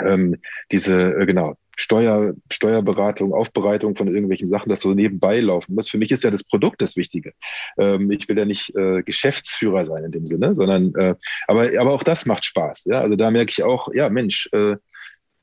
ähm, 0.00 0.36
diese, 0.70 1.14
äh, 1.14 1.26
genau, 1.26 1.56
Steuer, 1.78 2.32
Steuerberatung, 2.50 3.34
Aufbereitung 3.34 3.96
von 3.96 4.08
irgendwelchen 4.08 4.48
Sachen, 4.48 4.70
das 4.70 4.80
so 4.80 4.94
nebenbei 4.94 5.40
laufen 5.40 5.74
muss. 5.74 5.90
Für 5.90 5.98
mich 5.98 6.10
ist 6.10 6.24
ja 6.24 6.30
das 6.30 6.44
Produkt 6.44 6.80
das 6.80 6.96
Wichtige. 6.96 7.32
Ähm, 7.78 8.10
ich 8.10 8.28
will 8.28 8.38
ja 8.38 8.46
nicht 8.46 8.74
äh, 8.74 9.02
Geschäftsführer 9.02 9.84
sein 9.84 10.04
in 10.04 10.12
dem 10.12 10.24
Sinne, 10.24 10.56
sondern 10.56 10.94
äh, 10.94 11.14
aber, 11.46 11.78
aber 11.78 11.92
auch 11.92 12.02
das 12.02 12.24
macht 12.24 12.46
Spaß. 12.46 12.86
Ja? 12.86 13.02
Also 13.02 13.16
da 13.16 13.30
merke 13.30 13.50
ich 13.50 13.62
auch, 13.62 13.92
ja 13.92 14.08
Mensch, 14.08 14.48
äh, 14.52 14.76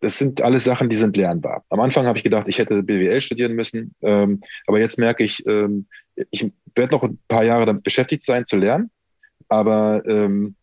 das 0.03 0.17
sind 0.17 0.41
alles 0.41 0.65
Sachen, 0.65 0.89
die 0.89 0.97
sind 0.97 1.15
lernbar. 1.15 1.63
Am 1.69 1.79
Anfang 1.79 2.05
habe 2.05 2.17
ich 2.17 2.23
gedacht, 2.25 2.47
ich 2.47 2.59
hätte 2.59 2.83
BWL 2.83 3.21
studieren 3.21 3.53
müssen, 3.53 3.95
ähm, 4.01 4.41
aber 4.67 4.79
jetzt 4.79 4.99
merke 4.99 5.23
ich, 5.23 5.45
ähm, 5.47 5.87
ich 6.29 6.51
werde 6.75 6.93
noch 6.93 7.03
ein 7.03 7.17
paar 7.27 7.45
Jahre 7.45 7.65
damit 7.65 7.83
beschäftigt 7.83 8.21
sein, 8.21 8.43
zu 8.43 8.57
lernen, 8.57 8.91
aber, 9.47 10.03
ähm, 10.05 10.55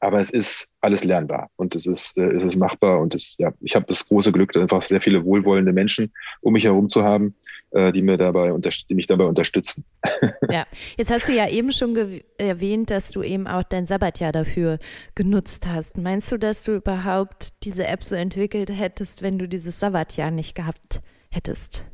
aber 0.00 0.18
es 0.18 0.30
ist 0.30 0.72
alles 0.80 1.04
lernbar 1.04 1.50
und 1.56 1.74
es 1.74 1.86
ist, 1.86 2.16
äh, 2.16 2.22
es 2.22 2.44
ist 2.44 2.56
machbar 2.56 3.00
und 3.00 3.14
es, 3.14 3.36
ja, 3.38 3.52
ich 3.60 3.76
habe 3.76 3.84
das 3.86 4.08
große 4.08 4.32
Glück, 4.32 4.56
einfach 4.56 4.82
sehr 4.82 5.00
viele 5.00 5.24
wohlwollende 5.24 5.72
Menschen 5.72 6.10
um 6.40 6.54
mich 6.54 6.64
herum 6.64 6.88
zu 6.88 7.04
haben, 7.04 7.34
die 7.74 8.02
mir 8.02 8.16
dabei, 8.16 8.52
die 8.88 8.94
mich 8.94 9.06
dabei 9.06 9.24
unterstützen. 9.24 9.84
Ja, 10.50 10.66
jetzt 10.96 11.10
hast 11.10 11.28
du 11.28 11.32
ja 11.32 11.48
eben 11.48 11.72
schon 11.72 12.20
erwähnt, 12.38 12.90
dass 12.90 13.10
du 13.10 13.22
eben 13.22 13.46
auch 13.46 13.62
dein 13.62 13.86
Sabbatjahr 13.86 14.30
dafür 14.30 14.78
genutzt 15.14 15.66
hast. 15.66 15.96
Meinst 15.96 16.30
du, 16.30 16.38
dass 16.38 16.62
du 16.62 16.76
überhaupt 16.76 17.48
diese 17.64 17.86
App 17.86 18.04
so 18.04 18.14
entwickelt 18.14 18.70
hättest, 18.70 19.22
wenn 19.22 19.38
du 19.38 19.48
dieses 19.48 19.80
Sabbatjahr 19.80 20.30
nicht 20.30 20.54
gehabt 20.54 21.00
hättest? 21.30 21.86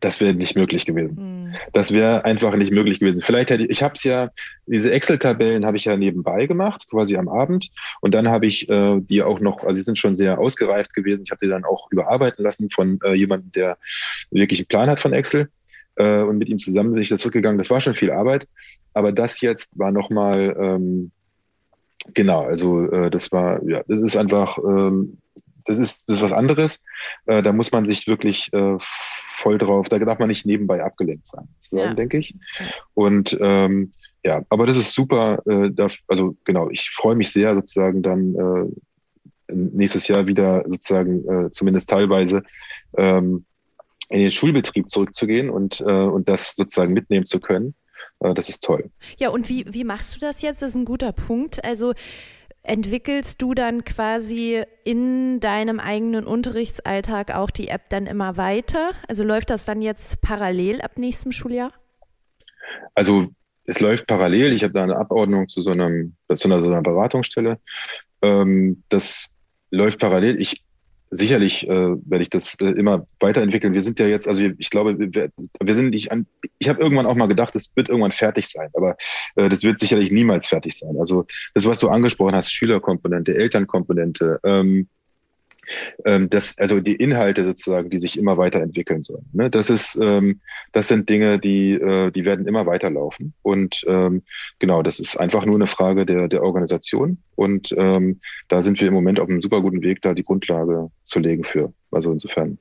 Das 0.00 0.20
wäre 0.20 0.34
nicht 0.34 0.56
möglich 0.56 0.86
gewesen. 0.86 1.46
Mhm. 1.48 1.54
Das 1.72 1.92
wäre 1.92 2.24
einfach 2.24 2.54
nicht 2.54 2.72
möglich 2.72 3.00
gewesen. 3.00 3.22
Vielleicht 3.22 3.50
hätte 3.50 3.64
ich, 3.64 3.70
ich 3.70 3.82
habe 3.82 3.94
es 3.94 4.04
ja, 4.04 4.30
diese 4.66 4.92
Excel-Tabellen 4.92 5.66
habe 5.66 5.76
ich 5.76 5.84
ja 5.84 5.96
nebenbei 5.96 6.46
gemacht, 6.46 6.86
quasi 6.90 7.16
am 7.16 7.28
Abend. 7.28 7.70
Und 8.00 8.14
dann 8.14 8.28
habe 8.28 8.46
ich 8.46 8.68
äh, 8.68 9.00
die 9.00 9.22
auch 9.22 9.40
noch, 9.40 9.64
also 9.64 9.74
sie 9.74 9.82
sind 9.82 9.98
schon 9.98 10.14
sehr 10.14 10.38
ausgereift 10.38 10.94
gewesen. 10.94 11.22
Ich 11.24 11.30
habe 11.30 11.44
die 11.44 11.50
dann 11.50 11.64
auch 11.64 11.90
überarbeiten 11.90 12.44
lassen 12.44 12.70
von 12.70 13.00
äh, 13.04 13.14
jemandem, 13.14 13.52
der 13.52 13.78
wirklich 14.30 14.60
einen 14.60 14.68
Plan 14.68 14.90
hat 14.90 15.00
von 15.00 15.12
Excel. 15.12 15.48
Äh, 15.96 16.22
und 16.22 16.38
mit 16.38 16.48
ihm 16.48 16.58
zusammen 16.58 16.92
bin 16.92 17.02
ich 17.02 17.08
das 17.08 17.20
zurückgegangen. 17.20 17.58
Das 17.58 17.70
war 17.70 17.80
schon 17.80 17.94
viel 17.94 18.10
Arbeit. 18.10 18.46
Aber 18.94 19.12
das 19.12 19.40
jetzt 19.40 19.76
war 19.78 19.90
nochmal, 19.90 20.56
ähm, 20.58 21.10
genau, 22.14 22.44
also 22.44 22.88
äh, 22.90 23.10
das 23.10 23.32
war, 23.32 23.62
ja, 23.64 23.82
das 23.88 24.00
ist 24.00 24.16
einfach, 24.16 24.58
ähm, 24.58 25.18
das 25.68 25.78
ist, 25.78 26.08
das 26.08 26.16
ist 26.18 26.22
was 26.22 26.32
anderes. 26.32 26.82
Äh, 27.26 27.42
da 27.42 27.52
muss 27.52 27.70
man 27.72 27.86
sich 27.86 28.06
wirklich 28.06 28.52
äh, 28.52 28.78
voll 29.36 29.58
drauf, 29.58 29.88
da 29.88 29.98
darf 29.98 30.18
man 30.18 30.28
nicht 30.28 30.46
nebenbei 30.46 30.82
abgelenkt 30.82 31.26
sein, 31.26 31.48
ja. 31.70 31.94
denke 31.94 32.18
ich. 32.18 32.34
Und 32.94 33.36
ähm, 33.40 33.92
ja, 34.24 34.42
aber 34.48 34.66
das 34.66 34.76
ist 34.76 34.94
super. 34.94 35.42
Äh, 35.46 35.70
da, 35.70 35.88
also 36.08 36.36
genau, 36.44 36.70
ich 36.70 36.90
freue 36.90 37.14
mich 37.14 37.30
sehr 37.30 37.54
sozusagen 37.54 38.02
dann 38.02 38.34
äh, 38.34 39.52
nächstes 39.54 40.08
Jahr 40.08 40.26
wieder 40.26 40.64
sozusagen 40.66 41.28
äh, 41.28 41.50
zumindest 41.50 41.90
teilweise 41.90 42.42
ähm, 42.96 43.44
in 44.08 44.20
den 44.20 44.30
Schulbetrieb 44.30 44.88
zurückzugehen 44.88 45.50
und, 45.50 45.80
äh, 45.80 45.84
und 45.84 46.28
das 46.28 46.56
sozusagen 46.56 46.94
mitnehmen 46.94 47.26
zu 47.26 47.40
können. 47.40 47.74
Das 48.20 48.48
ist 48.48 48.64
toll. 48.64 48.90
Ja, 49.18 49.28
und 49.28 49.48
wie, 49.48 49.64
wie 49.72 49.84
machst 49.84 50.16
du 50.16 50.20
das 50.20 50.42
jetzt? 50.42 50.60
Das 50.60 50.70
ist 50.70 50.74
ein 50.74 50.84
guter 50.84 51.12
Punkt. 51.12 51.64
Also 51.64 51.94
entwickelst 52.68 53.40
du 53.42 53.54
dann 53.54 53.84
quasi 53.84 54.62
in 54.84 55.40
deinem 55.40 55.80
eigenen 55.80 56.26
Unterrichtsalltag 56.26 57.34
auch 57.34 57.50
die 57.50 57.68
App 57.68 57.88
dann 57.88 58.06
immer 58.06 58.36
weiter? 58.36 58.92
Also 59.08 59.24
läuft 59.24 59.50
das 59.50 59.64
dann 59.64 59.82
jetzt 59.82 60.20
parallel 60.20 60.80
ab 60.80 60.98
nächstem 60.98 61.32
Schuljahr? 61.32 61.72
Also 62.94 63.28
es 63.64 63.80
läuft 63.80 64.06
parallel. 64.06 64.52
Ich 64.52 64.62
habe 64.62 64.74
da 64.74 64.82
eine 64.82 64.96
Abordnung 64.96 65.48
zu 65.48 65.62
so, 65.62 65.70
einem, 65.70 66.16
zu 66.34 66.48
einer, 66.48 66.60
so 66.60 66.68
einer 66.68 66.82
Beratungsstelle. 66.82 67.58
Ähm, 68.22 68.82
das 68.88 69.30
läuft 69.70 69.98
parallel. 69.98 70.40
Ich 70.40 70.62
sicherlich 71.10 71.66
äh, 71.66 71.68
werde 71.68 72.22
ich 72.22 72.30
das 72.30 72.56
äh, 72.60 72.66
immer 72.66 73.06
weiterentwickeln. 73.20 73.72
Wir 73.72 73.80
sind 73.80 73.98
ja 73.98 74.06
jetzt, 74.06 74.28
also 74.28 74.42
ich 74.58 74.70
glaube, 74.70 74.98
wir, 74.98 75.30
wir 75.60 75.74
sind 75.74 75.90
nicht 75.90 76.12
an. 76.12 76.26
Ich 76.58 76.68
habe 76.68 76.80
irgendwann 76.80 77.06
auch 77.06 77.14
mal 77.14 77.26
gedacht, 77.26 77.54
es 77.56 77.74
wird 77.76 77.88
irgendwann 77.88 78.12
fertig 78.12 78.48
sein, 78.48 78.68
aber 78.74 78.96
äh, 79.36 79.48
das 79.48 79.62
wird 79.62 79.80
sicherlich 79.80 80.10
niemals 80.10 80.48
fertig 80.48 80.78
sein. 80.78 80.96
Also 80.98 81.26
das, 81.54 81.66
was 81.66 81.80
du 81.80 81.88
angesprochen 81.88 82.34
hast, 82.34 82.52
Schülerkomponente, 82.52 83.34
Elternkomponente, 83.34 84.40
ähm, 84.44 84.88
ähm, 86.04 86.30
das, 86.30 86.58
also 86.58 86.80
die 86.80 86.96
Inhalte 86.96 87.44
sozusagen, 87.44 87.90
die 87.90 87.98
sich 87.98 88.18
immer 88.18 88.36
weiterentwickeln 88.36 89.02
sollen. 89.02 89.26
Ne? 89.32 89.50
Das 89.50 89.70
ist, 89.70 89.98
ähm, 90.00 90.40
das 90.72 90.88
sind 90.88 91.08
Dinge, 91.08 91.38
die, 91.38 91.72
äh, 91.72 92.10
die 92.10 92.24
werden 92.24 92.46
immer 92.46 92.66
weiterlaufen. 92.66 93.34
Und 93.42 93.84
ähm, 93.86 94.22
genau, 94.58 94.82
das 94.82 95.00
ist 95.00 95.16
einfach 95.16 95.44
nur 95.44 95.56
eine 95.56 95.66
Frage 95.66 96.06
der, 96.06 96.28
der 96.28 96.42
Organisation. 96.42 97.18
Und 97.34 97.74
ähm, 97.76 98.20
da 98.48 98.62
sind 98.62 98.80
wir 98.80 98.88
im 98.88 98.94
Moment 98.94 99.20
auf 99.20 99.28
einem 99.28 99.40
super 99.40 99.60
guten 99.60 99.82
Weg, 99.82 100.02
da 100.02 100.14
die 100.14 100.24
Grundlage 100.24 100.90
zu 101.04 101.18
legen 101.18 101.44
für. 101.44 101.72
Also 101.90 102.12
insofern, 102.12 102.58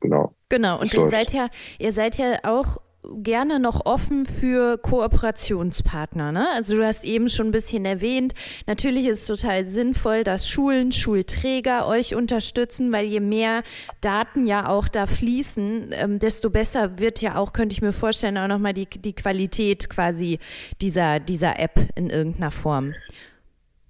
genau. 0.00 0.34
Genau, 0.48 0.80
und 0.80 0.92
ihr 0.94 1.06
seid 1.08 1.32
ja, 1.32 1.48
ihr 1.78 1.92
seid 1.92 2.18
ja 2.18 2.38
auch 2.44 2.78
gerne 3.14 3.58
noch 3.58 3.86
offen 3.86 4.26
für 4.26 4.78
Kooperationspartner. 4.78 6.32
Ne? 6.32 6.46
Also 6.54 6.76
du 6.76 6.84
hast 6.84 7.04
eben 7.04 7.28
schon 7.28 7.48
ein 7.48 7.52
bisschen 7.52 7.84
erwähnt, 7.84 8.34
natürlich 8.66 9.06
ist 9.06 9.22
es 9.22 9.26
total 9.26 9.66
sinnvoll, 9.66 10.24
dass 10.24 10.48
Schulen, 10.48 10.92
Schulträger 10.92 11.86
euch 11.86 12.14
unterstützen, 12.14 12.92
weil 12.92 13.06
je 13.06 13.20
mehr 13.20 13.62
Daten 14.00 14.46
ja 14.46 14.68
auch 14.68 14.88
da 14.88 15.06
fließen, 15.06 15.90
ähm, 15.92 16.18
desto 16.18 16.50
besser 16.50 16.98
wird 16.98 17.20
ja 17.20 17.36
auch, 17.36 17.52
könnte 17.52 17.72
ich 17.72 17.82
mir 17.82 17.92
vorstellen, 17.92 18.38
auch 18.38 18.48
nochmal 18.48 18.74
die, 18.74 18.86
die 18.86 19.14
Qualität 19.14 19.88
quasi 19.88 20.38
dieser, 20.80 21.20
dieser 21.20 21.58
App 21.58 21.80
in 21.94 22.10
irgendeiner 22.10 22.50
Form. 22.50 22.94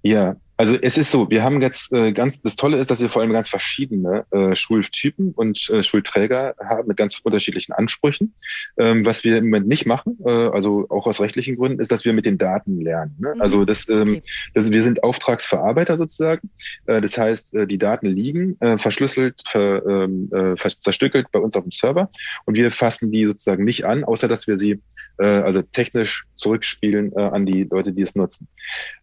Ja, 0.06 0.36
also 0.56 0.76
es 0.80 0.96
ist 0.96 1.10
so, 1.10 1.28
wir 1.28 1.42
haben 1.42 1.60
jetzt 1.60 1.92
äh, 1.92 2.12
ganz, 2.12 2.40
das 2.40 2.56
Tolle 2.56 2.78
ist, 2.78 2.90
dass 2.90 3.02
wir 3.02 3.10
vor 3.10 3.22
allem 3.22 3.32
ganz 3.32 3.48
verschiedene 3.48 4.24
äh, 4.30 4.54
Schultypen 4.54 5.32
und 5.32 5.68
äh, 5.68 5.82
Schulträger 5.82 6.54
haben 6.64 6.88
mit 6.88 6.96
ganz 6.96 7.18
unterschiedlichen 7.22 7.72
Ansprüchen. 7.72 8.32
Ähm, 8.78 9.04
was 9.04 9.24
wir 9.24 9.36
im 9.36 9.46
Moment 9.46 9.66
nicht 9.66 9.84
machen, 9.84 10.16
äh, 10.24 10.30
also 10.30 10.86
auch 10.88 11.06
aus 11.06 11.20
rechtlichen 11.20 11.56
Gründen, 11.56 11.80
ist, 11.80 11.90
dass 11.90 12.04
wir 12.04 12.12
mit 12.12 12.24
den 12.24 12.38
Daten 12.38 12.80
lernen. 12.80 13.16
Ne? 13.18 13.34
Mhm. 13.34 13.42
Also 13.42 13.64
das, 13.64 13.88
ähm, 13.88 14.02
okay. 14.02 14.22
das, 14.54 14.70
wir 14.70 14.82
sind 14.84 15.02
Auftragsverarbeiter 15.02 15.98
sozusagen. 15.98 16.48
Äh, 16.86 17.00
das 17.00 17.18
heißt, 17.18 17.52
äh, 17.54 17.66
die 17.66 17.78
Daten 17.78 18.06
liegen 18.06 18.56
äh, 18.60 18.78
verschlüsselt, 18.78 19.42
ver, 19.46 19.84
ähm, 19.86 20.30
äh, 20.32 20.56
zerstückelt 20.56 21.26
bei 21.32 21.40
uns 21.40 21.56
auf 21.56 21.64
dem 21.64 21.72
Server 21.72 22.10
und 22.44 22.54
wir 22.54 22.70
fassen 22.70 23.10
die 23.10 23.26
sozusagen 23.26 23.64
nicht 23.64 23.84
an, 23.84 24.04
außer 24.04 24.28
dass 24.28 24.46
wir 24.46 24.56
sie 24.56 24.80
äh, 25.18 25.26
also 25.26 25.62
technisch 25.62 26.24
zurückspielen 26.34 27.12
äh, 27.14 27.20
an 27.20 27.44
die 27.44 27.64
Leute, 27.64 27.92
die 27.92 28.02
es 28.02 28.14
nutzen. 28.14 28.48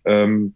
Ähm, 0.05 0.55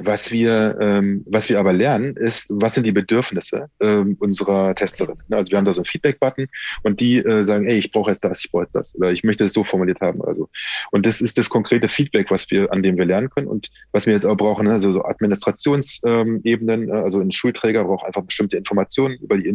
was 0.00 0.30
wir, 0.32 0.76
ähm, 0.80 1.24
was 1.26 1.48
wir 1.48 1.58
aber 1.58 1.72
lernen, 1.72 2.16
ist, 2.16 2.50
was 2.54 2.74
sind 2.74 2.86
die 2.86 2.92
Bedürfnisse 2.92 3.68
ähm, 3.80 4.16
unserer 4.20 4.74
Testerin. 4.74 5.16
Ne, 5.28 5.36
also 5.36 5.50
wir 5.50 5.58
haben 5.58 5.64
da 5.64 5.72
so 5.72 5.80
einen 5.80 5.86
Feedback-Button 5.86 6.46
und 6.82 7.00
die 7.00 7.18
äh, 7.18 7.44
sagen, 7.44 7.66
ey, 7.66 7.78
ich 7.78 7.92
brauche 7.92 8.10
jetzt 8.10 8.24
das, 8.24 8.44
ich 8.44 8.50
brauche 8.50 8.64
jetzt 8.64 8.74
das 8.74 8.94
oder 8.96 9.10
ich 9.12 9.24
möchte 9.24 9.44
es 9.44 9.52
so 9.52 9.64
formuliert 9.64 10.00
haben 10.00 10.20
oder 10.20 10.34
so. 10.34 10.48
Und 10.90 11.06
das 11.06 11.20
ist 11.20 11.38
das 11.38 11.48
konkrete 11.48 11.88
Feedback, 11.88 12.30
was 12.30 12.50
wir, 12.50 12.72
an 12.72 12.82
dem 12.82 12.96
wir 12.96 13.04
lernen 13.04 13.30
können 13.30 13.46
und 13.46 13.70
was 13.92 14.06
wir 14.06 14.12
jetzt 14.12 14.24
auch 14.24 14.36
brauchen, 14.36 14.66
ne, 14.66 14.72
also 14.72 14.92
so 14.92 15.04
Administrationsebenen, 15.04 16.82
ähm, 16.88 16.92
also 16.92 17.20
ein 17.20 17.32
Schulträger 17.32 17.84
braucht 17.84 18.06
einfach 18.06 18.22
bestimmte 18.22 18.56
Informationen 18.56 19.16
über 19.18 19.36
die 19.36 19.48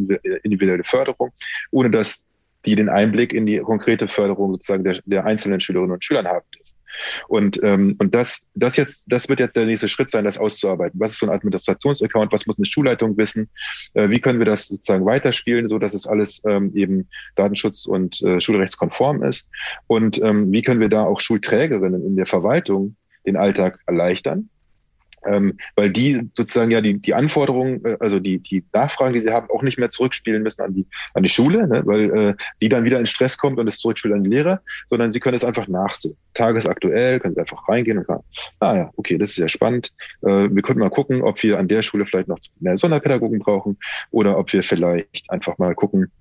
individuelle 0.43 0.83
Förderung, 0.83 1.31
ohne 1.71 1.89
dass 1.89 2.25
die 2.65 2.75
den 2.75 2.89
Einblick 2.89 3.33
in 3.33 3.45
die 3.45 3.59
konkrete 3.59 4.07
Förderung 4.07 4.53
sozusagen 4.53 4.83
der, 4.83 4.99
der 5.05 5.25
einzelnen 5.25 5.59
Schülerinnen 5.59 5.91
und 5.91 6.05
Schülern 6.05 6.27
haben. 6.27 6.45
Und, 7.27 7.61
ähm, 7.63 7.95
und 7.99 8.15
das, 8.15 8.45
das 8.55 8.75
jetzt, 8.75 9.05
das 9.07 9.29
wird 9.29 9.39
jetzt 9.39 9.55
der 9.55 9.65
nächste 9.65 9.87
Schritt 9.87 10.09
sein, 10.09 10.25
das 10.25 10.37
auszuarbeiten. 10.37 10.99
Was 10.99 11.13
ist 11.13 11.19
so 11.19 11.27
ein 11.27 11.33
Administrationsaccount? 11.33 12.31
Was 12.31 12.47
muss 12.47 12.57
eine 12.57 12.65
Schulleitung 12.65 13.17
wissen? 13.17 13.49
Äh, 13.93 14.09
wie 14.09 14.19
können 14.19 14.39
wir 14.39 14.45
das 14.45 14.67
sozusagen 14.67 15.05
weiterspielen, 15.05 15.69
so 15.69 15.79
dass 15.79 15.93
es 15.93 16.07
alles 16.07 16.41
ähm, 16.47 16.71
eben 16.75 17.07
Datenschutz 17.35 17.85
und 17.85 18.21
äh, 18.21 18.39
schulrechtskonform 18.39 19.23
ist? 19.23 19.49
Und 19.87 20.21
ähm, 20.21 20.51
wie 20.51 20.61
können 20.61 20.79
wir 20.79 20.89
da 20.89 21.03
auch 21.03 21.19
Schulträgerinnen 21.19 22.05
in 22.05 22.15
der 22.15 22.25
Verwaltung 22.25 22.95
den 23.25 23.37
Alltag 23.37 23.79
erleichtern? 23.85 24.49
Ähm, 25.25 25.57
weil 25.75 25.89
die 25.89 26.29
sozusagen 26.33 26.71
ja 26.71 26.81
die, 26.81 26.99
die 26.99 27.13
Anforderungen, 27.13 27.83
äh, 27.85 27.97
also 27.99 28.19
die, 28.19 28.39
die 28.39 28.63
Nachfragen, 28.73 29.13
die 29.13 29.21
sie 29.21 29.31
haben, 29.31 29.49
auch 29.49 29.61
nicht 29.61 29.77
mehr 29.77 29.89
zurückspielen 29.89 30.43
müssen 30.43 30.61
an 30.61 30.73
die, 30.73 30.85
an 31.13 31.23
die 31.23 31.29
Schule, 31.29 31.67
ne? 31.67 31.81
weil 31.85 32.17
äh, 32.17 32.35
die 32.61 32.69
dann 32.69 32.83
wieder 32.83 32.99
in 32.99 33.05
Stress 33.05 33.37
kommt 33.37 33.59
und 33.59 33.67
es 33.67 33.79
zurückspielt 33.79 34.13
an 34.13 34.23
die 34.23 34.29
Lehrer, 34.29 34.61
sondern 34.87 35.11
sie 35.11 35.19
können 35.19 35.35
es 35.35 35.43
einfach 35.43 35.67
nachsehen. 35.67 36.15
Tagesaktuell 36.33 37.19
können 37.19 37.35
sie 37.35 37.41
einfach 37.41 37.67
reingehen 37.67 37.99
und 37.99 38.07
sagen, 38.07 38.23
ah 38.59 38.75
ja, 38.75 38.91
okay, 38.95 39.17
das 39.17 39.31
ist 39.31 39.37
ja 39.37 39.47
spannend. 39.47 39.93
Äh, 40.21 40.49
wir 40.49 40.61
könnten 40.61 40.79
mal 40.79 40.89
gucken, 40.89 41.21
ob 41.21 41.41
wir 41.43 41.59
an 41.59 41.67
der 41.67 41.81
Schule 41.81 42.05
vielleicht 42.05 42.27
noch 42.27 42.39
mehr 42.59 42.77
Sonderpädagogen 42.77 43.39
brauchen 43.39 43.77
oder 44.11 44.37
ob 44.37 44.51
wir 44.53 44.63
vielleicht 44.63 45.29
einfach 45.29 45.57
mal 45.57 45.75
gucken, 45.75 46.11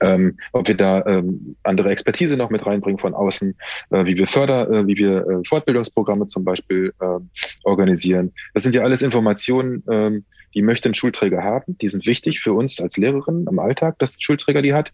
ähm, 0.00 0.38
ob 0.52 0.68
wir 0.68 0.76
da 0.76 1.04
ähm, 1.06 1.56
andere 1.62 1.90
Expertise 1.90 2.36
noch 2.36 2.50
mit 2.50 2.66
reinbringen 2.66 2.98
von 2.98 3.14
außen, 3.14 3.54
äh, 3.90 4.04
wie 4.04 4.16
wir 4.16 4.26
Förder, 4.26 4.70
äh, 4.70 4.86
wie 4.86 4.96
wir 4.96 5.26
äh, 5.26 5.44
Fortbildungsprogramme 5.46 6.26
zum 6.26 6.44
Beispiel 6.44 6.92
äh, 7.00 7.18
organisieren. 7.64 8.32
Das 8.54 8.62
sind 8.62 8.74
ja 8.74 8.82
alles 8.82 9.02
Informationen, 9.02 9.82
ähm, 9.90 10.24
die 10.54 10.62
möchte 10.62 10.88
ein 10.88 10.94
Schulträger 10.94 11.42
haben. 11.42 11.76
Die 11.78 11.88
sind 11.88 12.06
wichtig 12.06 12.40
für 12.40 12.54
uns 12.54 12.80
als 12.80 12.96
Lehrerin 12.96 13.46
im 13.48 13.58
Alltag, 13.58 13.98
dass 13.98 14.16
ein 14.16 14.20
Schulträger 14.20 14.62
die 14.62 14.72
hat. 14.72 14.92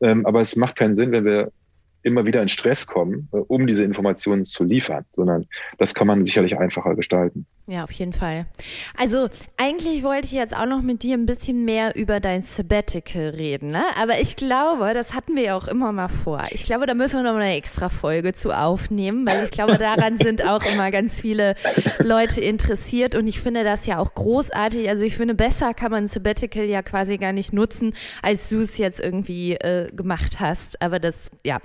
Ähm, 0.00 0.24
aber 0.24 0.40
es 0.40 0.56
macht 0.56 0.76
keinen 0.76 0.96
Sinn, 0.96 1.12
wenn 1.12 1.24
wir 1.24 1.52
immer 2.02 2.26
wieder 2.26 2.42
in 2.42 2.48
Stress 2.48 2.86
kommen, 2.86 3.28
äh, 3.32 3.36
um 3.36 3.66
diese 3.66 3.84
Informationen 3.84 4.44
zu 4.44 4.64
liefern, 4.64 5.04
sondern 5.14 5.46
das 5.78 5.94
kann 5.94 6.06
man 6.06 6.26
sicherlich 6.26 6.58
einfacher 6.58 6.94
gestalten. 6.96 7.46
Ja, 7.68 7.84
auf 7.84 7.92
jeden 7.92 8.12
Fall. 8.12 8.46
Also 8.98 9.28
eigentlich 9.56 10.02
wollte 10.02 10.26
ich 10.26 10.32
jetzt 10.32 10.54
auch 10.54 10.66
noch 10.66 10.82
mit 10.82 11.04
dir 11.04 11.16
ein 11.16 11.26
bisschen 11.26 11.64
mehr 11.64 11.94
über 11.94 12.18
dein 12.18 12.42
Sabbatical 12.42 13.28
reden, 13.28 13.68
ne? 13.68 13.84
Aber 14.00 14.18
ich 14.18 14.34
glaube, 14.34 14.94
das 14.94 15.14
hatten 15.14 15.36
wir 15.36 15.42
ja 15.44 15.56
auch 15.56 15.68
immer 15.68 15.92
mal 15.92 16.08
vor. 16.08 16.42
Ich 16.50 16.64
glaube, 16.64 16.86
da 16.86 16.94
müssen 16.94 17.18
wir 17.18 17.22
noch 17.22 17.34
mal 17.34 17.42
eine 17.42 17.54
extra 17.54 17.88
Folge 17.88 18.32
zu 18.32 18.50
aufnehmen, 18.50 19.24
weil 19.24 19.44
ich 19.44 19.52
glaube, 19.52 19.78
daran 19.78 20.18
sind 20.18 20.44
auch 20.44 20.62
immer 20.74 20.90
ganz 20.90 21.20
viele 21.20 21.54
Leute 22.00 22.40
interessiert 22.40 23.14
und 23.14 23.28
ich 23.28 23.40
finde 23.40 23.62
das 23.62 23.86
ja 23.86 23.98
auch 23.98 24.12
großartig. 24.12 24.88
Also 24.88 25.04
ich 25.04 25.16
finde, 25.16 25.36
besser 25.36 25.72
kann 25.72 25.92
man 25.92 26.08
Sabbatical 26.08 26.64
ja 26.64 26.82
quasi 26.82 27.16
gar 27.16 27.32
nicht 27.32 27.52
nutzen, 27.52 27.94
als 28.22 28.48
du 28.48 28.60
es 28.60 28.76
jetzt 28.76 28.98
irgendwie 28.98 29.52
äh, 29.52 29.88
gemacht 29.92 30.40
hast. 30.40 30.82
Aber 30.82 30.98
das, 30.98 31.30
ja, 31.46 31.60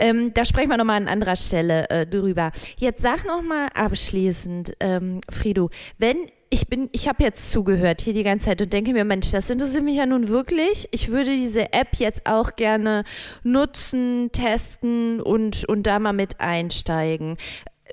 ähm, 0.00 0.32
da 0.32 0.46
sprechen 0.46 0.70
wir 0.70 0.78
noch 0.78 0.86
mal 0.86 0.96
an 0.96 1.08
anderer 1.08 1.36
Stelle 1.36 1.90
äh, 1.90 2.06
drüber. 2.06 2.52
Jetzt 2.78 3.02
sag 3.02 3.26
noch 3.26 3.42
mal 3.42 3.68
abschließend. 3.74 4.72
Ähm, 4.80 5.20
Fredo, 5.30 5.70
wenn 5.98 6.16
ich 6.48 6.68
bin, 6.68 6.88
ich 6.92 7.08
habe 7.08 7.24
jetzt 7.24 7.50
zugehört 7.50 8.00
hier 8.00 8.12
die 8.12 8.22
ganze 8.22 8.46
Zeit 8.46 8.62
und 8.62 8.72
denke 8.72 8.92
mir, 8.92 9.04
Mensch, 9.04 9.30
das 9.30 9.50
interessiert 9.50 9.84
mich 9.84 9.96
ja 9.96 10.06
nun 10.06 10.28
wirklich. 10.28 10.88
Ich 10.92 11.10
würde 11.10 11.30
diese 11.30 11.72
App 11.72 11.96
jetzt 11.98 12.28
auch 12.28 12.54
gerne 12.56 13.04
nutzen, 13.42 14.30
testen 14.32 15.20
und, 15.20 15.64
und 15.64 15.86
da 15.86 15.98
mal 15.98 16.12
mit 16.12 16.40
einsteigen. 16.40 17.36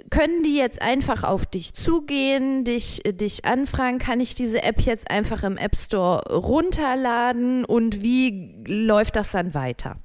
Können 0.10 0.44
die 0.44 0.56
jetzt 0.56 0.82
einfach 0.82 1.24
auf 1.24 1.46
dich 1.46 1.74
zugehen, 1.74 2.64
dich, 2.64 3.02
dich 3.06 3.46
anfragen? 3.46 4.00
Kann 4.00 4.20
ich 4.20 4.34
diese 4.34 4.64
App 4.64 4.82
jetzt 4.82 5.10
einfach 5.12 5.44
im 5.44 5.58
App 5.58 5.76
Store 5.76 6.34
runterladen 6.34 7.64
und 7.66 8.02
wie 8.02 8.64
läuft 8.66 9.16
das 9.16 9.32
dann 9.32 9.54
weiter? 9.54 9.98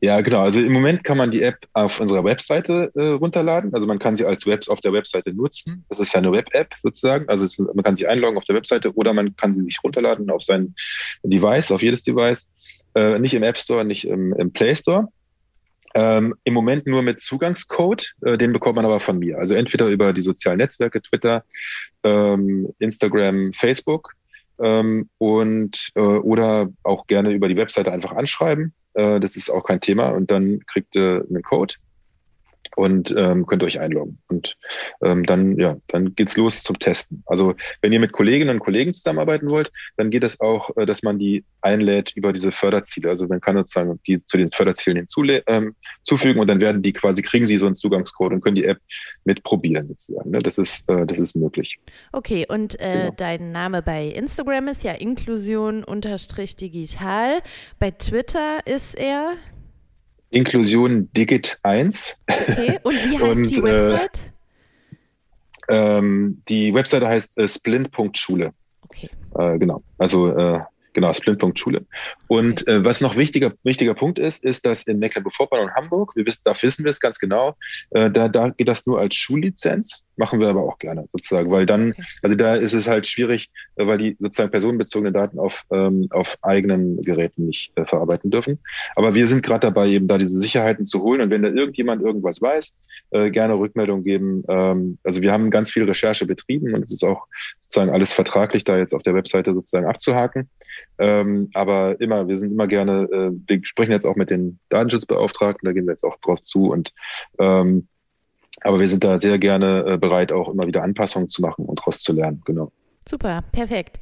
Ja, 0.00 0.20
genau. 0.20 0.42
Also 0.42 0.60
im 0.60 0.72
Moment 0.72 1.04
kann 1.04 1.18
man 1.18 1.30
die 1.30 1.42
App 1.42 1.56
auf 1.72 2.00
unserer 2.00 2.24
Webseite 2.24 2.90
äh, 2.94 3.08
runterladen. 3.08 3.74
Also 3.74 3.86
man 3.86 3.98
kann 3.98 4.16
sie 4.16 4.24
als 4.24 4.46
Webs 4.46 4.68
auf 4.68 4.80
der 4.80 4.92
Webseite 4.92 5.32
nutzen. 5.32 5.84
Das 5.88 6.00
ist 6.00 6.12
ja 6.12 6.18
eine 6.18 6.32
Web-App 6.32 6.74
sozusagen. 6.82 7.28
Also 7.28 7.44
es, 7.44 7.58
man 7.58 7.82
kann 7.84 7.96
sich 7.96 8.08
einloggen 8.08 8.38
auf 8.38 8.44
der 8.44 8.56
Webseite 8.56 8.92
oder 8.94 9.12
man 9.12 9.36
kann 9.36 9.52
sie 9.52 9.62
sich 9.62 9.78
runterladen 9.84 10.30
auf 10.30 10.42
sein 10.42 10.74
Device, 11.22 11.70
auf 11.70 11.82
jedes 11.82 12.02
Device. 12.02 12.48
Äh, 12.94 13.18
nicht 13.18 13.34
im 13.34 13.42
App 13.42 13.58
Store, 13.58 13.84
nicht 13.84 14.06
im, 14.06 14.32
im 14.34 14.52
Play 14.52 14.74
Store. 14.74 15.08
Ähm, 15.94 16.34
Im 16.44 16.54
Moment 16.54 16.86
nur 16.86 17.02
mit 17.02 17.20
Zugangscode, 17.20 18.14
äh, 18.22 18.38
den 18.38 18.52
bekommt 18.52 18.76
man 18.76 18.86
aber 18.86 19.00
von 19.00 19.18
mir. 19.18 19.38
Also 19.38 19.54
entweder 19.54 19.88
über 19.88 20.12
die 20.12 20.22
sozialen 20.22 20.58
Netzwerke, 20.58 21.02
Twitter, 21.02 21.44
ähm, 22.02 22.72
Instagram, 22.78 23.52
Facebook 23.52 24.14
ähm, 24.58 25.10
und 25.18 25.90
äh, 25.94 26.00
oder 26.00 26.70
auch 26.82 27.06
gerne 27.06 27.32
über 27.32 27.48
die 27.48 27.56
Webseite 27.56 27.92
einfach 27.92 28.12
anschreiben. 28.12 28.72
Äh, 28.94 29.20
das 29.20 29.36
ist 29.36 29.50
auch 29.50 29.64
kein 29.64 29.80
Thema. 29.80 30.08
Und 30.08 30.30
dann 30.30 30.64
kriegt 30.66 30.94
ihr 30.94 31.24
einen 31.28 31.42
Code 31.42 31.74
und 32.76 33.14
ähm, 33.16 33.46
könnt 33.46 33.62
euch 33.62 33.80
einloggen. 33.80 34.18
Und 34.28 34.56
ähm, 35.02 35.24
dann, 35.24 35.58
ja, 35.58 35.76
dann 35.88 36.14
geht's 36.14 36.36
los 36.36 36.62
zum 36.62 36.78
Testen. 36.78 37.22
Also 37.26 37.54
wenn 37.80 37.92
ihr 37.92 38.00
mit 38.00 38.12
Kolleginnen 38.12 38.56
und 38.56 38.60
Kollegen 38.60 38.92
zusammenarbeiten 38.92 39.50
wollt, 39.50 39.70
dann 39.96 40.10
geht 40.10 40.24
es 40.24 40.40
auch, 40.40 40.74
äh, 40.76 40.86
dass 40.86 41.02
man 41.02 41.18
die 41.18 41.44
einlädt 41.60 42.12
über 42.14 42.32
diese 42.32 42.52
Förderziele. 42.52 43.10
Also 43.10 43.26
man 43.26 43.40
kann 43.40 43.56
sozusagen 43.56 44.00
die 44.06 44.24
zu 44.24 44.36
den 44.36 44.50
Förderzielen 44.50 44.96
hinzufügen 44.96 45.42
ähm, 45.46 46.38
und 46.38 46.46
dann 46.48 46.60
werden 46.60 46.82
die 46.82 46.92
quasi, 46.92 47.22
kriegen 47.22 47.46
sie 47.46 47.58
so 47.58 47.66
einen 47.66 47.74
Zugangscode 47.74 48.32
und 48.32 48.40
können 48.40 48.56
die 48.56 48.64
App 48.64 48.78
mit 49.24 49.42
probieren 49.42 49.88
sozusagen. 49.88 50.30
Ne? 50.30 50.38
Das 50.40 50.58
ist, 50.58 50.88
äh, 50.88 51.06
das 51.06 51.18
ist 51.18 51.36
möglich. 51.36 51.78
Okay, 52.12 52.46
und 52.48 52.78
äh, 52.80 53.04
genau. 53.04 53.14
dein 53.16 53.52
Name 53.52 53.82
bei 53.82 54.06
Instagram 54.06 54.68
ist 54.68 54.82
ja 54.82 54.92
Inklusion 54.92 55.84
unterstrich 55.84 56.56
digital. 56.56 57.40
Bei 57.78 57.90
Twitter 57.90 58.60
ist 58.66 58.98
er 58.98 59.34
Inklusion 60.32 61.10
Digit 61.12 61.58
1. 61.62 62.22
Okay, 62.28 62.78
und 62.82 62.94
wie 62.94 63.18
heißt 63.18 63.40
und, 63.40 63.50
die 63.50 63.58
äh, 63.58 63.62
Website? 63.62 64.32
Äh, 65.68 65.76
ähm, 65.76 66.42
die 66.48 66.74
Webseite 66.74 67.06
heißt 67.06 67.38
äh, 67.38 67.46
splint.schule. 67.46 68.52
Okay. 68.82 69.10
Äh, 69.38 69.58
genau. 69.58 69.82
Also 69.98 70.36
äh, 70.36 70.60
Genau, 70.94 71.12
Splint.schule. 71.12 71.86
Und 72.28 72.62
okay. 72.62 72.70
äh, 72.70 72.84
was 72.84 73.00
noch 73.00 73.16
wichtiger, 73.16 73.52
wichtiger 73.62 73.94
Punkt 73.94 74.18
ist, 74.18 74.44
ist, 74.44 74.66
dass 74.66 74.82
in 74.82 74.98
Mecklenburg-Vorpommern 74.98 75.66
und 75.66 75.74
Hamburg, 75.74 76.14
wir 76.16 76.26
wissen, 76.26 76.42
da 76.44 76.54
wissen 76.60 76.84
wir 76.84 76.90
es 76.90 77.00
ganz 77.00 77.18
genau, 77.18 77.56
äh, 77.90 78.10
da, 78.10 78.28
da 78.28 78.50
geht 78.50 78.68
das 78.68 78.86
nur 78.86 79.00
als 79.00 79.14
Schullizenz, 79.14 80.04
machen 80.16 80.40
wir 80.40 80.48
aber 80.48 80.62
auch 80.62 80.78
gerne 80.78 81.08
sozusagen, 81.12 81.50
weil 81.50 81.66
dann, 81.66 81.92
okay. 81.92 82.02
also 82.22 82.36
da 82.36 82.54
ist 82.54 82.74
es 82.74 82.88
halt 82.88 83.06
schwierig, 83.06 83.50
äh, 83.76 83.86
weil 83.86 83.98
die 83.98 84.16
sozusagen 84.20 84.50
personenbezogene 84.50 85.12
Daten 85.12 85.38
auf, 85.38 85.64
ähm, 85.70 86.08
auf 86.10 86.36
eigenen 86.42 87.00
Geräten 87.02 87.46
nicht 87.46 87.72
äh, 87.76 87.84
verarbeiten 87.84 88.30
dürfen. 88.30 88.58
Aber 88.96 89.14
wir 89.14 89.26
sind 89.26 89.42
gerade 89.42 89.66
dabei, 89.66 89.88
eben 89.88 90.08
da 90.08 90.18
diese 90.18 90.38
Sicherheiten 90.38 90.84
zu 90.84 91.02
holen 91.02 91.22
und 91.22 91.30
wenn 91.30 91.42
da 91.42 91.48
irgendjemand 91.48 92.02
irgendwas 92.02 92.40
weiß, 92.40 92.74
äh, 93.10 93.30
gerne 93.30 93.54
Rückmeldung 93.54 94.04
geben. 94.04 94.44
Ähm, 94.48 94.98
also 95.04 95.22
wir 95.22 95.32
haben 95.32 95.50
ganz 95.50 95.70
viel 95.70 95.84
Recherche 95.84 96.26
betrieben 96.26 96.74
und 96.74 96.82
es 96.82 96.92
ist 96.92 97.04
auch 97.04 97.26
sozusagen 97.60 97.90
alles 97.90 98.12
vertraglich 98.12 98.64
da 98.64 98.76
jetzt 98.78 98.94
auf 98.94 99.02
der 99.02 99.14
Webseite 99.14 99.54
sozusagen 99.54 99.86
abzuhaken. 99.86 100.48
Ähm, 100.98 101.50
aber 101.54 102.00
immer, 102.00 102.28
wir 102.28 102.36
sind 102.36 102.52
immer 102.52 102.66
gerne, 102.66 103.08
äh, 103.12 103.30
wir 103.46 103.60
sprechen 103.64 103.92
jetzt 103.92 104.06
auch 104.06 104.16
mit 104.16 104.30
den 104.30 104.58
Datenschutzbeauftragten, 104.68 105.66
da 105.66 105.72
gehen 105.72 105.86
wir 105.86 105.92
jetzt 105.92 106.04
auch 106.04 106.16
drauf 106.20 106.40
zu 106.42 106.70
und 106.70 106.92
ähm, 107.38 107.88
aber 108.64 108.80
wir 108.80 108.88
sind 108.88 109.04
da 109.04 109.18
sehr 109.18 109.38
gerne 109.38 109.84
äh, 109.86 109.96
bereit, 109.96 110.32
auch 110.32 110.48
immer 110.48 110.66
wieder 110.66 110.82
Anpassungen 110.82 111.28
zu 111.28 111.42
machen 111.42 111.64
und 111.64 111.78
daraus 111.78 112.02
zu 112.02 112.12
lernen, 112.12 112.42
genau. 112.44 112.70
Super, 113.08 113.42
perfekt. 113.50 113.98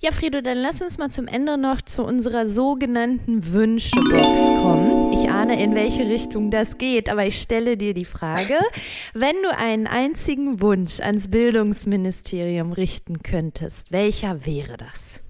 Ja, 0.00 0.12
Fredo, 0.12 0.40
dann 0.40 0.58
lass 0.58 0.80
uns 0.80 0.96
mal 0.96 1.10
zum 1.10 1.26
Ende 1.26 1.58
noch 1.58 1.82
zu 1.82 2.04
unserer 2.04 2.46
sogenannten 2.46 3.52
Wünschebox 3.52 4.62
kommen. 4.62 5.12
Ich 5.12 5.28
ahne, 5.28 5.60
in 5.60 5.74
welche 5.74 6.08
Richtung 6.08 6.52
das 6.52 6.78
geht, 6.78 7.10
aber 7.10 7.26
ich 7.26 7.40
stelle 7.40 7.76
dir 7.76 7.94
die 7.94 8.04
Frage, 8.04 8.54
wenn 9.12 9.34
du 9.42 9.56
einen 9.56 9.88
einzigen 9.88 10.60
Wunsch 10.60 11.00
ans 11.00 11.30
Bildungsministerium 11.30 12.72
richten 12.72 13.24
könntest, 13.24 13.90
welcher 13.90 14.46
wäre 14.46 14.76
das? 14.76 15.24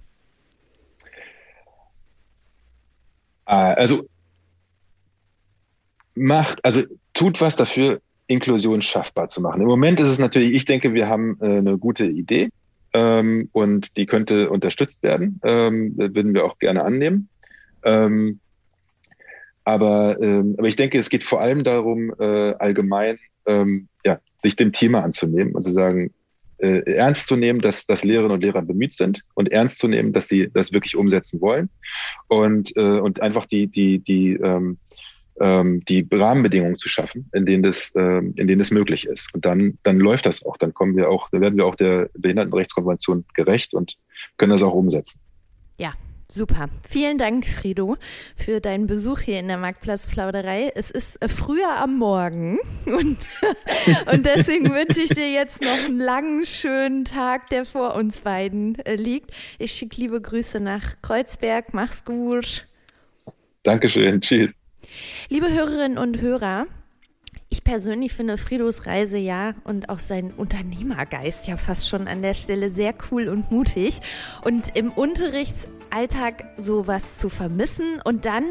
Äh, 3.46 3.52
also 3.54 4.06
macht, 6.14 6.62
also 6.62 6.82
tut 7.14 7.40
was 7.40 7.56
dafür, 7.56 8.02
Inklusion 8.26 8.82
schaffbar 8.82 9.28
zu 9.28 9.40
machen. 9.40 9.60
Im 9.60 9.66
Moment 9.66 10.00
ist 10.00 10.10
es 10.10 10.18
natürlich, 10.18 10.52
ich 10.54 10.64
denke, 10.64 10.94
wir 10.94 11.08
haben 11.08 11.36
äh, 11.40 11.58
eine 11.58 11.78
gute 11.78 12.06
Idee 12.06 12.50
ähm, 12.92 13.48
und 13.52 13.96
die 13.96 14.06
könnte 14.06 14.50
unterstützt 14.50 15.02
werden. 15.02 15.40
Ähm, 15.42 15.94
würden 15.96 16.34
wir 16.34 16.44
auch 16.44 16.58
gerne 16.58 16.84
annehmen. 16.84 17.28
Ähm, 17.82 18.40
aber, 19.64 20.20
ähm, 20.20 20.54
aber 20.58 20.68
ich 20.68 20.76
denke, 20.76 20.98
es 20.98 21.10
geht 21.10 21.24
vor 21.24 21.40
allem 21.40 21.64
darum, 21.64 22.14
äh, 22.18 22.52
allgemein 22.54 23.18
ähm, 23.46 23.88
ja, 24.04 24.18
sich 24.42 24.56
dem 24.56 24.72
Thema 24.72 25.02
anzunehmen 25.02 25.54
und 25.54 25.62
zu 25.62 25.72
sagen, 25.72 26.12
äh, 26.58 26.80
ernst 26.92 27.26
zu 27.26 27.36
nehmen, 27.36 27.60
dass, 27.60 27.86
dass 27.86 28.04
Lehrerinnen 28.04 28.32
und 28.32 28.42
Lehrer 28.42 28.62
bemüht 28.62 28.92
sind 28.92 29.22
und 29.34 29.50
ernst 29.50 29.78
zu 29.78 29.88
nehmen, 29.88 30.12
dass 30.12 30.28
sie 30.28 30.50
das 30.52 30.72
wirklich 30.72 30.96
umsetzen 30.96 31.40
wollen 31.40 31.68
und, 32.28 32.76
äh, 32.76 33.00
und 33.00 33.20
einfach 33.20 33.46
die, 33.46 33.66
die, 33.66 33.98
die, 33.98 34.34
ähm, 34.34 34.78
die 35.40 36.06
Rahmenbedingungen 36.10 36.78
zu 36.78 36.88
schaffen, 36.88 37.28
in 37.32 37.44
denen 37.44 37.64
das, 37.64 37.92
ähm, 37.96 38.34
in 38.38 38.46
denen 38.46 38.60
das 38.60 38.70
möglich 38.70 39.06
ist. 39.06 39.34
Und 39.34 39.44
dann, 39.44 39.78
dann 39.82 39.98
läuft 39.98 40.26
das 40.26 40.46
auch. 40.46 40.56
Dann 40.58 40.72
kommen 40.74 40.96
wir 40.96 41.10
auch, 41.10 41.28
dann 41.30 41.40
werden 41.40 41.56
wir 41.56 41.66
auch 41.66 41.74
der 41.74 42.08
Behindertenrechtskonvention 42.16 43.24
gerecht 43.34 43.74
und 43.74 43.96
können 44.36 44.52
das 44.52 44.62
auch 44.62 44.74
umsetzen. 44.74 45.20
Ja, 45.78 45.94
Super. 46.34 46.68
Vielen 46.88 47.18
Dank, 47.18 47.46
Frido, 47.46 47.96
für 48.34 48.60
deinen 48.60 48.86
Besuch 48.86 49.20
hier 49.20 49.38
in 49.38 49.46
der 49.46 49.58
Marktplatzplauderei. 49.58 50.72
Es 50.74 50.90
ist 50.90 51.20
äh, 51.22 51.28
früher 51.28 51.78
am 51.80 51.98
Morgen 51.98 52.58
und, 52.86 53.18
und 54.12 54.26
deswegen 54.26 54.66
wünsche 54.72 55.02
ich 55.02 55.10
dir 55.10 55.30
jetzt 55.30 55.62
noch 55.62 55.84
einen 55.84 56.00
langen, 56.00 56.44
schönen 56.44 57.04
Tag, 57.04 57.50
der 57.50 57.66
vor 57.66 57.94
uns 57.94 58.20
beiden 58.20 58.78
äh, 58.80 58.96
liegt. 58.96 59.32
Ich 59.58 59.72
schicke 59.72 60.00
liebe 60.00 60.20
Grüße 60.20 60.60
nach 60.60 60.96
Kreuzberg. 61.02 61.74
Mach's 61.74 62.04
gut. 62.04 62.66
Dankeschön. 63.62 64.20
Tschüss. 64.20 64.54
Liebe 65.28 65.50
Hörerinnen 65.50 65.98
und 65.98 66.20
Hörer, 66.20 66.66
ich 67.50 67.62
persönlich 67.62 68.12
finde 68.12 68.36
Fridos 68.36 68.86
Reise 68.86 69.16
ja 69.16 69.52
und 69.64 69.88
auch 69.88 70.00
sein 70.00 70.32
Unternehmergeist 70.32 71.46
ja 71.46 71.56
fast 71.56 71.88
schon 71.88 72.08
an 72.08 72.20
der 72.20 72.34
Stelle 72.34 72.70
sehr 72.70 72.94
cool 73.10 73.28
und 73.28 73.50
mutig. 73.50 74.00
Und 74.42 74.74
im 74.74 74.90
Unterrichtsalltag 74.90 76.44
sowas 76.58 77.16
zu 77.18 77.28
vermissen 77.28 78.00
und 78.02 78.24
dann 78.24 78.44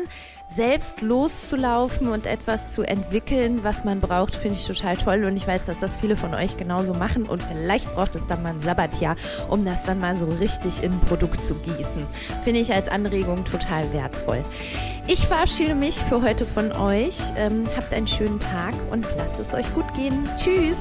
selbst 0.55 1.01
loszulaufen 1.01 2.07
und 2.07 2.25
etwas 2.25 2.71
zu 2.71 2.83
entwickeln, 2.83 3.63
was 3.63 3.83
man 3.83 3.99
braucht, 3.99 4.35
finde 4.35 4.57
ich 4.59 4.65
total 4.65 4.97
toll. 4.97 5.23
Und 5.25 5.37
ich 5.37 5.47
weiß, 5.47 5.65
dass 5.65 5.79
das 5.79 5.97
viele 5.97 6.17
von 6.17 6.33
euch 6.33 6.57
genauso 6.57 6.93
machen. 6.93 7.23
Und 7.23 7.41
vielleicht 7.43 7.93
braucht 7.93 8.15
es 8.15 8.25
dann 8.27 8.43
mal 8.43 8.53
ein 8.53 8.61
Sabbatjahr, 8.61 9.15
um 9.49 9.65
das 9.65 9.83
dann 9.83 9.99
mal 9.99 10.15
so 10.15 10.25
richtig 10.25 10.83
in 10.83 10.93
ein 10.93 10.99
Produkt 11.01 11.43
zu 11.43 11.55
gießen. 11.55 12.05
Finde 12.43 12.59
ich 12.59 12.73
als 12.73 12.87
Anregung 12.87 13.45
total 13.45 13.91
wertvoll. 13.93 14.43
Ich 15.07 15.27
verabschiede 15.27 15.75
mich 15.75 15.95
für 15.95 16.21
heute 16.21 16.45
von 16.45 16.71
euch. 16.71 17.17
Ähm, 17.35 17.65
habt 17.75 17.93
einen 17.93 18.07
schönen 18.07 18.39
Tag 18.39 18.73
und 18.91 19.07
lasst 19.17 19.39
es 19.39 19.53
euch 19.53 19.73
gut 19.73 19.91
gehen. 19.95 20.23
Tschüss! 20.37 20.79